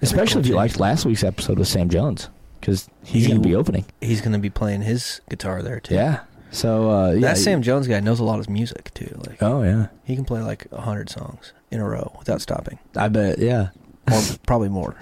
Especially 0.02 0.41
if 0.41 0.48
you 0.48 0.56
liked 0.56 0.80
last 0.80 1.06
week's 1.06 1.24
episode 1.24 1.58
with 1.58 1.68
Sam 1.68 1.89
Jones, 1.89 2.30
because 2.60 2.89
he's 3.04 3.24
He 3.24 3.30
going 3.32 3.41
to 3.41 3.48
be 3.48 3.56
opening. 3.56 3.86
He's 4.02 4.22
going 4.22 4.34
to 4.34 4.39
be 4.39 4.50
playing 4.50 4.82
his 4.82 5.22
guitar 5.30 5.62
there 5.62 5.80
too. 5.80 5.96
Yeah. 5.96 6.22
So 6.52 6.89
uh, 6.89 7.12
yeah, 7.12 7.20
that 7.22 7.38
Sam 7.38 7.62
Jones 7.62 7.88
guy 7.88 8.00
knows 8.00 8.20
a 8.20 8.24
lot 8.24 8.39
of 8.39 8.50
music 8.50 8.93
too. 8.93 9.14
Like, 9.28 9.41
Oh 9.41 9.64
yeah, 9.64 9.88
he 10.06 10.16
can 10.16 10.26
play 10.26 10.41
like 10.41 10.68
a 10.72 10.82
hundred 10.82 11.10
songs 11.10 11.52
in 11.72 11.80
a 11.82 11.88
row 11.88 12.14
without 12.18 12.41
stopping, 12.41 12.80
I 12.96 13.10
bet. 13.10 13.39
Yeah, 13.39 13.70
or 14.10 14.22
probably 14.46 14.70
more. 14.70 14.96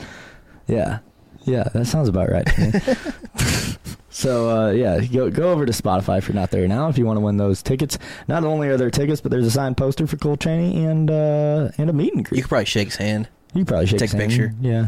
yeah, 0.68 1.00
yeah. 1.44 1.64
That 1.74 1.86
sounds 1.86 2.08
about 2.10 2.30
right 2.32 2.46
to 2.46 2.62
me. 2.62 3.76
so 4.10 4.50
uh, 4.50 4.72
yeah, 4.72 5.00
go 5.02 5.30
go 5.30 5.52
over 5.52 5.66
to 5.68 5.72
Spotify 5.72 6.18
if 6.18 6.28
you're 6.28 6.34
not 6.36 6.50
there 6.50 6.68
now. 6.68 6.88
If 6.90 6.98
you 6.98 7.06
want 7.06 7.18
to 7.18 7.22
win 7.22 7.38
those 7.38 7.62
tickets, 7.62 8.00
not 8.28 8.44
only 8.44 8.70
are 8.70 8.78
there 8.78 8.90
tickets, 8.90 9.22
but 9.22 9.30
there's 9.32 9.46
a 9.46 9.52
signed 9.52 9.78
poster 9.78 10.08
for 10.08 10.18
Cole 10.18 10.38
Chaney 10.38 10.84
and 10.86 11.12
uh, 11.12 11.70
and 11.78 11.88
a 11.90 11.94
meet 11.94 12.14
and 12.16 12.26
greet. 12.26 12.38
You 12.38 12.44
could 12.44 12.50
probably 12.50 12.66
shake 12.66 12.88
his 12.88 12.96
hand. 12.96 13.28
You 13.54 13.66
probably 13.66 13.86
shake 13.88 14.00
Take 14.00 14.12
his 14.12 14.20
a 14.20 14.24
picture. 14.24 14.54
Yeah. 14.62 14.88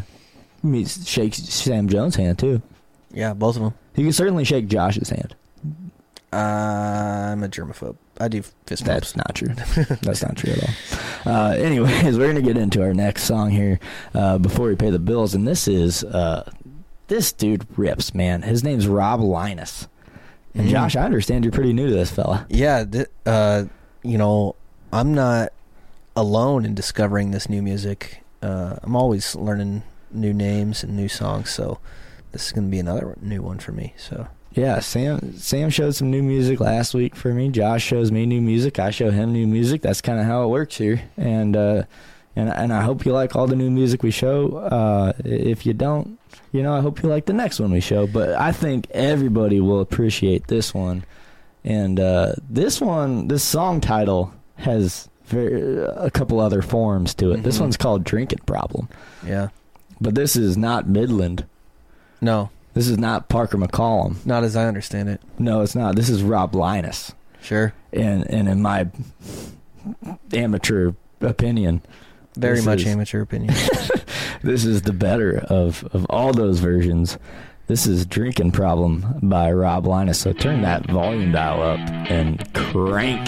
Meet, 0.64 0.90
shake 1.06 1.34
Sam 1.36 1.88
Jones' 1.88 2.16
hand 2.16 2.40
too. 2.40 2.62
Yeah, 3.12 3.34
both 3.34 3.56
of 3.56 3.62
them. 3.64 3.74
You 3.96 4.04
can 4.06 4.14
certainly 4.14 4.44
shake 4.44 4.68
Josh's 4.68 5.10
hand. 5.10 5.36
I'm 6.34 7.44
a 7.44 7.48
germaphobe. 7.48 7.96
I 8.20 8.28
do 8.28 8.42
fist 8.66 8.86
bumps. 8.86 9.14
That's 9.14 9.16
not 9.16 9.36
true. 9.36 9.54
That's 10.02 10.22
not 10.22 10.36
true 10.36 10.54
at 10.54 10.64
all. 11.26 11.34
Uh, 11.34 11.50
anyways, 11.52 12.18
we're 12.18 12.28
gonna 12.28 12.42
get 12.42 12.58
into 12.58 12.82
our 12.82 12.94
next 12.94 13.24
song 13.24 13.52
here 13.52 13.80
uh, 14.14 14.38
before 14.38 14.68
we 14.68 14.76
pay 14.76 14.90
the 14.90 15.00
bills, 15.00 15.34
and 15.34 15.48
this 15.48 15.68
is 15.68 16.04
uh, 16.04 16.50
this 17.08 17.32
dude 17.32 17.66
rips, 17.78 18.14
man. 18.14 18.42
His 18.42 18.64
name's 18.64 18.88
Rob 18.88 19.22
Leines, 19.22 19.88
And 20.54 20.68
Mm. 20.68 20.72
Josh, 20.72 20.96
I 20.96 21.04
understand 21.04 21.44
you're 21.46 21.52
pretty 21.54 21.74
new 21.74 21.88
to 21.88 21.94
this 21.94 22.12
fella. 22.12 22.46
Yeah, 22.50 22.84
th- 22.86 23.08
uh, 23.26 23.66
you 24.04 24.18
know, 24.18 24.56
I'm 24.92 25.14
not 25.14 25.50
alone 26.16 26.66
in 26.66 26.74
discovering 26.76 27.32
this 27.32 27.50
new 27.50 27.62
music. 27.62 28.22
Uh, 28.46 28.78
I'm 28.84 28.96
always 28.96 29.36
learning 29.36 29.82
new 30.12 30.34
names 30.34 30.84
and 30.84 30.96
new 30.96 31.08
songs, 31.08 31.50
so 31.50 31.80
this 32.32 32.46
is 32.46 32.52
going 32.52 32.68
to 32.68 32.72
be 32.72 32.80
another 32.80 33.16
new 33.22 33.42
one 33.42 33.58
for 33.58 33.72
me. 33.72 33.94
So 33.98 34.28
Yeah, 34.54 34.80
Sam 34.80 35.34
Sam 35.38 35.70
showed 35.70 35.96
some 35.96 36.12
new 36.12 36.22
music 36.22 36.60
last 36.60 36.94
week 36.94 37.16
for 37.16 37.34
me. 37.34 37.50
Josh 37.50 37.84
shows 37.84 38.12
me 38.12 38.26
new 38.26 38.42
music. 38.42 38.78
I 38.78 38.92
show 38.92 39.10
him 39.10 39.34
new 39.34 39.48
music. 39.48 39.82
That's 39.82 40.02
kind 40.02 40.20
of 40.20 40.26
how 40.26 40.44
it 40.44 40.48
works 40.48 40.78
here. 40.78 41.02
And 41.18 41.58
uh, 41.58 41.84
and 42.36 42.50
and 42.50 42.72
I 42.72 42.84
hope 42.84 43.06
you 43.06 43.14
like 43.14 43.36
all 43.36 43.48
the 43.48 43.56
new 43.56 43.72
music 43.72 44.04
we 44.04 44.12
show. 44.12 44.58
Uh, 44.58 45.14
if 45.24 45.66
you 45.66 45.74
don't, 45.74 46.20
you 46.52 46.62
know, 46.62 46.74
I 46.74 46.82
hope 46.82 47.02
you 47.02 47.10
like 47.10 47.26
the 47.26 47.34
next 47.34 47.60
one 47.60 47.72
we 47.72 47.82
show. 47.82 48.06
But 48.06 48.30
I 48.40 48.52
think 48.52 48.88
everybody 48.92 49.60
will 49.60 49.82
appreciate 49.82 50.48
this 50.48 50.74
one. 50.74 51.04
And 51.64 52.00
uh, 52.00 52.34
this 52.48 52.80
one, 52.80 53.28
this 53.28 53.44
song 53.44 53.82
title 53.82 54.32
has 54.58 55.10
very, 55.28 55.84
a 55.84 56.10
couple 56.12 56.40
other 56.40 56.62
forms 56.62 57.14
to 57.16 57.32
it. 57.32 57.44
This 57.44 57.58
Mhm. 57.58 57.62
one's 57.62 57.78
called 57.78 58.04
"Drinking 58.04 58.40
Problem." 58.46 58.88
yeah, 59.26 59.50
But 60.02 60.16
this 60.16 60.36
is 60.36 60.58
not 60.58 60.88
Midland. 60.88 61.46
no, 62.22 62.50
This 62.74 62.88
is 62.88 62.98
not 62.98 63.30
Parker 63.30 63.58
McCollum. 63.58 64.26
not 64.26 64.44
as 64.44 64.56
I 64.56 64.66
understand 64.68 65.10
it. 65.10 65.22
No, 65.40 65.62
it's 65.62 65.76
not. 65.76 65.96
This 65.96 66.10
is 66.10 66.22
Rob 66.24 66.54
Leines. 66.56 67.14
Sure, 67.42 67.74
And 67.94 68.30
and 68.30 68.48
in 68.50 68.62
my 68.62 68.88
amateur 70.34 70.92
opinion, 71.22 71.82
very 72.36 72.62
much 72.62 72.82
is- 72.82 72.88
amateur 72.88 73.22
opinion. 73.22 73.54
this 74.44 74.66
is 74.66 74.82
the 74.84 74.94
better 74.94 75.38
of 75.50 75.88
of 75.94 76.06
all 76.10 76.34
those 76.34 76.60
versions. 76.60 77.18
This 77.68 77.88
is 77.88 78.06
Drinking 78.06 78.52
Problem 78.52 79.18
by 79.24 79.52
Rob 79.52 79.88
Leines. 79.88 80.18
So 80.20 80.34
turn 80.34 80.62
that 80.62 80.86
volume 80.90 81.32
dial 81.32 81.64
up 81.64 81.80
and 82.12 82.54
crank 82.54 83.28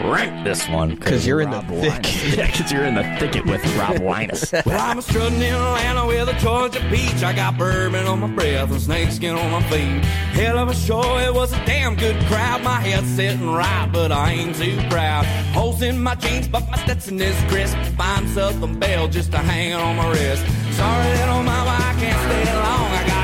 crank 0.00 0.44
this 0.44 0.68
one 0.68 0.96
'Cause 0.96 1.26
you're 1.26 1.40
in 1.40 1.50
the 1.50 1.56
Rob 1.58 1.68
thick. 1.80 2.06
Yeah, 2.38 2.46
because 2.46 2.70
you're 2.72 2.84
in 2.84 2.94
the 2.94 3.04
thicket 3.18 3.44
with 3.46 3.64
Rob 3.76 3.98
Leines. 4.00 4.52
Well, 4.66 4.80
I'm 4.80 5.00
strutting 5.00 5.40
in 5.40 5.54
Atlanta 5.54 6.06
with 6.06 6.28
a 6.28 6.32
Georgia 6.40 6.80
peach. 6.90 7.22
I 7.22 7.32
got 7.32 7.56
bourbon 7.58 8.06
on 8.06 8.20
my 8.20 8.26
breath 8.28 8.70
and 8.70 8.80
snakeskin 8.80 9.34
on 9.34 9.50
my 9.50 9.62
feet. 9.70 10.04
Hell 10.34 10.58
of 10.58 10.68
a 10.68 10.74
show, 10.74 11.18
it 11.18 11.32
was 11.34 11.52
a 11.52 11.64
damn 11.64 11.94
good 11.96 12.16
crowd. 12.26 12.62
My 12.62 12.80
head's 12.80 13.08
sitting 13.08 13.50
right, 13.50 13.88
but 13.92 14.12
I 14.12 14.32
ain't 14.32 14.56
too 14.56 14.76
proud. 14.90 15.24
Holes 15.54 15.82
in 15.82 16.00
my 16.02 16.14
jeans, 16.16 16.48
but 16.48 16.68
my 16.70 16.76
Stetson 16.78 17.20
is 17.20 17.36
crisp. 17.50 17.76
Find 17.96 18.28
something 18.30 18.78
Belle 18.78 19.08
just 19.08 19.32
a 19.34 19.38
hanging 19.38 19.74
on 19.74 19.96
my 19.96 20.08
wrist. 20.10 20.44
Sorry, 20.76 21.08
little 21.18 21.42
mama, 21.42 21.74
I 21.90 21.94
can't 21.98 22.20
stay 22.26 22.44
long. 22.54 22.88
I 23.00 23.04
got 23.06 23.17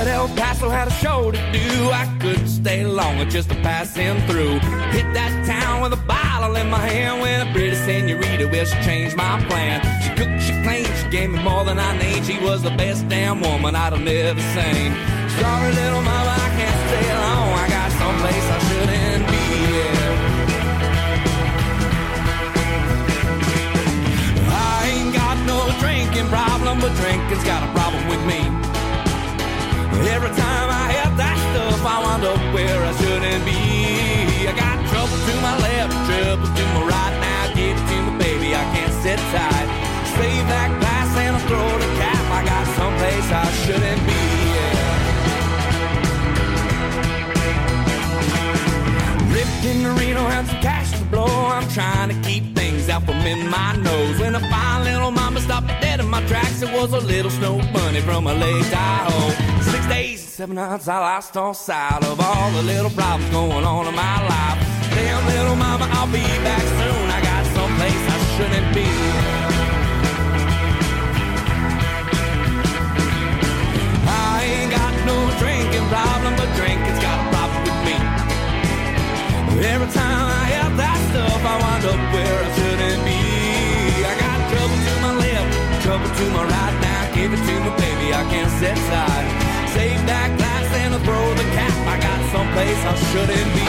Hit 0.00 0.08
El 0.08 0.28
Paso 0.28 0.70
had 0.70 0.88
a 0.88 0.90
show 0.92 1.30
to 1.30 1.36
do. 1.52 1.90
I 1.92 2.06
couldn't 2.20 2.48
stay 2.48 2.86
longer 2.86 3.26
just 3.26 3.50
to 3.50 3.54
pass 3.56 3.94
him 3.94 4.16
through. 4.26 4.58
Hit 4.96 5.04
that 5.12 5.44
town 5.44 5.82
with 5.82 5.92
a 5.92 6.02
bottle 6.06 6.56
in 6.56 6.70
my 6.70 6.78
hand 6.78 7.20
when 7.20 7.46
a 7.46 7.52
pretty 7.52 7.76
senorita 7.76 8.48
will 8.48 8.64
she 8.64 8.80
changed 8.80 9.14
my 9.14 9.36
plan. 9.44 9.84
She 10.00 10.08
cooked, 10.16 10.40
she 10.40 10.52
cleaned, 10.64 10.88
she 10.96 11.08
gave 11.10 11.28
me 11.28 11.42
more 11.42 11.64
than 11.66 11.78
I 11.78 11.92
need. 11.98 12.24
She 12.24 12.38
was 12.38 12.62
the 12.62 12.70
best 12.80 13.10
damn 13.10 13.42
woman 13.42 13.76
I'd 13.76 13.92
have 13.92 14.00
never 14.00 14.40
seen. 14.56 14.88
Sorry, 15.36 15.70
little 15.76 16.00
mama, 16.00 16.32
I 16.32 16.48
can't 16.56 16.80
stay 16.88 17.08
long. 17.20 17.48
I 17.60 17.68
got 17.68 17.92
someplace 18.00 18.46
I 18.56 18.58
shouldn't 18.68 19.24
be. 19.28 19.44
I 24.48 24.80
ain't 24.96 25.12
got 25.12 25.36
no 25.44 25.60
drinking 25.76 26.28
problem, 26.32 26.80
but 26.80 26.96
drinking's 26.96 27.44
got 27.44 27.68
a 27.68 27.70
problem 27.76 28.08
with 28.08 28.24
me. 28.24 28.69
Every 30.08 30.30
time 30.30 30.68
I 30.70 30.86
have 30.96 31.16
that 31.16 31.36
stuff, 31.52 31.84
I 31.84 31.96
wind 32.00 32.24
up 32.24 32.40
where 32.54 32.80
I 32.80 32.92
shouldn't 32.96 33.44
be. 33.44 34.48
I 34.48 34.52
got 34.56 34.80
trouble 34.88 35.18
to 35.28 35.34
my 35.44 35.54
left, 35.60 35.92
trouble 36.08 36.48
to 36.48 36.64
my 36.74 36.82
right. 36.88 37.14
Now 37.20 37.52
give 37.52 37.76
it 37.76 37.86
to 37.90 37.96
me, 38.08 38.12
baby. 38.18 38.48
I 38.56 38.64
can't 38.72 38.94
sit 39.04 39.20
tight. 39.30 39.68
Save 40.16 40.44
that 40.48 40.70
glass 40.80 41.10
and 41.16 41.36
I'll 41.36 41.46
throw 41.48 41.68
the 41.78 41.90
cap. 42.00 42.24
I 42.32 42.40
got 42.44 42.64
someplace 42.76 43.28
I 43.28 43.44
shouldn't 43.64 44.02
be. 44.08 44.20
Ripped 49.32 49.64
in 49.64 49.82
the 49.84 49.90
Reno, 50.00 50.24
had 50.26 50.46
some 50.46 50.60
cash 50.60 50.90
to 50.98 51.04
blow. 51.06 51.24
I'm 51.26 51.68
trying 51.68 52.08
to 52.08 52.28
keep 52.28 52.56
things 52.56 52.88
out 52.88 53.04
from 53.04 53.20
in 53.26 53.48
my 53.48 53.76
nose. 53.76 54.18
When 54.18 54.34
a 54.34 54.40
fine 54.40 54.84
little 54.84 55.10
mama 55.10 55.40
stopped 55.40 55.68
dead 55.80 56.00
in 56.00 56.08
my 56.08 56.24
tracks, 56.26 56.62
it 56.62 56.72
was 56.72 56.92
a 56.92 57.00
little 57.00 57.30
snow 57.30 57.60
bunny 57.72 58.00
from 58.00 58.26
a 58.26 58.34
Lake 58.34 58.68
Tahoe. 58.70 59.49
Days, 59.90 60.20
seven 60.22 60.54
nights, 60.54 60.86
I 60.86 60.98
lost 61.00 61.36
all 61.36 61.52
sight 61.52 62.04
of 62.04 62.20
all 62.20 62.50
the 62.52 62.62
little 62.62 62.90
problems 62.90 63.28
going 63.32 63.64
on 63.64 63.88
in 63.88 63.94
my 63.94 64.16
life. 64.22 64.58
Damn 64.94 65.26
little 65.26 65.56
mama, 65.56 65.88
I'll 65.90 66.06
be 66.06 66.22
back 66.46 66.62
soon. 66.62 67.06
I 67.10 67.20
got 67.20 67.42
someplace 67.50 68.02
I 68.06 68.18
shouldn't 68.38 68.70
be. 68.70 68.86
I 74.06 74.46
ain't 74.46 74.70
got 74.70 74.94
no 75.10 75.18
drinking 75.42 75.86
problem, 75.90 76.38
but 76.38 76.48
drinking's 76.54 77.02
got 77.02 77.18
a 77.18 77.26
problem 77.34 77.62
with 77.66 77.82
me. 77.90 77.96
Every 79.74 79.90
time 79.90 80.26
I 80.30 80.44
have 80.54 80.72
that 80.78 80.98
stuff, 81.10 81.42
I 81.42 81.54
wind 81.66 81.84
up 81.90 82.00
where 82.14 82.38
I 82.46 82.50
shouldn't 82.54 83.02
be. 83.10 83.22
I 84.06 84.14
got 84.22 84.38
trouble 84.54 84.78
to 84.86 84.92
my 85.02 85.12
left, 85.18 85.50
trouble 85.82 86.06
to 86.06 86.24
my 86.30 86.44
right. 86.46 86.74
Now 86.78 87.10
give 87.12 87.34
it 87.34 87.42
to 87.42 87.54
me, 87.58 87.70
baby. 87.74 88.14
I 88.14 88.22
can't 88.30 88.50
sit 88.62 88.78
tight. 88.86 89.39
Save 89.80 90.06
that 90.08 90.36
glass 90.36 90.68
and 90.76 90.92
I'll 90.92 91.00
throw 91.00 91.26
the 91.40 91.46
cap. 91.56 91.72
I 91.88 91.96
got 92.04 92.20
someplace 92.36 92.80
I 92.84 92.94
shouldn't 93.08 93.50
be. 93.56 93.64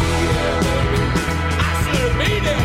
I 1.55 1.72
shouldn't 1.88 2.20
be 2.20 2.39
there. 2.45 2.61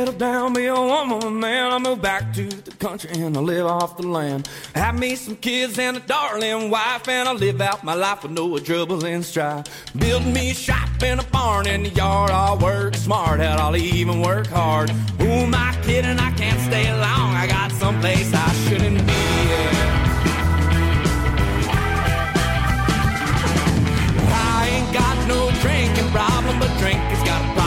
Settle 0.00 0.18
down, 0.18 0.54
be 0.54 0.64
a 0.64 0.74
woman, 0.74 1.38
man. 1.38 1.72
I 1.72 1.78
move 1.78 2.00
back 2.00 2.32
to 2.32 2.48
the 2.48 2.70
country 2.76 3.10
and 3.20 3.36
I 3.36 3.40
live 3.40 3.66
off 3.66 3.98
the 3.98 4.06
land. 4.06 4.48
Have 4.74 4.98
me 4.98 5.14
some 5.14 5.36
kids 5.36 5.78
and 5.78 5.98
a 5.98 6.00
darling 6.00 6.70
wife, 6.70 7.06
and 7.06 7.28
I 7.28 7.32
live 7.32 7.60
out 7.60 7.84
my 7.84 7.92
life 7.92 8.22
with 8.22 8.32
no 8.32 8.58
trouble 8.58 9.04
and 9.04 9.22
strife. 9.22 9.66
Build 9.98 10.24
me 10.24 10.52
a 10.52 10.54
shop 10.54 10.88
and 11.02 11.20
a 11.20 11.24
barn 11.24 11.66
in 11.66 11.82
the 11.82 11.90
yard. 11.90 12.30
I'll 12.30 12.56
work 12.58 12.94
smart, 12.94 13.40
hell, 13.40 13.58
I'll 13.60 13.76
even 13.76 14.22
work 14.22 14.46
hard. 14.46 14.88
Who 15.20 15.26
am 15.26 15.54
I 15.54 15.78
kidding? 15.82 16.18
I 16.18 16.30
can't 16.32 16.60
stay 16.60 16.90
long. 16.92 17.34
I 17.42 17.46
got 17.46 17.70
someplace 17.72 18.32
I 18.32 18.50
shouldn't 18.64 19.06
be. 19.06 19.22
I 24.32 24.68
ain't 24.74 24.92
got 24.94 25.16
no 25.28 25.50
drinking 25.60 26.10
problem, 26.10 26.58
but 26.58 26.70
drinking's 26.78 27.22
got 27.28 27.56
a. 27.56 27.59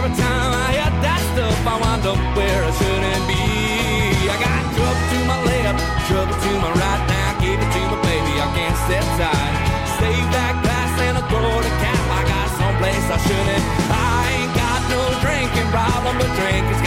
Every 0.00 0.16
time 0.16 0.56
I 0.56 0.80
had 0.80 0.96
that 1.04 1.20
stuff, 1.36 1.60
I 1.60 1.76
wind 1.76 2.08
up 2.08 2.16
where 2.32 2.64
I 2.64 2.72
shouldn't 2.72 3.24
be. 3.28 3.36
I 4.32 4.36
got 4.40 4.64
trouble 4.72 4.96
to 4.96 5.18
my 5.28 5.38
left, 5.44 5.76
trouble 6.08 6.32
to 6.40 6.50
my 6.56 6.72
right. 6.72 7.02
Now 7.04 7.36
give 7.36 7.60
it 7.60 7.68
to 7.68 7.80
me, 7.84 7.96
baby. 8.08 8.32
I 8.40 8.48
can't 8.56 8.78
sit 8.88 9.04
tight. 9.20 9.52
Save 10.00 10.24
that 10.32 10.56
glass 10.64 10.92
and 11.04 11.20
throw 11.28 11.52
the 11.52 11.72
cap. 11.84 12.00
I 12.16 12.20
got 12.32 12.48
someplace 12.56 13.06
I 13.12 13.18
shouldn't. 13.28 13.64
I 13.92 14.40
ain't 14.40 14.52
got 14.56 14.80
no 14.88 15.04
drinking 15.20 15.68
problem, 15.68 16.16
but 16.16 16.32
drinking's 16.32 16.79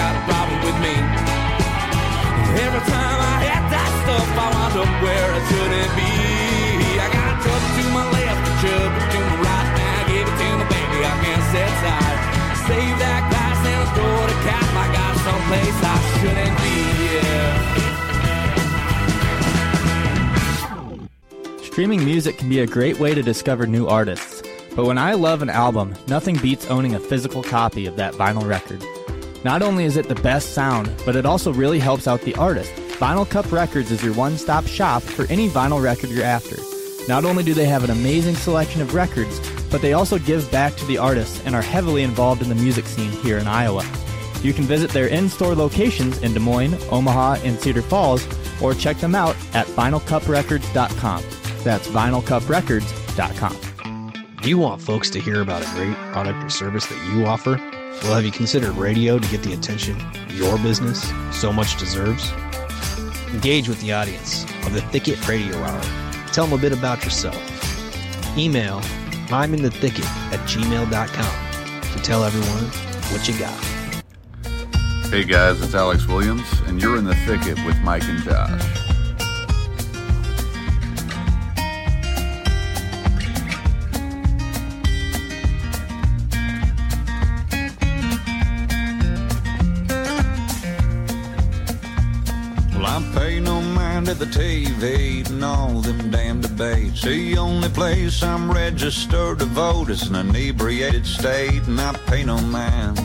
Streaming 21.74 22.06
music 22.06 22.38
can 22.38 22.50
be 22.50 22.60
a 22.60 22.68
great 22.68 23.00
way 23.00 23.16
to 23.16 23.24
discover 23.24 23.66
new 23.66 23.88
artists, 23.88 24.44
but 24.76 24.86
when 24.86 25.00
I 25.00 25.14
love 25.14 25.42
an 25.42 25.50
album, 25.50 25.96
nothing 26.06 26.36
beats 26.38 26.68
owning 26.68 26.94
a 26.94 27.00
physical 27.00 27.42
copy 27.42 27.88
of 27.88 27.96
that 27.96 28.14
vinyl 28.14 28.48
record. 28.48 28.86
Not 29.44 29.64
only 29.64 29.86
is 29.86 29.98
it 29.98 30.08
the 30.08 30.22
best 30.22 30.54
sound, 30.54 30.94
but 31.04 31.16
it 31.16 31.26
also 31.26 31.52
really 31.52 31.80
helps 31.80 32.08
out 32.08 32.22
the 32.22 32.36
artist, 32.36 32.72
Vinyl 33.00 33.28
Cup 33.28 33.52
Records 33.52 33.90
is 33.90 34.04
your 34.04 34.14
one 34.14 34.38
stop 34.38 34.68
shop 34.68 35.02
for 35.02 35.26
any 35.32 35.50
vinyl 35.50 35.82
record 35.82 36.12
you're 36.12 36.24
after. 36.24 36.58
Not 37.08 37.26
only 37.26 37.44
do 37.44 37.56
they 37.56 37.66
have 37.66 37.84
an 37.84 37.90
amazing 37.90 38.36
selection 38.36 38.84
of 38.84 38.94
records, 38.94 39.40
but 39.72 39.82
they 39.82 39.94
also 39.94 40.20
give 40.20 40.52
back 40.52 40.76
to 40.76 40.86
the 40.86 41.00
artists 41.00 41.44
and 41.44 41.56
are 41.56 41.64
heavily 41.64 42.04
involved 42.04 42.44
in 42.44 42.50
the 42.50 42.56
music 42.56 42.86
scene 42.86 43.12
here 43.24 43.40
in 43.40 43.48
Iowa. 43.48 43.84
You 44.44 44.54
can 44.54 44.66
visit 44.66 44.92
their 44.92 45.08
in 45.08 45.28
store 45.28 45.56
locations 45.56 46.22
in 46.22 46.36
Des 46.36 46.40
Moines, 46.40 46.78
Omaha, 46.92 47.38
and 47.44 47.60
Cedar 47.60 47.82
Falls, 47.82 48.28
or 48.62 48.76
check 48.76 48.98
them 48.98 49.16
out 49.16 49.36
at 49.56 49.66
vinylcuprecords.com. 49.66 51.43
That's 51.64 51.88
vinylcuprecords.com. 51.88 54.14
Do 54.42 54.50
you 54.50 54.58
want 54.58 54.82
folks 54.82 55.10
to 55.12 55.22
hear 55.22 55.42
about 55.42 55.62
a 55.62 55.66
great 55.76 55.96
product 56.12 56.44
or 56.44 56.50
service 56.50 56.86
that 56.88 57.14
you 57.14 57.26
offer? 57.26 57.58
Well, 58.04 58.16
have 58.16 58.26
you 58.26 58.32
considered 58.32 58.72
radio 58.72 59.18
to 59.18 59.28
get 59.30 59.44
the 59.44 59.54
attention 59.54 59.98
your 60.30 60.58
business 60.58 61.10
so 61.32 61.54
much 61.54 61.78
deserves? 61.78 62.32
Engage 63.34 63.70
with 63.70 63.80
the 63.82 63.94
audience 63.94 64.44
of 64.66 64.74
the 64.74 64.82
Thicket 64.82 65.26
Radio 65.28 65.56
Hour. 65.58 65.82
Tell 66.34 66.46
them 66.46 66.60
a 66.60 66.62
bit 66.62 66.74
about 66.74 67.04
yourself. 67.04 67.38
Email 68.38 68.82
I'm 69.32 69.54
in 69.54 69.62
the 69.62 69.72
thicket 69.72 70.06
at 70.34 70.40
gmail.com 70.42 71.82
to 71.82 72.00
tell 72.04 72.24
everyone 72.24 72.66
what 73.12 73.28
you 73.28 73.38
got. 73.40 73.58
Hey 75.10 75.24
guys, 75.24 75.62
it's 75.62 75.74
Alex 75.74 76.06
Williams, 76.08 76.46
and 76.66 76.82
you're 76.82 76.98
in 76.98 77.06
the 77.06 77.16
thicket 77.16 77.64
with 77.66 77.80
Mike 77.82 78.04
and 78.04 78.22
Josh. 78.24 78.83
The 94.20 94.26
TV 94.26 95.28
and 95.30 95.44
all 95.44 95.82
them 95.82 96.12
damn 96.12 96.42
debates. 96.42 97.02
The 97.02 97.38
only 97.38 97.70
place 97.70 98.22
I'm 98.22 98.52
registered 98.52 99.40
to 99.40 99.46
vote 99.46 99.90
is 99.90 100.08
an 100.10 100.16
inebriated 100.16 101.06
state, 101.06 101.64
and 101.68 101.80
I 101.80 101.94
pay 102.06 102.24
no 102.24 102.38
mind. 102.38 103.00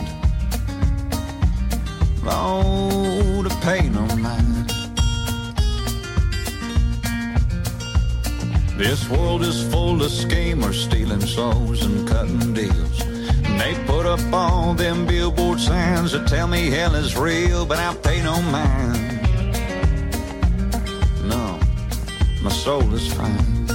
Oh, 2.25 3.43
to 3.43 3.55
pay 3.65 3.89
no 3.89 4.05
mind. 4.17 4.69
This 8.77 9.09
world 9.09 9.41
is 9.41 9.63
full 9.71 10.03
of 10.03 10.11
schemers 10.11 10.83
stealing 10.83 11.21
souls 11.21 11.83
and 11.85 12.07
cutting 12.07 12.53
deals. 12.53 13.01
And 13.01 13.59
they 13.59 13.73
put 13.85 14.05
up 14.05 14.21
all 14.31 14.73
them 14.73 15.05
billboard 15.05 15.59
signs 15.59 16.11
that 16.11 16.27
tell 16.27 16.47
me 16.47 16.69
hell 16.69 16.95
is 16.95 17.17
real, 17.17 17.65
but 17.65 17.79
I 17.79 17.95
pay 17.95 18.21
no 18.21 18.41
mind. 18.43 19.08
My 22.49 22.55
soul 22.55 22.93
is 22.95 23.13
fine. 23.13 23.67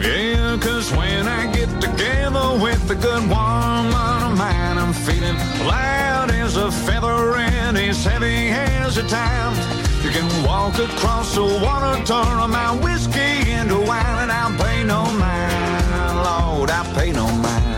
Yeah, 0.00 0.56
cause 0.58 0.90
when 0.92 1.28
I 1.28 1.52
get 1.52 1.68
together 1.82 2.46
with 2.64 2.90
a 2.90 2.94
good 2.94 3.24
woman 3.28 4.22
of 4.28 4.38
mine, 4.38 4.78
I'm 4.78 4.94
feeling 4.94 5.36
light 5.66 6.30
as 6.32 6.56
a 6.56 6.70
feather 6.70 7.36
and 7.36 7.76
as 7.76 8.02
heavy 8.04 8.48
as 8.48 8.96
a 8.96 9.06
time. 9.06 9.54
You 10.02 10.10
can 10.10 10.28
walk 10.46 10.78
across 10.78 11.34
the 11.34 11.42
water, 11.42 12.02
turn 12.06 12.50
my 12.50 12.70
whiskey 12.84 13.50
into 13.50 13.78
wine, 13.80 14.18
and 14.22 14.32
I'll 14.32 14.56
pay 14.56 14.82
no 14.82 15.02
mind. 15.12 16.24
Lord, 16.24 16.70
I 16.70 16.82
pay 16.94 17.12
no 17.12 17.26
mind. 17.26 17.77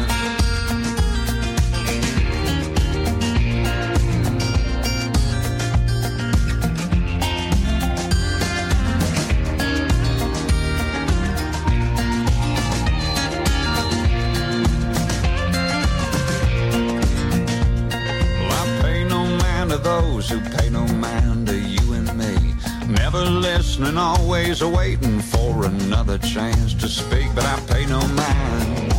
Those 20.21 20.29
who 20.29 20.41
pay 20.57 20.69
no 20.69 20.87
mind 20.87 21.47
to 21.47 21.59
you 21.59 21.95
and 21.95 22.09
me. 22.17 22.55
Never 22.87 23.25
listening, 23.25 23.97
always 23.97 24.63
waiting 24.63 25.21
for 25.21 25.65
another 25.65 26.19
chance 26.19 26.75
to 26.75 26.89
speak, 26.89 27.29
but 27.35 27.45
I 27.45 27.59
pay 27.69 27.87
no 27.87 28.01
mind. 28.01 28.93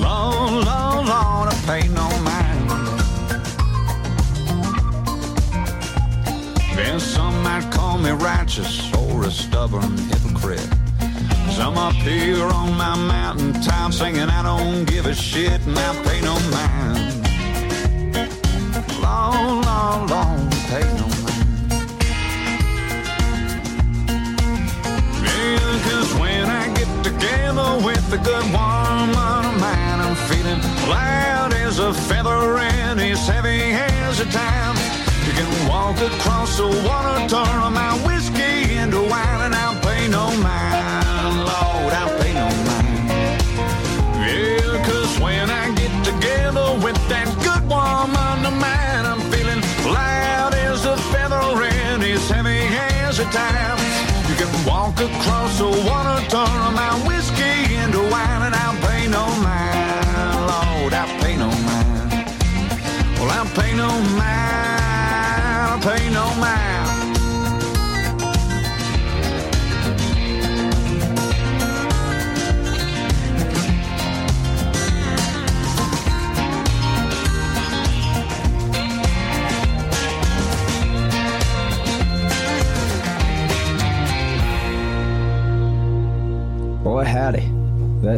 Lord, 0.00 0.64
Lord, 0.68 1.06
Lord, 1.06 1.48
I 1.52 1.56
pay 1.66 1.88
no 1.88 2.08
mind. 2.30 2.70
Then 6.76 6.98
some 6.98 7.42
might 7.42 7.70
call 7.70 7.98
me 7.98 8.10
righteous 8.10 8.92
or 8.94 9.24
a 9.24 9.30
stubborn 9.30 9.96
hypocrite. 10.08 10.68
Some 11.50 11.78
up 11.78 11.94
here 11.94 12.46
on 12.46 12.76
my 12.76 12.96
mountaintop 12.96 13.92
singing, 13.92 14.28
I 14.28 14.42
don't 14.42 14.84
give 14.84 15.06
a 15.06 15.14
shit 15.14 15.60
and 15.66 15.78
I 15.78 16.02
pay 16.02 16.20
no 16.22 16.34
mind. 16.50 17.33
Long, 19.84 20.06
long, 20.06 20.50
pay 20.70 20.86
no 20.96 21.06
mind. 21.24 21.44
Yeah, 25.28 25.72
cause 25.86 26.10
when 26.14 26.46
I 26.48 26.72
get 26.74 26.90
together 27.04 27.68
with 27.84 28.18
a 28.18 28.20
good 28.28 28.46
woman 28.56 29.10
of 29.50 29.60
mine, 29.60 30.00
I'm 30.04 30.16
feeling 30.30 30.60
light 30.88 31.52
as 31.66 31.80
a 31.80 31.92
feather 31.92 32.56
and 32.56 32.98
as 32.98 33.28
heavy 33.28 33.60
as 33.72 34.20
a 34.20 34.26
time. 34.32 34.76
You 35.26 35.32
can 35.38 35.68
walk 35.68 35.98
across 36.00 36.56
the 36.56 36.68
water, 36.88 37.28
turn 37.28 37.63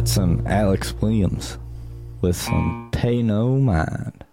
Some 0.07 0.47
Alex 0.47 0.93
Williams 0.93 1.57
with 2.21 2.35
some 2.37 2.89
Pay 2.93 3.21
No 3.21 3.57
Mind. 3.57 4.23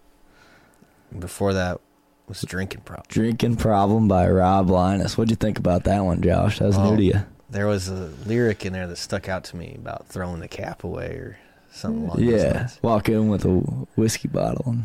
Before 1.19 1.53
that 1.53 1.81
was 2.29 2.43
Drinking 2.43 2.83
Problem. 2.83 3.07
Drinking 3.09 3.57
Problem 3.57 4.07
by 4.09 4.29
Rob 4.31 4.71
Leines. 4.71 5.19
What'd 5.19 5.31
you 5.31 5.37
think 5.37 5.59
about 5.59 5.85
that 5.85 6.05
one, 6.05 6.23
Josh? 6.23 6.61
That 6.61 6.67
was 6.67 6.79
new 6.79 6.97
to 6.97 7.03
you. 7.03 7.21
There 7.51 7.67
was 7.67 7.89
a 7.89 8.11
lyric 8.25 8.65
in 8.65 8.73
there 8.73 8.87
that 8.87 8.97
stuck 8.97 9.29
out 9.29 9.45
to 9.45 9.57
me 9.57 9.75
about 9.77 10.07
throwing 10.07 10.41
the 10.41 10.49
cap 10.49 10.85
away 10.85 11.07
or 11.17 11.39
something 11.73 12.05
along 12.05 12.17
those 12.25 12.43
Yeah. 12.43 12.53
lines. 12.59 12.79
Walk 12.83 13.09
in 13.09 13.29
with 13.29 13.45
a 13.45 13.49
whiskey 13.97 14.29
bottle 14.29 14.65
and 14.71 14.85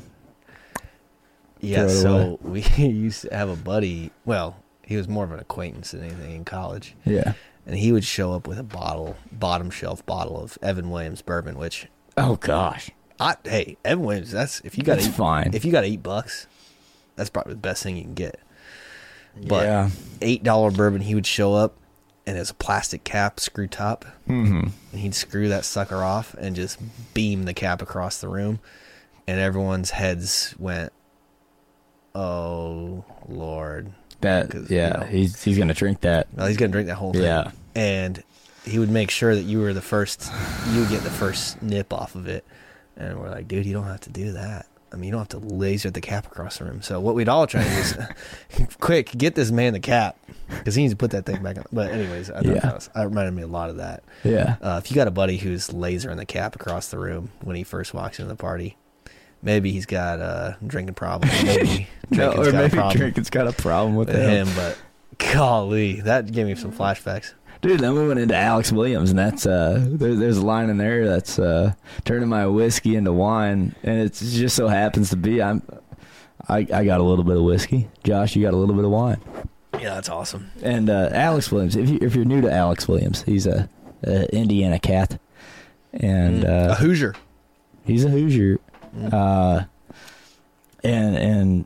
Yeah, 1.61 1.87
so 1.87 2.39
we 2.43 2.61
used 2.77 3.21
to 3.21 3.35
have 3.35 3.49
a 3.49 3.55
buddy. 3.55 4.11
Well, 4.25 4.55
he 4.83 4.97
was 4.97 5.07
more 5.07 5.23
of 5.23 5.31
an 5.31 5.39
acquaintance 5.39 5.91
than 5.91 6.03
anything 6.03 6.31
in 6.35 6.45
college. 6.45 6.95
Yeah. 7.05 7.33
And 7.69 7.77
he 7.77 7.91
would 7.91 8.03
show 8.03 8.33
up 8.33 8.47
with 8.47 8.57
a 8.57 8.63
bottle, 8.63 9.15
bottom 9.31 9.69
shelf 9.69 10.03
bottle 10.03 10.41
of 10.41 10.57
Evan 10.59 10.89
Williams 10.89 11.21
bourbon, 11.21 11.55
which 11.59 11.87
Oh 12.17 12.35
gosh. 12.37 12.89
I, 13.19 13.35
hey, 13.43 13.77
Evan 13.85 14.03
Williams, 14.05 14.31
that's 14.31 14.59
if 14.61 14.75
you 14.75 14.83
got 14.83 14.97
eight, 14.97 15.11
fine. 15.11 15.51
If 15.53 15.63
you 15.65 15.71
got 15.71 15.83
eight 15.83 16.01
bucks, 16.01 16.47
that's 17.15 17.29
probably 17.29 17.53
the 17.53 17.59
best 17.59 17.83
thing 17.83 17.95
you 17.95 18.01
can 18.01 18.15
get. 18.15 18.39
But 19.45 19.65
Yeah. 19.65 19.89
eight 20.19 20.41
dollar 20.43 20.71
bourbon, 20.71 21.01
he 21.01 21.13
would 21.13 21.27
show 21.27 21.53
up 21.53 21.75
and 22.25 22.39
it's 22.39 22.49
a 22.49 22.55
plastic 22.55 23.03
cap, 23.03 23.39
screw 23.39 23.67
top, 23.67 24.03
Mhm. 24.27 24.71
and 24.91 24.99
he'd 25.01 25.13
screw 25.13 25.47
that 25.49 25.63
sucker 25.63 26.03
off 26.03 26.33
and 26.39 26.55
just 26.55 26.79
beam 27.13 27.43
the 27.43 27.53
cap 27.53 27.81
across 27.83 28.19
the 28.19 28.29
room, 28.29 28.59
and 29.27 29.39
everyone's 29.39 29.91
heads 29.91 30.55
went, 30.57 30.91
"Oh 32.15 33.03
Lord!" 33.27 33.91
That 34.21 34.53
yeah, 34.69 34.87
you 34.87 34.93
know, 34.99 35.05
he's 35.07 35.43
he's 35.43 35.57
gonna 35.57 35.73
drink 35.73 36.01
that. 36.01 36.27
well, 36.35 36.47
he's 36.47 36.57
gonna 36.57 36.71
drink 36.71 36.87
that 36.87 36.95
whole 36.95 37.13
thing. 37.13 37.23
Yeah. 37.23 37.51
And 37.75 38.23
he 38.65 38.77
would 38.79 38.89
make 38.89 39.09
sure 39.11 39.33
that 39.35 39.43
you 39.43 39.59
were 39.59 39.73
the 39.73 39.81
first 39.81 40.29
you 40.71 40.81
would 40.81 40.89
get 40.89 41.01
the 41.03 41.09
first 41.09 41.61
nip 41.61 41.93
off 41.93 42.15
of 42.15 42.27
it. 42.27 42.45
And 42.97 43.19
we're 43.19 43.29
like, 43.29 43.47
dude, 43.47 43.65
you 43.65 43.73
don't 43.73 43.85
have 43.85 44.01
to 44.01 44.09
do 44.09 44.33
that. 44.33 44.65
I 44.91 44.95
mean, 44.95 45.05
you 45.05 45.11
don't 45.11 45.19
have 45.31 45.41
to 45.41 45.53
laser 45.55 45.91
the 45.91 46.01
cap 46.01 46.25
across 46.25 46.57
the 46.57 46.65
room. 46.65 46.81
So 46.81 46.99
what 46.99 47.13
we'd 47.13 47.29
all 47.29 47.45
try 47.45 47.63
to 47.63 47.69
do 47.69 47.75
is, 47.75 47.97
quick, 48.79 49.11
get 49.15 49.35
this 49.35 49.51
man 49.51 49.73
the 49.73 49.79
cap 49.79 50.17
because 50.49 50.73
he 50.73 50.81
needs 50.81 50.93
to 50.93 50.97
put 50.97 51.11
that 51.11 51.25
thing 51.27 51.43
back 51.43 51.57
on. 51.59 51.65
But 51.71 51.91
anyways, 51.91 52.31
I 52.31 52.37
thought 52.41 52.45
Yeah. 52.45 52.53
that, 52.61 52.73
was, 52.75 52.89
that 52.95 53.07
reminded 53.07 53.35
me 53.35 53.43
a 53.43 53.47
lot 53.47 53.69
of 53.69 53.77
that. 53.77 54.03
Yeah. 54.23 54.55
Uh, 54.61 54.81
if 54.83 54.89
you 54.89 54.95
got 54.95 55.07
a 55.07 55.11
buddy 55.11 55.37
who's 55.37 55.67
lasering 55.69 56.17
the 56.17 56.25
cap 56.25 56.55
across 56.55 56.87
the 56.89 56.97
room 56.97 57.29
when 57.41 57.55
he 57.55 57.63
first 57.63 57.93
walks 57.93 58.17
into 58.19 58.29
the 58.29 58.35
party, 58.35 58.77
maybe 59.43 59.71
he's 59.71 59.85
got 59.85 60.19
a 60.19 60.57
drinking 60.65 60.95
problem. 60.95 61.31
Maybe 61.43 61.87
No, 62.09 62.31
or 62.33 62.51
maybe 62.51 62.79
drinking's 62.91 63.29
got 63.29 63.47
a 63.47 63.53
problem 63.53 63.95
with 63.95 64.07
with 64.09 64.17
him. 64.17 64.47
him. 64.47 64.55
But 64.55 64.75
golly, 65.33 66.01
that 66.01 66.31
gave 66.31 66.47
me 66.47 66.55
some 66.55 66.71
flashbacks. 66.71 67.33
Dude, 67.61 67.81
then 67.81 67.93
we 67.93 68.07
went 68.07 68.19
into 68.19 68.35
Alex 68.35 68.71
Williams, 68.71 69.09
and 69.09 69.19
that's 69.19 69.45
uh, 69.45 69.85
there, 69.89 70.15
there's 70.15 70.37
a 70.37 70.45
line 70.45 70.69
in 70.69 70.77
there 70.77 71.05
that's 71.07 71.37
uh, 71.37 71.73
turning 72.05 72.29
my 72.29 72.47
whiskey 72.47 72.95
into 72.95 73.11
wine, 73.11 73.75
and 73.83 73.99
it 73.99 74.13
just 74.13 74.55
so 74.55 74.69
happens 74.69 75.09
to 75.09 75.17
be 75.17 75.41
I'm, 75.41 75.61
I, 76.47 76.59
I 76.59 76.85
got 76.85 77.01
a 77.01 77.03
little 77.03 77.25
bit 77.25 77.35
of 77.35 77.43
whiskey. 77.43 77.89
Josh, 78.03 78.35
you 78.35 78.41
got 78.43 78.53
a 78.53 78.57
little 78.57 78.75
bit 78.75 78.85
of 78.85 78.91
wine. 78.91 79.19
Yeah, 79.73 79.93
that's 79.95 80.07
awesome. 80.09 80.51
And 80.63 80.89
uh, 80.89 81.09
Alex 81.11 81.51
Williams, 81.51 81.75
if 81.75 81.89
you 81.89 81.99
if 82.01 82.15
you're 82.15 82.23
new 82.25 82.39
to 82.41 82.51
Alex 82.51 82.87
Williams, 82.87 83.23
he's 83.23 83.45
a, 83.45 83.67
a 84.03 84.33
Indiana 84.33 84.79
cat, 84.79 85.19
and 85.93 86.43
Mm, 86.43 86.69
uh, 86.69 86.71
a 86.71 86.75
Hoosier. 86.75 87.13
He's 87.83 88.05
a 88.05 88.09
Hoosier, 88.09 88.59
uh, 89.11 89.63
and 90.83 91.15
and 91.17 91.65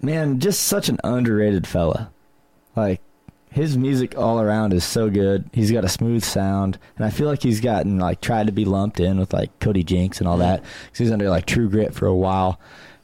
man, 0.00 0.40
just 0.40 0.62
such 0.64 0.88
an 0.88 0.98
underrated 1.04 1.66
fella. 1.66 2.10
Like 2.74 3.00
his 3.56 3.74
music 3.78 4.18
all 4.18 4.38
around 4.38 4.74
is 4.74 4.84
so 4.84 5.08
good. 5.08 5.48
He's 5.54 5.72
got 5.72 5.82
a 5.82 5.88
smooth 5.88 6.22
sound, 6.22 6.78
and 6.96 7.06
I 7.06 7.10
feel 7.10 7.26
like 7.26 7.42
he's 7.42 7.62
gotten 7.62 7.98
like 7.98 8.20
tried 8.20 8.48
to 8.48 8.52
be 8.52 8.66
lumped 8.66 9.00
in 9.00 9.18
with 9.18 9.32
like 9.32 9.58
Cody 9.60 9.82
Jinks 9.82 10.18
and 10.18 10.28
all 10.28 10.36
that. 10.36 10.60
'Cause 10.60 10.98
he's 10.98 11.10
under 11.10 11.30
like 11.30 11.46
True 11.46 11.66
Grit 11.70 11.94
for 11.94 12.04
a 12.06 12.14
while, 12.14 12.60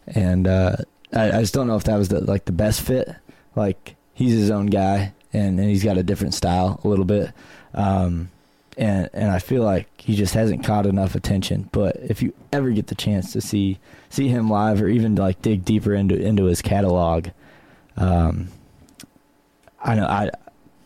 and 0.06 0.46
uh, 0.46 0.76
I, 1.10 1.38
I 1.38 1.40
just 1.40 1.54
don't 1.54 1.66
know 1.66 1.76
if 1.76 1.84
that 1.84 1.96
was 1.96 2.08
the 2.10 2.20
like 2.20 2.44
the 2.44 2.52
best 2.52 2.82
fit. 2.82 3.08
Like 3.56 3.96
he's 4.12 4.34
his 4.34 4.50
own 4.50 4.66
guy, 4.66 5.14
and, 5.32 5.58
and 5.58 5.70
he's 5.70 5.82
got 5.84 5.96
a 5.96 6.02
different 6.02 6.34
style 6.34 6.78
a 6.84 6.88
little 6.88 7.06
bit. 7.06 7.30
Um, 7.72 8.28
and 8.76 9.08
and 9.14 9.30
I 9.32 9.38
feel 9.38 9.62
like 9.62 9.88
he 9.96 10.14
just 10.14 10.34
hasn't 10.34 10.64
caught 10.64 10.84
enough 10.84 11.14
attention. 11.14 11.70
But 11.72 11.96
if 11.96 12.22
you 12.22 12.34
ever 12.52 12.68
get 12.72 12.88
the 12.88 12.94
chance 12.94 13.32
to 13.32 13.40
see 13.40 13.78
see 14.10 14.28
him 14.28 14.50
live, 14.50 14.82
or 14.82 14.88
even 14.88 15.14
like 15.14 15.40
dig 15.40 15.64
deeper 15.64 15.94
into 15.94 16.14
into 16.14 16.44
his 16.44 16.60
catalog, 16.60 17.28
um, 17.96 18.48
I 19.82 19.94
know 19.94 20.04
I 20.06 20.30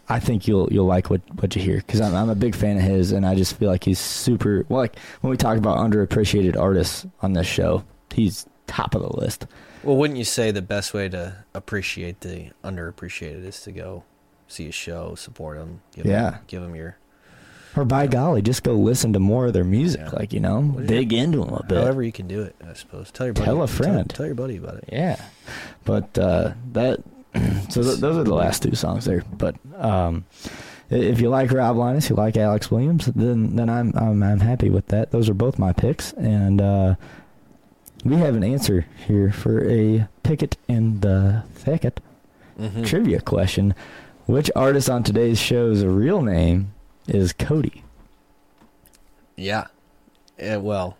I 0.08 0.20
think 0.20 0.46
you'll 0.46 0.72
you'll 0.72 0.86
like 0.86 1.10
what 1.10 1.20
what 1.40 1.54
you 1.56 1.62
hear 1.62 1.76
because 1.78 2.00
I'm 2.00 2.14
I'm 2.14 2.28
a 2.30 2.34
big 2.34 2.54
fan 2.54 2.76
of 2.76 2.82
his, 2.82 3.12
and 3.12 3.26
I 3.26 3.34
just 3.34 3.56
feel 3.56 3.68
like 3.70 3.84
he's 3.84 3.98
super. 3.98 4.64
Well, 4.68 4.80
like 4.80 4.98
when 5.20 5.30
we 5.30 5.36
talk 5.36 5.58
about 5.58 5.78
underappreciated 5.78 6.56
artists 6.56 7.06
on 7.22 7.32
this 7.32 7.46
show, 7.46 7.84
he's 8.12 8.46
top 8.66 8.94
of 8.94 9.02
the 9.02 9.16
list. 9.20 9.46
Well, 9.82 9.96
wouldn't 9.96 10.18
you 10.18 10.24
say 10.24 10.50
the 10.50 10.62
best 10.62 10.94
way 10.94 11.08
to 11.10 11.44
appreciate 11.54 12.20
the 12.20 12.50
underappreciated 12.64 13.44
is 13.44 13.60
to 13.62 13.72
go 13.72 14.04
see 14.48 14.68
a 14.68 14.72
show, 14.72 15.14
support 15.16 15.58
them, 15.58 15.80
give 15.94 16.06
Yeah. 16.06 16.30
them, 16.30 16.40
give 16.46 16.62
them 16.62 16.74
your 16.76 16.96
Or 17.76 17.84
by 17.84 18.06
golly, 18.06 18.42
just 18.42 18.62
go 18.62 18.74
listen 18.74 19.12
to 19.12 19.20
more 19.20 19.46
of 19.46 19.52
their 19.52 19.64
music, 19.64 20.12
like 20.12 20.32
you 20.32 20.40
know, 20.40 20.62
dig 20.86 21.12
into 21.12 21.38
them 21.44 21.52
a 21.54 21.62
bit. 21.64 21.78
however 21.78 22.02
you 22.02 22.12
can 22.12 22.26
do 22.28 22.42
it. 22.42 22.54
I 22.68 22.74
suppose 22.74 23.10
tell 23.10 23.26
your 23.26 23.34
buddy, 23.34 23.44
Tell 23.44 23.62
a 23.62 23.66
friend. 23.66 24.08
tell, 24.08 24.26
your 24.26 24.34
buddy 24.36 24.56
about 24.56 24.76
it. 24.76 24.88
Yeah, 24.92 25.20
but 25.84 26.16
uh, 26.18 26.52
that 26.72 27.00
so 27.68 27.82
th- 27.82 27.98
those 27.98 28.16
are 28.16 28.24
the 28.24 28.34
last 28.34 28.62
two 28.62 28.74
songs 28.74 29.04
there. 29.04 29.22
But 29.36 29.56
um, 29.76 30.24
if 30.90 31.20
you 31.20 31.28
like 31.28 31.50
Rob 31.52 31.76
Leines, 31.76 32.08
you 32.08 32.16
like 32.16 32.36
Alex 32.36 32.70
Williams, 32.70 33.06
then 33.06 33.56
then 33.56 33.68
I'm 33.68 33.92
I'm, 33.96 34.22
I'm 34.22 34.40
happy 34.40 34.70
with 34.70 34.86
that. 34.88 35.10
Those 35.10 35.28
are 35.28 35.34
both 35.34 35.58
my 35.58 35.72
picks, 35.72 36.12
and 36.14 36.60
uh, 36.60 36.94
we 38.04 38.16
have 38.16 38.34
an 38.36 38.44
answer 38.44 38.86
here 39.06 39.32
for 39.32 39.68
a 39.68 40.08
picket 40.22 40.56
in 40.68 41.00
the 41.00 41.44
thicket 41.54 42.00
Mhm. 42.58 42.86
trivia 42.86 43.20
question. 43.20 43.74
Which 44.26 44.50
artist 44.56 44.88
on 44.90 45.02
today's 45.02 45.38
show's 45.38 45.84
real 45.84 46.22
name 46.22 46.72
is 47.06 47.32
Cody? 47.32 47.82
Yeah. 49.36 49.66
Yeah, 50.38 50.56
well, 50.56 50.96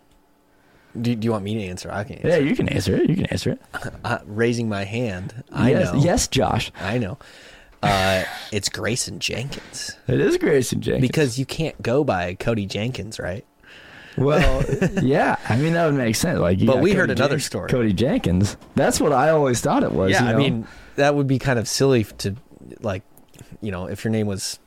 do, 1.01 1.15
do 1.15 1.25
you 1.25 1.31
want 1.31 1.43
me 1.43 1.55
to 1.55 1.63
answer? 1.63 1.91
I 1.91 2.03
can 2.03 2.15
answer. 2.17 2.27
Yeah, 2.29 2.37
you 2.37 2.55
can 2.55 2.69
answer 2.69 2.95
it. 2.95 3.09
You 3.09 3.15
can 3.15 3.25
answer 3.27 3.51
it. 3.51 3.61
uh, 4.03 4.19
raising 4.25 4.69
my 4.69 4.83
hand. 4.83 5.43
I 5.51 5.71
yes, 5.71 5.93
know. 5.93 5.99
yes, 5.99 6.27
Josh. 6.27 6.71
I 6.79 6.97
know. 6.97 7.17
Uh, 7.83 8.23
it's 8.51 8.69
Grayson 8.69 9.19
Jenkins. 9.19 9.95
It 10.07 10.19
is 10.19 10.37
Grayson 10.37 10.81
Jenkins. 10.81 11.07
Because 11.07 11.37
you 11.37 11.45
can't 11.45 11.79
go 11.81 12.03
by 12.03 12.33
Cody 12.33 12.65
Jenkins, 12.65 13.19
right? 13.19 13.45
Well, 14.17 14.63
yeah, 15.03 15.35
I 15.47 15.57
mean 15.57 15.73
that 15.73 15.85
would 15.85 15.95
make 15.95 16.15
sense. 16.15 16.39
Like, 16.39 16.57
But 16.65 16.79
we 16.79 16.89
Cody 16.89 16.99
heard 16.99 17.11
another 17.11 17.35
Jen- 17.37 17.45
story. 17.45 17.69
Cody 17.69 17.93
Jenkins. 17.93 18.57
That's 18.75 18.99
what 18.99 19.13
I 19.13 19.29
always 19.29 19.61
thought 19.61 19.83
it 19.83 19.91
was. 19.91 20.11
yeah, 20.11 20.23
you 20.23 20.29
I 20.29 20.35
mean, 20.35 20.67
that 20.95 21.13
would 21.13 21.27
be 21.27 21.37
kind 21.37 21.59
of 21.59 21.67
silly 21.67 22.03
to, 22.03 22.35
like, 22.79 23.03
you 23.61 23.71
know, 23.71 23.85
if 23.85 24.03
your 24.03 24.11
name 24.11 24.25
was 24.25 24.57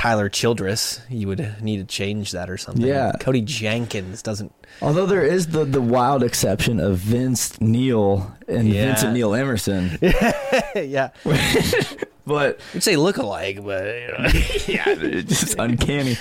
Tyler 0.00 0.30
Childers, 0.30 0.98
you 1.10 1.28
would 1.28 1.56
need 1.60 1.76
to 1.76 1.84
change 1.84 2.32
that 2.32 2.48
or 2.48 2.56
something. 2.56 2.86
Yeah. 2.86 3.12
Cody 3.20 3.42
Jenkins 3.42 4.22
doesn't. 4.22 4.50
although 4.80 5.04
there 5.04 5.22
is 5.26 5.48
the 5.48 5.66
the 5.66 5.82
wild 5.82 6.22
exception 6.22 6.80
of 6.80 6.96
Vince 6.96 7.60
Neil 7.60 8.34
and 8.48 8.66
Yeah. 8.66 8.86
Vincent 8.86 9.12
Neil 9.12 9.34
Emerson. 9.34 9.98
yeah. 10.74 11.10
but 12.26 12.60
you'd 12.72 12.82
say 12.82 12.96
look 12.96 13.18
alike, 13.18 13.62
but 13.62 13.84
you 13.84 14.08
know. 14.08 14.16
yeah, 14.66 14.84
it's 14.88 15.40
just 15.40 15.58
uncanny. 15.58 16.16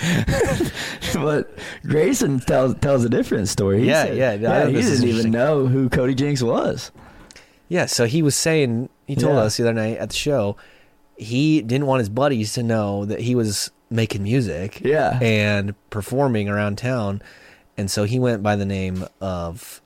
but 1.13 1.49
Grayson 1.83 2.41
tells 2.41 2.75
tells 2.79 3.05
a 3.05 3.09
different 3.09 3.47
story. 3.47 3.79
He 3.81 3.87
Yeah, 3.87 4.03
said- 4.03 4.17
yeah, 4.17 4.35
know 4.35 4.65
he 4.67 4.81
didn't 4.81 5.07
even 5.07 5.31
know 5.31 5.67
who 5.67 5.87
Cody 5.89 6.15
Jinks 6.15 6.41
was. 6.43 6.91
Yeah, 7.69 7.85
so 7.85 8.05
he 8.07 8.21
was 8.23 8.35
saying 8.35 8.89
he 9.07 9.15
told 9.15 9.35
Yeah. 9.35 9.41
us 9.43 9.55
the 9.55 9.63
other 9.63 9.73
night 9.73 9.99
at 9.99 10.09
the 10.09 10.15
show 10.17 10.57
he 11.19 11.61
didn't 11.61 11.85
want 11.87 11.99
his 11.99 12.09
buddies 12.09 12.53
to 12.53 12.63
know 12.63 13.05
that 13.05 13.19
he 13.19 13.35
was 13.35 13.71
making 13.89 14.23
music 14.23 14.81
Yeah. 14.83 15.19
and 15.21 15.73
performing 15.89 16.47
around 16.49 16.77
town 16.77 17.21
and 17.77 17.89
so 17.91 18.03
he 18.03 18.19
went 18.19 18.43
by 18.43 18.55
the 18.55 18.65
name 18.65 19.05
of 19.21 19.81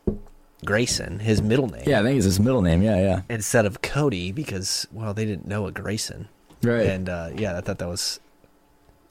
Grayson, 0.65 1.19
his 1.19 1.41
middle 1.41 1.67
name. 1.67 1.83
Yeah, 1.85 1.99
I 1.99 2.03
think 2.03 2.15
it's 2.17 2.25
his 2.25 2.39
middle 2.39 2.61
name. 2.61 2.81
Yeah, 2.81 2.97
yeah. 2.97 3.21
Instead 3.29 3.65
of 3.65 3.81
Cody 3.81 4.31
because 4.31 4.87
well 4.91 5.13
they 5.13 5.25
didn't 5.25 5.47
know 5.47 5.67
a 5.67 5.71
Grayson. 5.71 6.27
Right. 6.63 6.85
And 6.87 7.09
uh, 7.09 7.29
yeah, 7.35 7.57
I 7.57 7.61
thought 7.61 7.77
that 7.79 7.87
was 7.87 8.19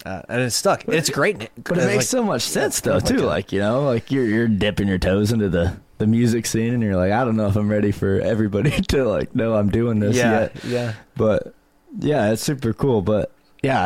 uh, 0.05 0.23
and 0.29 0.41
it 0.43 0.51
stuck. 0.51 0.85
It's 0.89 1.11
great. 1.11 1.51
But 1.63 1.79
it 1.79 1.85
makes 1.87 1.97
like- 1.97 2.03
so 2.07 2.23
much 2.25 2.43
sense 2.43 2.81
though 2.81 2.95
like 2.95 3.05
too. 3.05 3.25
a- 3.25 3.27
Like 3.27 3.53
you 3.53 3.61
know, 3.61 3.85
like 3.85 4.11
you're 4.11 4.25
you're 4.25 4.49
dipping 4.49 4.89
your 4.89 4.99
toes 4.99 5.31
into 5.33 5.49
the 5.49 5.77
the 5.99 6.07
music 6.09 6.47
scene, 6.47 6.75
and 6.75 6.83
you're 6.83 6.97
like, 6.97 7.13
I 7.13 7.25
don't 7.25 7.37
know 7.37 7.47
if 7.47 7.55
I'm 7.55 7.69
ready 7.69 7.93
for 7.93 8.19
everybody 8.21 8.71
to 8.89 9.05
like 9.05 9.35
know 9.37 9.55
I'm 9.55 9.71
doing 9.71 10.01
this 10.01 10.17
Yeah, 10.17 10.41
yet. 10.41 10.65
yeah. 10.65 10.93
But 11.17 11.55
yeah, 11.99 12.31
it's 12.33 12.43
super 12.43 12.73
cool. 12.73 13.03
But 13.03 13.33
yeah, 13.63 13.83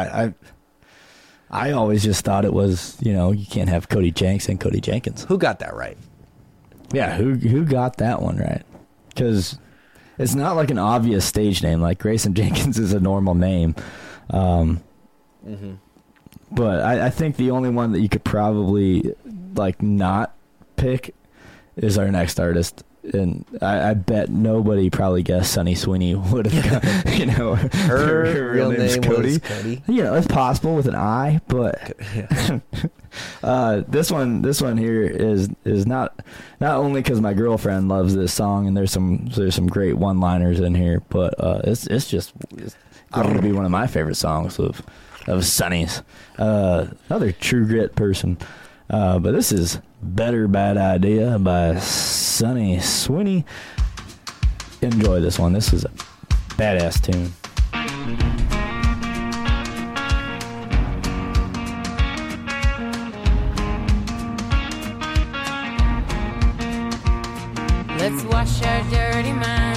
I 1.51 1.69
I 1.69 1.73
always 1.73 2.03
just 2.03 2.25
thought 2.25 2.45
it 2.45 2.53
was 2.53 2.97
you 3.01 3.13
know 3.13 3.33
you 3.33 3.47
can't 3.47 3.69
have 3.69 3.89
Cody 3.89 4.11
Jinks 4.11 4.49
and 4.49 4.59
Cody 4.61 4.81
Jenkins. 4.81 5.25
Who 5.25 5.39
got 5.39 5.59
that 5.61 5.75
right? 5.75 5.97
Yeah, 6.93 7.17
who 7.17 7.35
who 7.35 7.65
got 7.65 7.97
that 7.99 8.23
one 8.23 8.37
right? 8.39 8.63
Because 9.09 9.59
it's 10.19 10.35
not 10.35 10.57
like 10.57 10.71
an 10.71 10.79
obvious 10.79 11.25
stage 11.25 11.63
name. 11.63 11.81
Like 11.81 11.99
Grayson 11.99 12.35
Jenkins 12.41 12.79
is 12.79 12.93
a 12.93 13.01
normal 13.01 13.35
name. 13.35 13.75
Um, 14.31 14.83
Mm-hmm. 15.47 15.75
but 16.51 16.81
I, 16.83 17.07
I 17.07 17.11
think 17.11 17.37
the 17.37 17.53
only 17.53 17.71
one 17.71 17.93
that 17.93 18.01
you 18.01 18.09
could 18.09 18.25
probably 18.25 19.15
like 19.55 19.81
not 19.81 20.35
pick 20.75 21.15
is 21.77 21.97
our 21.99 22.11
next 22.11 22.41
artist. 22.41 22.83
And 23.15 23.45
I, 23.63 23.91
I 23.91 23.95
bet 23.95 24.31
nobody 24.31 24.91
probably 24.91 25.23
guessed 25.23 25.53
Sunny 25.53 25.75
Sweeney 25.75 26.15
would 26.33 26.47
have 26.47 26.83
got, 26.83 27.19
you 27.19 27.27
know, 27.27 27.55
Her 27.87 28.53
real 28.53 28.71
name's 28.71 28.99
name 28.99 29.23
was 29.23 29.39
Cody? 29.39 29.83
You 29.87 30.03
know, 30.03 30.15
it's 30.15 30.27
possible 30.27 30.75
with 30.75 30.87
an 30.87 30.95
I, 30.95 31.41
but 31.49 31.93
uh, 33.43 33.83
this 33.89 34.11
one, 34.11 34.43
this 34.43 34.61
one 34.61 34.77
here 34.77 35.03
is 35.03 35.49
is 35.65 35.87
not 35.87 36.21
not 36.61 36.77
only 36.77 37.03
because 37.03 37.21
my 37.21 37.35
girlfriend 37.35 37.89
loves 37.89 38.15
this 38.15 38.33
song 38.33 38.67
and 38.67 38.77
there's 38.77 38.93
some 38.93 39.27
there's 39.37 39.55
some 39.55 39.67
great 39.67 39.95
one 39.95 40.21
liners 40.21 40.61
in 40.61 40.75
here, 40.75 41.03
but 41.09 41.35
uh, 41.39 41.61
it's 41.65 41.87
it's 41.87 42.09
just 42.09 42.33
it's 42.57 42.77
going 43.13 43.35
to 43.35 43.43
be 43.43 43.53
one 43.53 43.65
of 43.65 43.71
my 43.71 43.87
favorite 43.87 44.17
songs 44.17 44.59
of 44.59 44.83
of 45.27 45.45
Sunny's. 45.45 46.03
Uh, 46.39 46.89
another 47.09 47.33
True 47.33 47.67
Grit 47.67 47.97
person, 47.97 48.39
uh, 48.91 49.19
but 49.19 49.33
this 49.33 49.53
is 49.53 49.81
"Better 50.03 50.49
Bad 50.49 50.77
Idea" 50.77 51.39
by 51.39 51.77
Sunny 51.79 52.81
Sweeney. 52.81 53.45
Enjoy 54.83 55.21
this 55.21 55.39
one. 55.39 55.53
This 55.53 55.73
is 55.73 55.85
a 55.85 55.91
badass 56.59 57.01
tune. 57.03 57.33
Let's 67.99 68.23
wash 68.25 68.63
our 68.63 68.83
dirty 68.91 69.33
minds 69.33 69.76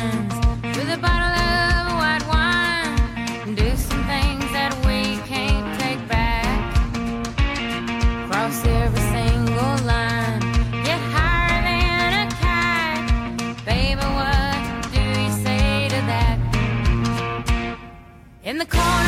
In 18.71 18.98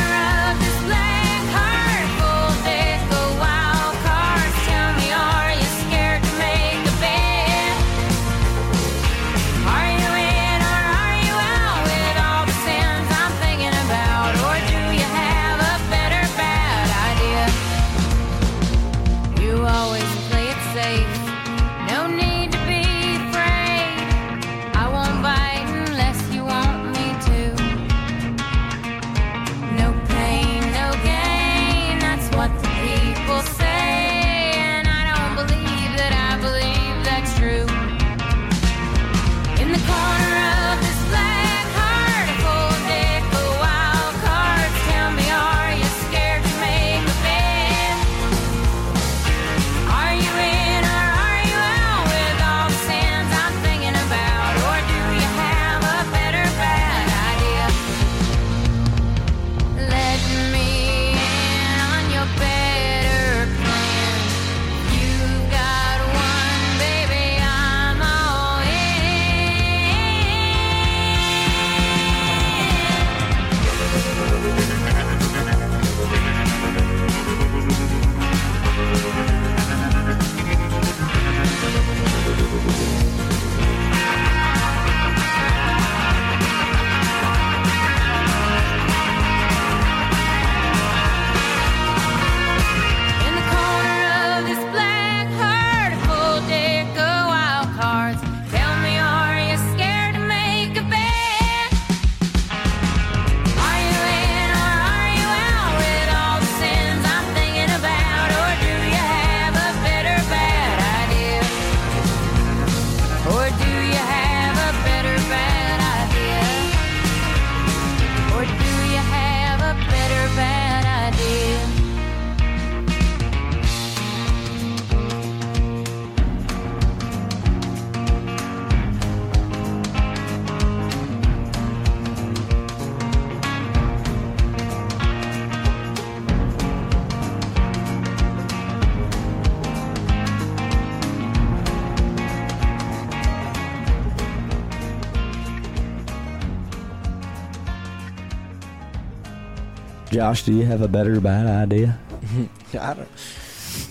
Josh, 150.11 150.43
do 150.43 150.53
you 150.53 150.65
have 150.65 150.81
a 150.81 150.87
better 150.87 151.19
bad 151.21 151.47
idea? 151.47 151.97
I 152.79 152.93
don't. 152.93 153.09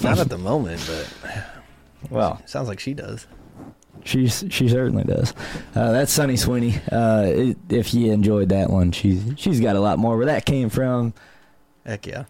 Not 0.03 0.19
at 0.19 0.29
the 0.29 0.37
moment, 0.39 0.83
but 0.87 1.45
Well, 2.11 2.43
sounds 2.47 2.69
like 2.69 2.79
she 2.79 2.93
does. 2.93 3.27
She's 4.05 4.45
she 4.51 4.69
certainly 4.69 5.05
does. 5.05 5.35
Uh, 5.75 5.93
that's 5.93 6.13
Sunny 6.13 6.37
Sweeney. 6.37 6.79
Uh, 6.91 7.25
it, 7.27 7.57
if 7.69 7.93
you 7.95 8.13
enjoyed 8.13 8.51
that 8.51 8.71
one, 8.71 8.93
she's 8.93 9.23
she's 9.37 9.61
got 9.61 9.77
a 9.77 9.81
lot 9.81 9.99
more 9.99 10.17
where 10.17 10.27
that 10.27 10.45
came 10.47 10.69
from. 10.71 11.13
Heck 11.85 12.07
yeah! 12.07 12.25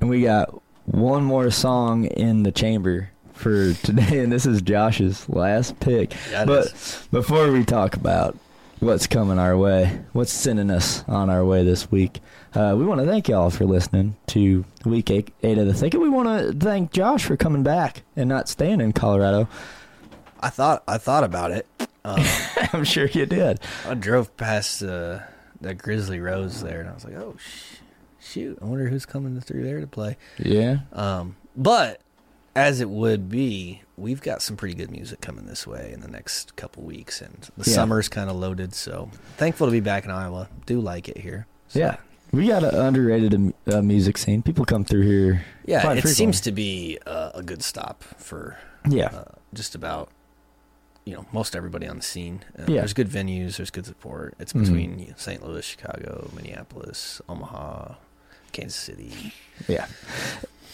And 0.00 0.08
we 0.08 0.22
got 0.22 0.62
one 0.86 1.24
more 1.24 1.50
song 1.50 2.06
in 2.06 2.42
the 2.42 2.52
chamber 2.52 3.10
for 3.32 3.72
today, 3.74 4.20
and 4.20 4.32
this 4.32 4.46
is 4.46 4.62
Josh's 4.62 5.28
last 5.28 5.78
pick. 5.80 6.14
Yeah, 6.30 6.44
but 6.44 6.66
is. 6.66 7.08
before 7.10 7.50
we 7.52 7.64
talk 7.64 7.96
about 7.96 8.36
what's 8.80 9.06
coming 9.06 9.38
our 9.38 9.56
way, 9.56 10.00
what's 10.12 10.32
sending 10.32 10.70
us 10.70 11.04
on 11.06 11.28
our 11.28 11.44
way 11.44 11.64
this 11.64 11.90
week, 11.90 12.20
uh, 12.54 12.74
we 12.76 12.84
want 12.84 13.00
to 13.00 13.06
thank 13.06 13.28
y'all 13.28 13.50
for 13.50 13.64
listening 13.64 14.16
to 14.28 14.64
week 14.84 15.10
eight, 15.10 15.32
eight 15.42 15.58
of 15.58 15.66
the 15.66 15.74
Thicket. 15.74 16.00
We 16.00 16.08
want 16.08 16.28
to 16.28 16.52
thank 16.52 16.92
Josh 16.92 17.24
for 17.24 17.36
coming 17.36 17.62
back 17.62 18.02
and 18.16 18.28
not 18.28 18.48
staying 18.48 18.80
in 18.80 18.92
Colorado. 18.92 19.48
I 20.40 20.48
thought 20.50 20.82
I 20.88 20.98
thought 20.98 21.24
about 21.24 21.50
it. 21.52 21.66
Um, 22.04 22.18
I'm 22.72 22.84
sure 22.84 23.06
you 23.06 23.26
did. 23.26 23.60
I 23.86 23.94
drove 23.94 24.36
past 24.36 24.82
uh, 24.82 25.20
that 25.60 25.74
Grizzly 25.78 26.18
Rose 26.20 26.62
there, 26.62 26.80
and 26.80 26.88
I 26.88 26.94
was 26.94 27.04
like, 27.04 27.14
"Oh 27.14 27.36
sh- 27.38 27.76
shoot! 28.20 28.58
I 28.60 28.64
wonder 28.64 28.88
who's 28.88 29.06
coming 29.06 29.38
through 29.40 29.64
there 29.64 29.80
to 29.80 29.86
play." 29.86 30.16
Yeah. 30.38 30.78
Um, 30.92 31.36
but 31.56 32.00
as 32.56 32.80
it 32.80 32.88
would 32.90 33.28
be, 33.28 33.82
we've 33.96 34.22
got 34.22 34.42
some 34.42 34.56
pretty 34.56 34.74
good 34.74 34.90
music 34.90 35.20
coming 35.20 35.46
this 35.46 35.66
way 35.66 35.90
in 35.92 36.00
the 36.00 36.08
next 36.08 36.56
couple 36.56 36.82
weeks, 36.82 37.20
and 37.20 37.48
the 37.56 37.68
Yeah. 37.70 37.74
summer's 37.76 38.08
kind 38.08 38.28
of 38.30 38.36
loaded. 38.36 38.74
So 38.74 39.10
thankful 39.36 39.66
to 39.66 39.70
be 39.70 39.80
back 39.80 40.04
in 40.04 40.10
Iowa. 40.10 40.48
Do 40.66 40.80
like 40.80 41.08
it 41.08 41.18
here. 41.18 41.46
Yeah. 41.72 41.98
We 42.32 42.46
got 42.46 42.62
an 42.62 42.74
underrated 42.74 43.34
um, 43.34 43.54
uh, 43.66 43.82
music 43.82 44.16
scene. 44.16 44.42
People 44.42 44.64
come 44.64 44.84
through 44.84 45.02
here. 45.02 45.44
Yeah, 45.66 45.92
it 45.92 46.06
seems 46.06 46.40
to 46.42 46.52
be 46.52 46.98
uh, 47.06 47.30
a 47.34 47.42
good 47.42 47.62
stop 47.62 48.04
for 48.18 48.56
Yeah. 48.88 49.06
uh, 49.06 49.24
just 49.52 49.74
about 49.74 50.10
you 51.04 51.14
know 51.14 51.26
most 51.32 51.56
everybody 51.56 51.88
on 51.88 51.96
the 51.96 52.02
scene. 52.02 52.44
Uh, 52.58 52.62
Yeah. 52.68 52.80
there's 52.82 52.92
good 52.92 53.08
venues, 53.08 53.56
there's 53.56 53.70
good 53.70 53.86
support. 53.86 54.34
It's 54.38 54.52
Mhm. 54.52 54.60
between 54.60 54.98
know, 55.08 55.14
St. 55.16 55.44
Louis, 55.44 55.64
Chicago, 55.64 56.30
Minneapolis, 56.36 57.20
Omaha, 57.28 57.94
Kansas 58.52 58.78
City. 58.78 59.32
Yeah. 59.66 59.86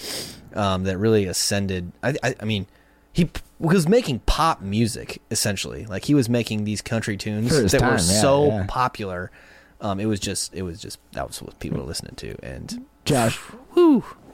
um, 0.54 0.84
that 0.84 1.00
really 1.00 1.26
ascended. 1.26 1.92
I, 2.04 2.14
I, 2.22 2.36
I 2.40 2.46
mean, 2.46 2.68
he 3.14 3.26
p- 3.26 3.42
was 3.60 3.88
making 3.88 4.20
pop 4.26 4.60
music 4.62 5.22
essentially. 5.32 5.86
Like 5.86 6.06
he 6.06 6.14
was 6.16 6.28
making 6.28 6.66
these 6.66 6.82
country 6.82 7.16
tunes 7.16 7.50
For 7.56 7.62
his 7.62 7.72
that 7.72 7.82
were 7.82 7.92
yeah, 7.92 7.98
so 7.98 8.48
yeah. 8.48 8.66
popular. 8.68 9.32
Um, 9.80 10.00
it 10.00 10.06
was 10.06 10.20
just, 10.20 10.54
it 10.54 10.62
was 10.64 10.82
just 10.82 10.98
that 11.12 11.28
was 11.28 11.42
what 11.42 11.60
people 11.60 11.78
were 11.80 11.86
listening 11.86 12.16
to, 12.16 12.36
and 12.42 12.86
Josh, 13.06 13.38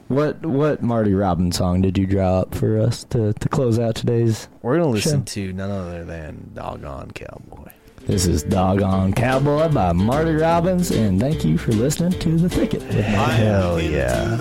what 0.08 0.44
what 0.46 0.80
Marty 0.82 1.12
Robbins 1.12 1.56
song 1.58 1.82
did 1.82 1.98
you 1.98 2.06
draw 2.06 2.40
up 2.40 2.54
for 2.54 2.80
us 2.80 3.04
to, 3.10 3.32
to 3.32 3.48
close 3.48 3.78
out 3.78 3.96
today's? 3.96 4.48
we're 4.62 4.78
gonna 4.78 4.90
listen 4.90 5.20
show? 5.20 5.32
to 5.34 5.52
none 5.52 5.70
other 5.70 6.04
than 6.04 6.50
"Doggone 6.54 7.10
Cowboy." 7.12 7.72
This 8.06 8.26
is 8.26 8.42
Doggone 8.44 9.12
Cowboy 9.12 9.68
by 9.68 9.92
Marty 9.92 10.32
Robbins, 10.32 10.90
and 10.90 11.20
thank 11.20 11.44
you 11.44 11.58
for 11.58 11.72
listening 11.72 12.18
to 12.20 12.36
The 12.38 12.48
Thicket. 12.48 12.82
with 12.82 12.94
Mike. 12.96 13.32
Hell 13.32 13.76
into 13.76 13.90
yeah! 13.90 14.36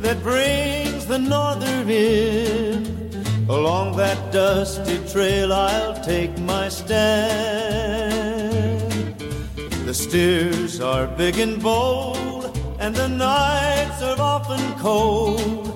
That 0.00 0.22
brings 0.22 1.06
the 1.06 1.18
norther 1.18 1.84
in. 1.88 3.00
Along 3.48 3.96
that 3.96 4.32
dusty 4.32 4.98
trail, 5.12 5.52
I'll 5.52 5.94
take 6.02 6.38
my 6.38 6.68
stand. 6.68 7.60
The 9.84 9.94
steers 9.94 10.80
are 10.80 11.06
big 11.06 11.38
and 11.38 11.60
bold, 11.62 12.56
and 12.78 12.94
the 12.94 13.08
nights 13.08 14.02
are 14.02 14.20
often 14.20 14.60
cold. 14.78 15.66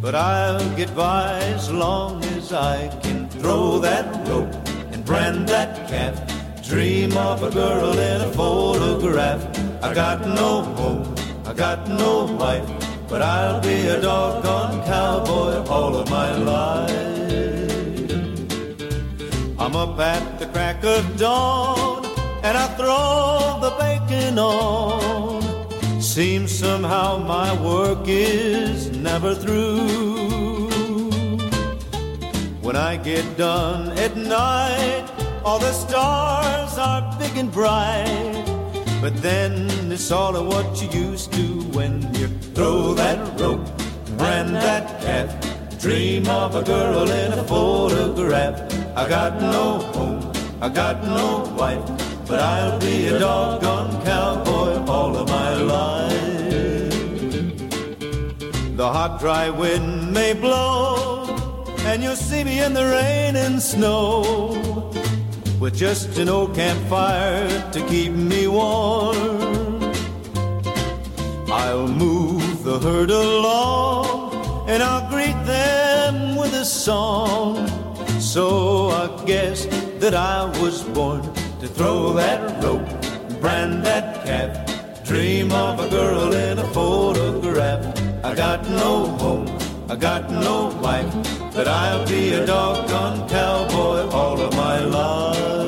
But 0.00 0.14
I'll 0.14 0.76
get 0.76 0.94
by 0.94 1.38
as 1.56 1.70
long 1.70 2.24
as 2.36 2.52
I 2.52 2.88
can 3.02 3.28
throw 3.28 3.78
that 3.80 4.06
rope 4.28 4.54
and 4.92 5.04
brand 5.04 5.48
that 5.48 5.88
calf. 5.88 6.16
Dream 6.66 7.16
of 7.16 7.42
a 7.42 7.50
girl 7.50 7.98
in 7.98 8.20
a 8.20 8.32
photograph. 8.32 9.42
I 9.82 9.92
got 9.92 10.20
no 10.24 10.62
home, 10.62 11.14
I 11.44 11.52
got 11.52 11.88
no 11.88 12.26
wife, 12.38 12.68
but 13.10 13.22
I'll 13.22 13.60
be 13.60 13.88
a 13.88 14.00
doggone 14.00 14.84
cowboy 14.86 15.64
all 15.68 15.96
of 15.96 16.08
my 16.08 16.32
life. 16.36 16.90
I'm 19.58 19.74
up 19.74 19.98
at 19.98 20.38
the 20.38 20.46
crack 20.46 20.84
of 20.84 21.18
dawn 21.18 22.06
and 22.44 22.56
I 22.56 22.68
throw 22.78 23.58
the 23.60 23.72
bacon 23.80 24.38
on. 24.38 25.42
Seems 26.00 26.56
somehow 26.56 27.18
my 27.18 27.50
work 27.60 28.04
is 28.06 28.96
never 28.96 29.34
through. 29.34 30.68
When 32.62 32.76
I 32.76 32.96
get 32.96 33.36
done 33.36 33.98
at 33.98 34.16
night, 34.16 35.10
all 35.44 35.58
the 35.58 35.72
stars 35.72 36.78
are 36.78 37.18
big 37.18 37.36
and 37.36 37.50
bright. 37.50 38.44
But 39.00 39.16
then 39.20 39.68
it's 39.90 40.12
all 40.12 40.36
of 40.36 40.46
what 40.46 40.80
you 40.80 40.88
used 41.08 41.32
to 41.32 41.46
when 41.76 42.09
throw 42.60 42.92
that 42.92 43.40
rope, 43.40 43.66
brand 44.18 44.54
that 44.54 44.84
calf, 45.00 45.28
dream 45.80 46.28
of 46.28 46.54
a 46.54 46.62
girl 46.62 47.10
in 47.10 47.32
a 47.32 47.44
photograph. 47.44 48.54
I 48.94 49.08
got 49.08 49.40
no 49.40 49.78
home, 49.94 50.20
I 50.60 50.68
got 50.68 51.02
no 51.02 51.26
wife, 51.58 51.86
but 52.28 52.38
I'll 52.38 52.78
be 52.78 53.06
a 53.06 53.18
doggone 53.18 54.04
cowboy 54.04 54.72
all 54.94 55.16
of 55.16 55.26
my 55.28 55.52
life. 55.54 56.36
The 58.76 58.88
hot, 58.96 59.20
dry 59.20 59.48
wind 59.48 60.12
may 60.12 60.34
blow, 60.34 61.24
and 61.88 62.02
you'll 62.02 62.24
see 62.30 62.44
me 62.44 62.62
in 62.62 62.74
the 62.74 62.84
rain 62.84 63.36
and 63.36 63.62
snow 63.62 64.92
with 65.58 65.74
just 65.74 66.18
an 66.18 66.28
old 66.28 66.54
campfire 66.54 67.48
to 67.72 67.80
keep 67.88 68.12
me 68.12 68.48
warm. 68.48 69.70
I'll 71.52 71.88
move 71.88 72.49
the 72.62 72.78
herd 72.78 73.10
along, 73.10 74.68
and 74.68 74.82
I'll 74.82 75.08
greet 75.08 75.38
them 75.44 76.36
with 76.36 76.52
a 76.54 76.64
song. 76.64 77.66
So 78.20 78.90
I 78.90 79.24
guess 79.24 79.66
that 79.98 80.14
I 80.14 80.44
was 80.60 80.82
born 80.82 81.22
to 81.60 81.66
throw 81.66 82.12
that 82.14 82.62
rope, 82.62 82.86
brand 83.40 83.84
that 83.84 84.24
cap, 84.26 85.04
dream 85.04 85.52
of 85.52 85.80
a 85.80 85.88
girl 85.88 86.32
in 86.34 86.58
a 86.58 86.68
photograph. 86.68 87.82
I 88.24 88.34
got 88.34 88.68
no 88.68 89.06
home, 89.22 89.48
I 89.88 89.96
got 89.96 90.30
no 90.30 90.68
wife, 90.82 91.12
but 91.54 91.66
I'll 91.66 92.06
be 92.06 92.34
a 92.34 92.44
doggone 92.44 93.28
cowboy 93.28 94.08
all 94.10 94.40
of 94.40 94.52
my 94.54 94.80
life. 94.80 95.59